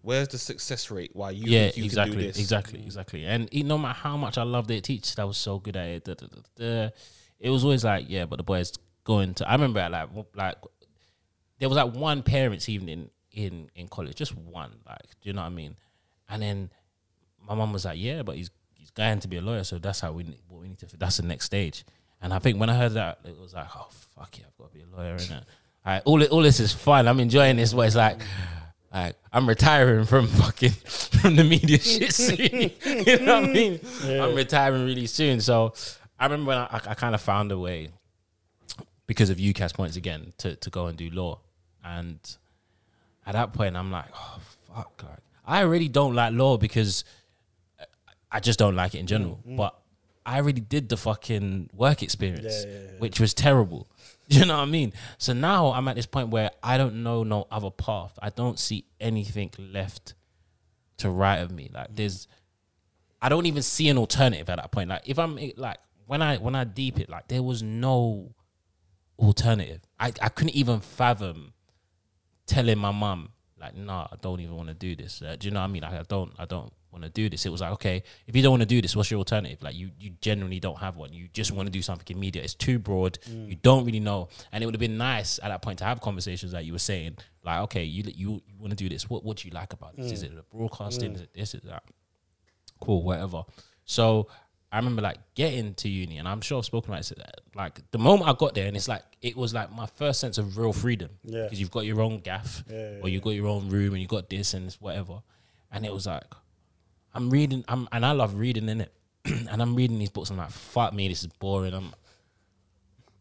[0.00, 1.10] Where's the success rate?
[1.12, 2.38] Why you yeah, you exactly, can do this?
[2.38, 3.26] exactly, exactly.
[3.26, 5.88] And it, no matter how much I loved it, teachers that was so good at
[5.88, 6.04] it.
[6.04, 6.90] da, da, da, da,
[7.40, 8.72] it was always like, yeah, but the boys
[9.02, 9.48] going to.
[9.48, 10.54] I remember at like like
[11.58, 14.72] there was like one parents' evening in in college, just one.
[14.86, 15.76] Like, do you know what I mean?
[16.28, 16.70] And then
[17.46, 20.00] my mum was like, yeah, but he's he's going to be a lawyer, so that's
[20.00, 20.96] how we what we need to.
[20.96, 21.84] That's the next stage.
[22.20, 24.72] And I think when I heard that, it was like, oh fuck yeah, I've got
[24.72, 25.44] to be a lawyer, innit?
[25.86, 27.08] Like, all it- all this is fun.
[27.08, 28.20] I'm enjoying this, but it's like.
[28.90, 30.70] Like I'm retiring from fucking
[31.20, 32.38] from the media shit soon.
[33.06, 33.80] you know what I mean?
[34.02, 35.42] I'm retiring really soon.
[35.42, 35.74] So
[36.18, 37.90] I remember when I, I, kind of found a way
[39.06, 41.40] because of UCAS points again to, to go and do law.
[41.96, 42.18] And
[43.26, 44.40] at that point I'm like, oh
[44.74, 47.04] fuck, like I really don't like law because
[48.30, 49.40] I just don't like it in general.
[49.46, 49.56] Mm, mm.
[49.56, 49.78] But
[50.26, 52.98] I really did the fucking work experience, Yeah, yeah, yeah.
[52.98, 53.88] which was terrible.
[54.30, 54.92] You know what I mean?
[55.16, 58.12] So now I'm at this point where I don't know no other path.
[58.20, 60.12] I don't see anything left
[60.98, 61.70] to right of me.
[61.72, 61.96] Like mm.
[61.96, 62.28] there's,
[63.22, 64.90] I don't even see an alternative at that point.
[64.90, 68.34] Like if I'm eh, like when I when I deep it, like there was no
[69.18, 69.80] alternative.
[69.98, 71.54] I I couldn't even fathom
[72.48, 73.30] telling my mum
[73.60, 75.20] like, nah, I don't even want to do this.
[75.22, 75.82] Uh, do you know what I mean?
[75.82, 77.44] Like, I don't, I don't want to do this.
[77.44, 79.62] It was like, okay, if you don't want to do this, what's your alternative?
[79.62, 81.12] Like, you, you generally don't have one.
[81.12, 82.42] You just want to do something in media.
[82.42, 83.18] It's too broad.
[83.26, 84.28] You don't really know.
[84.52, 86.78] And it would have been nice at that point to have conversations like you were
[86.78, 89.10] saying, like, okay, you you, you want to do this.
[89.10, 90.12] What what do you like about this?
[90.12, 91.14] Is it the broadcasting?
[91.14, 91.54] Is it this?
[91.54, 91.82] Is that?
[92.80, 93.42] Cool, whatever.
[93.84, 94.28] So
[94.70, 97.18] I remember like getting to uni, and I'm sure I've spoken about it.
[97.54, 100.36] Like the moment I got there, and it's like it was like my first sense
[100.38, 101.10] of real freedom.
[101.24, 101.44] Yeah.
[101.44, 104.02] because you've got your own gaff, Yeah, yeah, or you've got your own room, and
[104.02, 105.22] you got this and this whatever.
[105.72, 106.24] And it was like
[107.14, 108.92] I'm reading, I'm and I love reading in it,
[109.24, 110.28] and I'm reading these books.
[110.30, 111.72] I'm like, fuck me, this is boring.
[111.74, 111.94] I'm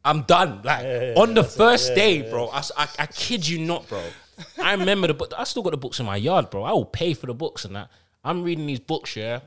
[0.03, 0.61] I'm done.
[0.64, 0.86] Like
[1.18, 1.48] on the it.
[1.52, 2.49] first day, bro.
[2.49, 4.02] I, I- I kid you not, bro.
[4.61, 5.34] I remember the book.
[5.38, 6.64] I still got the books in my yard, bro.
[6.64, 7.90] I will pay for the books and that.
[8.24, 9.40] I'm reading these books, yeah.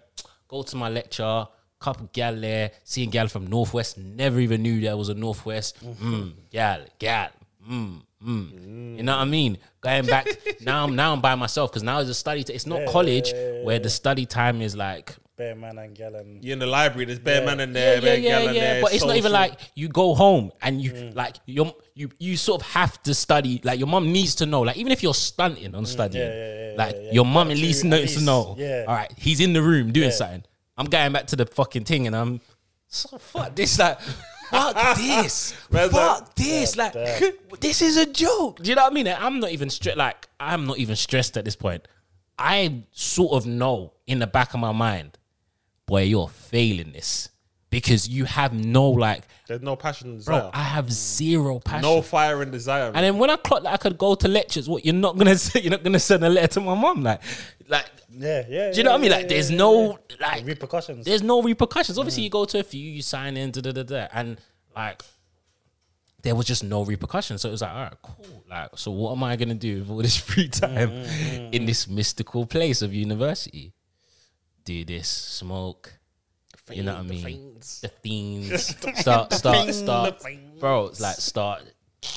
[0.48, 1.46] Go to my lecture,
[1.80, 3.98] couple gal there, seeing gal from Northwest.
[3.98, 5.82] Never even knew there was a Northwest.
[5.84, 7.30] Mm, gal, gal.
[7.68, 8.96] Mm, mm.
[8.98, 9.58] You know what I mean?
[9.80, 10.26] Going back
[10.60, 12.44] now, I'm now I'm by myself because now it's a study.
[12.44, 13.32] T- it's not college
[13.64, 17.06] where the study time is like Bear man and gal and You're in the library.
[17.06, 18.60] There's bare man in there, yeah, bare yeah, gal in yeah.
[18.60, 18.82] there.
[18.82, 22.60] But it's not even like you go home and you like you you you sort
[22.60, 23.58] of have to study.
[23.64, 24.60] Like your mom needs to know.
[24.60, 27.12] Like even if you're stunting on studying, yeah, yeah, yeah, like yeah, yeah.
[27.12, 28.54] your mom at least at knows to know.
[28.58, 28.84] yeah.
[28.86, 30.14] All right, he's in the room doing Yeah.
[30.14, 30.44] something.
[30.80, 32.40] I'm going back to the fucking thing and I'm
[32.88, 34.00] so fuck this like.
[34.50, 35.54] Fuck this!
[35.70, 36.76] Man's Fuck like, this!
[36.76, 37.32] Like, damn.
[37.60, 38.62] this is a joke.
[38.62, 39.06] Do you know what I mean?
[39.06, 39.98] Like, I'm not even stressed.
[39.98, 41.86] Like, I'm not even stressed at this point.
[42.38, 45.18] I sort of know in the back of my mind,
[45.84, 47.28] boy, you're failing this
[47.70, 50.50] because you have no like, There's no passion and bro.
[50.52, 51.82] I have zero passion.
[51.82, 52.86] no fire and desire.
[52.86, 55.36] and then when I clocked that I could go to lectures, what you're not gonna
[55.38, 55.60] say?
[55.60, 57.22] You're not gonna send a letter to my mom, like,
[57.68, 57.86] like.
[58.10, 58.70] yeah, yeah.
[58.72, 59.10] Do you know what I mean?
[59.12, 60.16] Like, yeah, there's yeah, no yeah.
[60.20, 61.06] like repercussions.
[61.06, 61.96] there's no repercussions.
[61.96, 62.00] Mm.
[62.00, 64.40] Obviously, you go to a few, you sign in, da da da da, and
[64.74, 65.02] like
[66.22, 67.42] there was just no repercussions.
[67.42, 68.44] So it was like, all right, cool.
[68.50, 71.66] Like, so what am I gonna do with all this free time mm, mm, in
[71.66, 73.72] this mystical place of university?
[74.64, 75.99] Do this, smoke.
[76.76, 77.54] You know what I mean?
[77.58, 78.66] The fiends.
[79.00, 80.24] Start, start, start,
[80.58, 80.86] bro.
[80.86, 81.62] it's Like start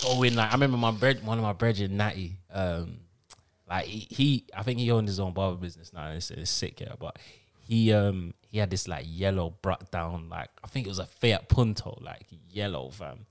[0.01, 0.35] going.
[0.35, 2.37] Like I remember my bread, one of my brethren, Natty.
[2.51, 2.99] Um,
[3.69, 6.09] like he, he, I think he owned his own barber business now.
[6.11, 6.93] It's, it's sick, yeah.
[6.99, 7.17] But
[7.67, 11.05] he um he had this like yellow brought down like I think it was a
[11.05, 13.25] Fiat Punto like yellow fam.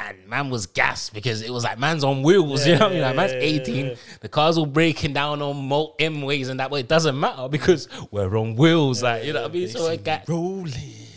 [0.00, 2.94] And man was gassed because it was like man's on wheels, you know what I
[2.94, 3.02] mean?
[3.02, 3.94] Like man's yeah, yeah, 18, yeah.
[4.20, 6.80] the car's all breaking down on mo- M ways and that way.
[6.80, 9.68] It doesn't matter because we're on wheels, like you know what I mean.
[9.68, 10.72] So a got Rolling.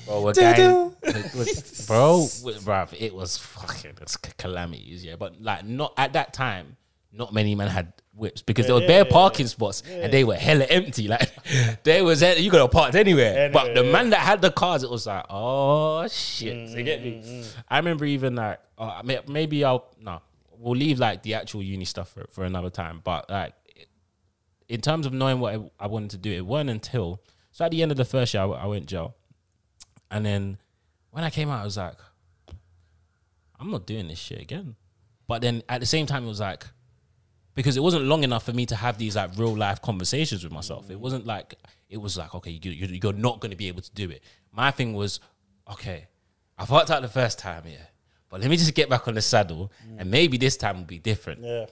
[0.08, 0.58] bro, a guy,
[1.04, 5.16] with- with- bro, it was fucking it's calamities, yeah.
[5.16, 6.78] But like not at that time,
[7.14, 10.66] not many men had whips because there were bare parking spots and they were hella
[10.66, 11.08] empty.
[11.08, 11.30] Like
[11.84, 13.50] they was you could have parked anywhere.
[13.52, 16.70] but the man that had the cars, it was like, oh shit.
[16.78, 17.44] you get Mm, me?
[17.70, 20.22] I remember even like uh, may- maybe I'll no,
[20.58, 23.02] we'll leave like the actual uni stuff for, for another time.
[23.04, 23.54] But like
[24.68, 27.22] in terms of knowing what I, I wanted to do, it weren't until
[27.52, 29.16] so at the end of the first year I went jail,
[30.10, 30.58] and then
[31.12, 31.96] when I came out, I was like,
[33.60, 34.76] I'm not doing this shit again.
[35.28, 36.66] But then at the same time, it was like
[37.56, 40.54] because it wasn't long enough for me to have these like real life conversations with
[40.54, 40.90] myself.
[40.90, 41.56] It wasn't like
[41.90, 44.24] it was like okay, you, you- you're not going to be able to do it.
[44.52, 45.20] My thing was
[45.72, 46.08] okay,
[46.58, 47.78] I fucked out the first time, yeah,
[48.30, 50.00] but let me just get back on the saddle, mm.
[50.00, 51.66] and maybe this time will be different Yeah.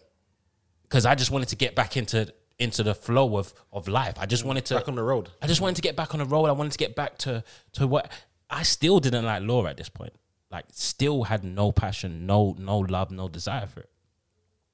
[0.84, 4.16] because I just wanted to get back into into the flow of of life.
[4.20, 4.48] I just mm.
[4.48, 5.30] wanted to Back on the road.
[5.42, 6.46] I just wanted to get back on the road.
[6.46, 7.44] I wanted to get back to
[7.74, 8.12] to what
[8.50, 10.14] I still didn't like law at this point.
[10.52, 13.90] Like still had no passion, no no love, no desire for it.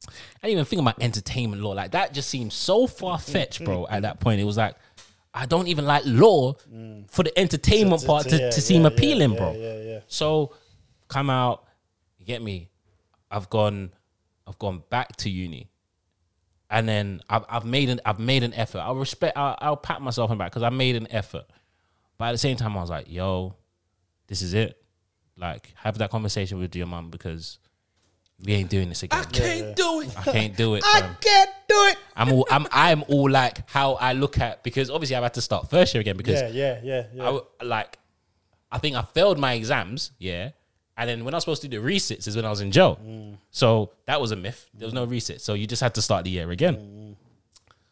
[0.07, 1.71] I didn't even think about entertainment law.
[1.71, 3.87] Like that just seemed so far fetched, bro.
[3.87, 4.75] At that point, it was like
[5.33, 6.53] I don't even like law
[7.09, 9.51] for the entertainment To- part to- to, yeah, seem yeah, appealing, yeah, bro.
[9.53, 9.99] yeah, yeah.
[10.07, 10.53] So
[11.07, 11.65] come out,
[12.17, 12.69] you get me.
[13.29, 13.91] I've gone,
[14.47, 15.69] I've gone back to uni,
[16.69, 18.79] and then I've, I've made an I've made an effort.
[18.79, 19.37] I'll respect.
[19.37, 21.45] I'll, I'll pat myself on back because I made an effort.
[22.17, 23.55] But at the same time, I was like, "Yo,
[24.27, 24.81] this is it.
[25.37, 27.59] Like, have that conversation with your mum because
[28.43, 29.19] we ain't doing this again.
[29.19, 30.17] I can't do it.
[30.17, 30.83] I can't do it.
[30.93, 31.15] fam.
[31.21, 31.97] Can't do it.
[32.15, 35.41] I'm all I'm I'm all like how I look at because obviously I've had to
[35.41, 37.21] start first year again because Yeah, yeah, yeah, yeah.
[37.21, 37.97] I w- like,
[38.71, 40.51] I think I failed my exams, yeah.
[40.97, 42.71] And then when I was supposed to do the resits is when I was in
[42.71, 42.97] jail.
[43.05, 43.37] Mm.
[43.51, 44.69] So that was a myth.
[44.73, 45.41] There was no resit.
[45.41, 46.75] So you just had to start the year again.
[46.75, 47.14] Mm.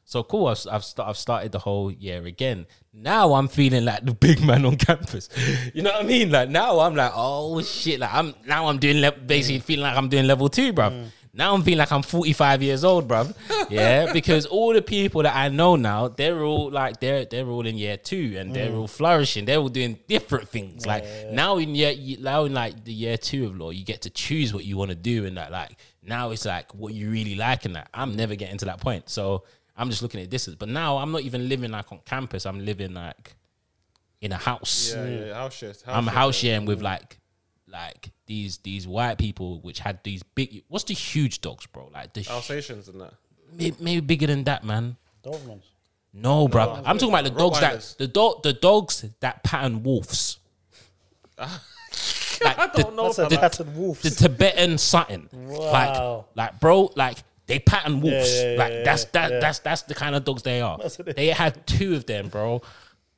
[0.05, 0.47] So cool.
[0.47, 2.65] I've I've, sta- I've started the whole year again.
[2.93, 5.29] Now I'm feeling like the big man on campus.
[5.73, 6.31] You know what I mean?
[6.31, 7.99] Like now I'm like, oh shit!
[7.99, 9.63] Like I'm now I'm doing le- basically mm.
[9.63, 10.91] feeling like I'm doing level two, bruv.
[10.91, 11.07] Mm.
[11.35, 13.33] Now I'm feeling like I'm 45 years old, bruv.
[13.67, 17.65] Yeah, because all the people that I know now, they're all like they're they're all
[17.65, 18.81] in year two and they're mm.
[18.81, 19.45] all flourishing.
[19.45, 20.85] They're all doing different things.
[20.85, 24.11] Like now in year now in like the year two of law, you get to
[24.11, 25.51] choose what you want to do and that.
[25.51, 27.89] Like now it's like what you really like and that.
[27.95, 29.43] I'm never getting to that point, so
[29.75, 30.55] I'm just looking at distance.
[30.57, 32.45] But now I'm not even living like on campus.
[32.45, 33.35] I'm living like
[34.21, 34.93] in a house.
[34.95, 35.81] Yeah, yeah, house shares.
[35.81, 37.19] House I'm shares, house sharing with like
[37.67, 41.89] like these these white people which had these big what's the huge dogs, bro?
[41.93, 43.13] Like the Alsatians and that.
[43.51, 44.97] may- maybe bigger than that, man.
[45.23, 45.63] Dobermans.
[46.13, 46.81] No, bro.
[46.85, 50.37] I'm talking about the dogs that the dog the dogs that pattern wolves.
[51.39, 53.11] like I don't know.
[53.11, 53.39] That's a fam.
[53.39, 54.01] pattern wolf.
[54.03, 55.27] the Tibetan something.
[55.31, 56.27] Wow.
[56.35, 57.17] Like, like, bro, like
[57.47, 58.35] they pattern wolves.
[58.35, 59.39] yeah, yeah, like yeah, that's that yeah.
[59.39, 60.77] that's that's the kind of dogs they are.
[60.77, 62.61] That's what it They had two of them, bro.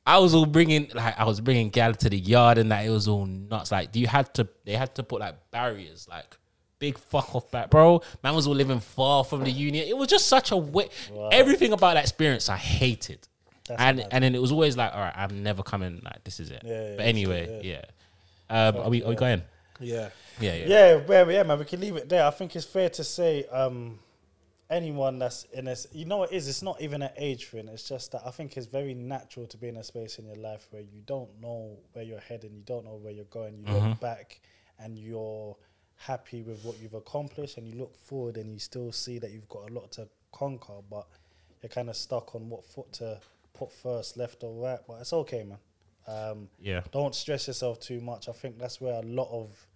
[0.04, 2.90] I was all bringing like I was bringing gal to the yard and that it
[2.90, 3.72] was all nuts.
[3.72, 6.36] Like, you had to they had to put like barriers, like
[6.78, 8.02] big fuck off back, bro.
[8.22, 9.86] Man was all living far from the union.
[9.88, 10.88] It was just such a way.
[11.32, 13.26] Everything about that experience I hated.
[13.68, 16.00] That's and and then it was always like, all right, I'm never coming.
[16.04, 16.62] Like this is it.
[16.64, 17.84] Yeah, yeah, but anyway, yeah.
[18.48, 19.42] Um, are we are we going?
[19.80, 20.10] Yeah.
[20.38, 20.66] Yeah, yeah.
[20.66, 21.58] Yeah, yeah, yeah, man.
[21.58, 22.24] We can leave it there.
[22.24, 23.98] I think it's fair to say, um,
[24.68, 26.48] anyone that's in this, you know, it is.
[26.48, 27.68] It's not even an age thing.
[27.68, 30.36] It's just that I think it's very natural to be in a space in your
[30.36, 33.58] life where you don't know where you're heading, you don't know where you're going.
[33.58, 34.40] You look back
[34.78, 35.56] and you're
[35.98, 39.48] happy with what you've accomplished, and you look forward and you still see that you've
[39.48, 41.06] got a lot to conquer, but
[41.62, 43.18] you're kind of stuck on what foot to
[43.54, 44.80] put first, left or right.
[44.86, 45.58] But it's okay, man.
[46.06, 46.82] Um, Yeah.
[46.92, 48.28] don't stress yourself too much.
[48.28, 49.66] I think that's where a lot of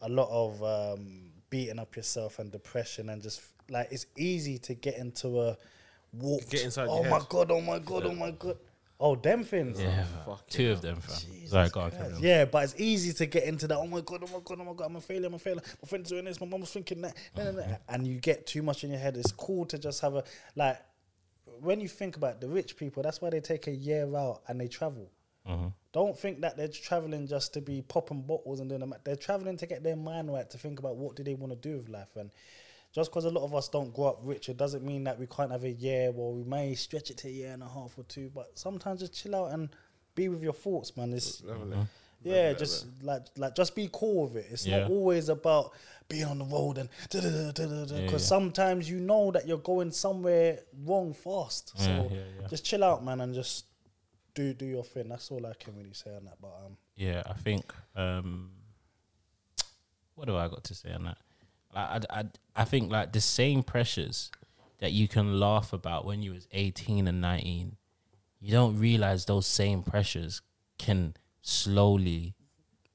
[0.00, 3.40] a lot of um, beating up yourself and depression and just
[3.70, 5.56] like it's easy to get into a
[6.12, 6.50] warped.
[6.50, 7.28] Get inside oh your my head.
[7.28, 7.50] god!
[7.52, 8.06] Oh my god!
[8.06, 8.56] Oh my god!
[8.98, 9.80] Oh, them things.
[9.80, 10.98] Yeah, oh, fuck two of them.
[11.46, 12.14] Sorry, go on, carry.
[12.18, 13.76] Yeah, but it's easy to get into that.
[13.76, 14.24] Oh my god!
[14.24, 14.58] Oh my god!
[14.60, 14.86] Oh my god!
[14.86, 15.28] I'm a failure!
[15.28, 15.62] I'm a failure!
[15.80, 16.40] My friend's doing this.
[16.40, 17.16] My mom's thinking that.
[17.36, 17.76] Nah, nah, nah.
[17.88, 19.16] And you get too much in your head.
[19.16, 20.24] It's cool to just have a
[20.56, 20.80] like.
[21.60, 24.60] When you think about the rich people, that's why they take a year out and
[24.60, 25.08] they travel.
[25.48, 25.68] Mm-hmm.
[25.92, 28.94] Don't think that they're traveling just to be popping bottles and doing them.
[29.04, 31.68] They're traveling to get their mind right to think about what do they want to
[31.68, 32.16] do with life.
[32.16, 32.30] And
[32.94, 35.26] just because a lot of us don't grow up rich, it doesn't mean that we
[35.26, 36.10] can't have a year.
[36.12, 39.00] Well, we may stretch it to a year and a half or two, but sometimes
[39.00, 39.68] just chill out and
[40.14, 41.12] be with your thoughts, man.
[41.12, 41.76] It's Definitely.
[41.76, 42.28] Mm-hmm.
[42.30, 44.46] yeah, just like like just be cool with it.
[44.50, 44.80] It's Yeah.
[44.80, 45.72] not always about
[46.08, 48.16] being on the road and because Yeah, yeah.
[48.18, 51.72] sometimes you know that you're going somewhere wrong fast.
[51.78, 52.46] So Yeah, yeah, yeah.
[52.48, 53.66] just chill out, man, and just
[54.34, 55.08] do do your thing.
[55.08, 56.36] That's all I can really say on that.
[56.40, 57.72] But um, Yeah, I think.
[57.94, 58.50] Um,
[60.14, 61.18] what do I got to say on that?
[61.74, 61.80] I,
[62.10, 62.24] I, I,
[62.56, 64.30] I think like the same pressures
[64.78, 67.76] that you can laugh about when you was eighteen and nineteen,
[68.40, 70.40] you don't realize those same pressures
[70.78, 72.34] can slowly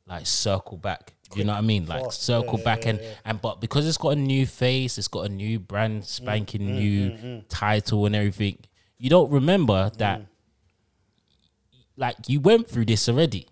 [0.06, 1.14] like circle back.
[1.36, 1.86] you know what I mean?
[1.86, 2.24] Like fast.
[2.24, 3.07] circle Yeah, back yeah, and yeah.
[3.26, 6.74] and but because it's got a new face, it's got a new brand spanking Mm,
[6.76, 8.57] new title and everything.
[8.98, 9.98] You don't remember Mm.
[9.98, 10.22] that
[12.00, 13.46] like you went through this already.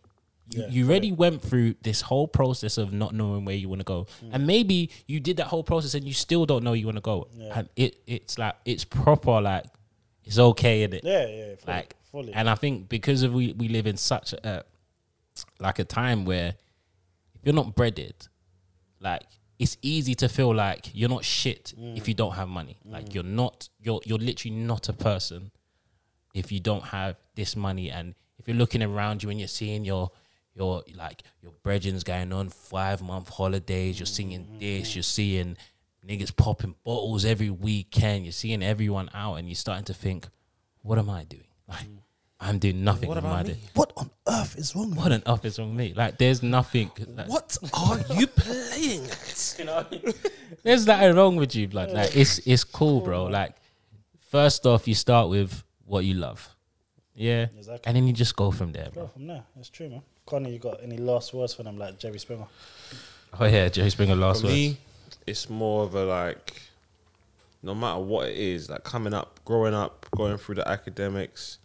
[0.49, 3.81] You, Yeah, you already went through this whole process of not knowing where you want
[3.81, 4.29] to go, Mm.
[4.33, 7.07] and maybe you did that whole process and you still don't know you want to
[7.13, 7.27] go.
[7.35, 7.59] Yeah.
[7.59, 9.65] And it it's like it's proper, like
[10.23, 11.03] it's okay in it.
[11.03, 12.33] yeah, yeah, fully, Like, fully.
[12.33, 14.63] and I think because of we we live in such a
[15.59, 16.49] like a time where
[17.35, 18.15] if you're not breaded,
[19.01, 19.23] like
[19.59, 22.77] it's easy to feel like you're not shit if you don't have money.
[22.85, 25.51] Like you're not you're you're literally not a person
[26.33, 28.15] if you don't have this money and
[28.47, 30.09] if you're looking around you and you're seeing your
[30.55, 34.59] your like your brethren's going on five month holidays, you're seeing mm-hmm.
[34.59, 35.57] this, you're seeing
[36.07, 40.29] niggas popping bottles every weekend, you're seeing everyone out and you're starting to think,
[40.81, 41.43] what am I doing?
[41.67, 41.97] Like mm.
[42.39, 43.59] I'm doing nothing What about my me?
[43.73, 44.91] what on earth is wrong?
[44.91, 45.93] with What on earth is wrong with me?
[45.93, 49.53] Like there's nothing like, What are you playing at?
[50.63, 51.91] There's nothing wrong with you, blood.
[51.91, 53.25] Like it's it's cool, bro.
[53.25, 53.55] Like
[54.29, 56.55] first off, you start with what you love,
[57.17, 57.81] yeah, Exactly.
[57.85, 59.07] and then you just go from there, Go bro.
[59.07, 59.43] from there.
[59.55, 60.01] That's true, man.
[60.25, 62.45] Connie, you got any last words for them, like Jerry Springer?
[63.39, 64.53] Oh yeah, Jerry Springer last For word.
[64.53, 64.77] me,
[65.25, 66.61] it's more of a like,
[67.63, 71.57] no matter what it is, like coming up, growing up, going through the academics,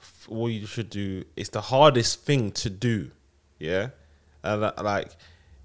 [0.00, 1.24] f- all you should do.
[1.36, 3.10] It's the hardest thing to do,
[3.58, 3.90] yeah.
[4.42, 5.10] And that, like,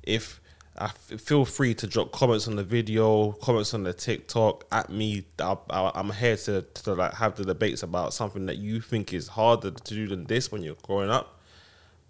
[0.04, 0.39] if
[0.80, 4.90] I f- feel free to drop comments on the video, comments on the TikTok at
[4.90, 5.26] me.
[5.40, 9.28] I, I'm here to, to like have the debates about something that you think is
[9.28, 11.40] harder to do than this when you're growing up.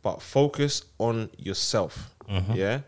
[0.02, 2.54] But focus on yourself, mm-hmm.
[2.54, 2.80] yeah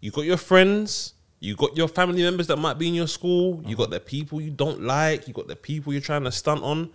[0.00, 3.56] you got your friends, you got your family members that might be in your school,
[3.56, 3.74] you mm-hmm.
[3.74, 6.90] got the people you don't like, you got the people you're trying to stunt on.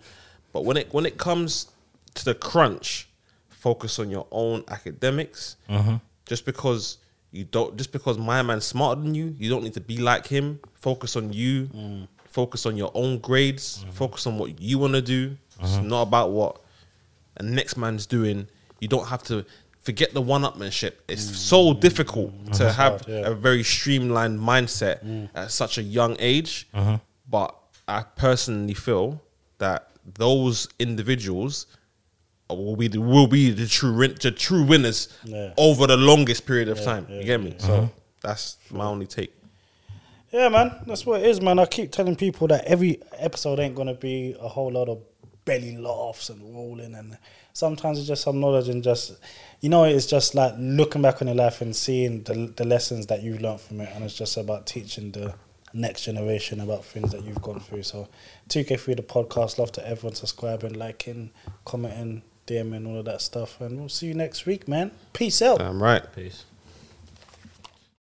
[0.52, 1.70] But when it when it comes
[2.14, 3.08] to the crunch,
[3.48, 5.56] focus on your own academics.
[5.68, 5.96] Mm-hmm.
[6.26, 6.98] Just because
[7.32, 10.26] you don't just because my man's smarter than you, you don't need to be like
[10.26, 10.60] him.
[10.74, 15.36] Focus on you, focus on your own grades, focus on what you want to do.
[15.60, 15.82] It's uh-huh.
[15.82, 16.60] not about what
[17.38, 18.48] a next man's doing.
[18.80, 19.44] You don't have to
[19.80, 20.92] forget the one-upmanship.
[21.08, 21.34] It's mm.
[21.34, 22.58] so difficult uh-huh.
[22.58, 23.28] to have hard, yeah.
[23.28, 25.28] a very streamlined mindset mm.
[25.34, 26.68] at such a young age.
[26.74, 26.98] Uh-huh.
[27.28, 27.56] But
[27.88, 29.20] I personally feel
[29.58, 31.66] that those individuals
[32.52, 35.52] Uh, will be the, will be the true win- the true winners Yeah.
[35.56, 37.06] over the longest period of time.
[37.08, 37.54] yeah, you get me?
[37.58, 37.86] So uh-huh.
[38.20, 39.34] that's my only take.
[40.30, 40.72] Yeah, man.
[40.86, 41.58] That's what it is, man.
[41.58, 44.98] I keep telling people that every episode ain't gonna be a whole lot of
[45.44, 47.18] belly laughs and rolling, and
[47.52, 49.12] sometimes it's just some knowledge and just,
[49.60, 53.06] you know, it's just like looking back on your life and seeing the the lessons
[53.08, 55.34] that you've learned from it, and it's just about teaching the
[55.74, 57.82] next generation about things that you've gone through.
[57.82, 58.08] So,
[58.48, 59.58] two K three the podcast.
[59.58, 61.30] Love to everyone subscribing, liking,
[61.64, 64.90] commenting, DMing, all of that stuff, and we'll see you next week, man.
[65.12, 65.60] Peace out.
[65.60, 66.02] I'm right.
[66.14, 66.44] Peace.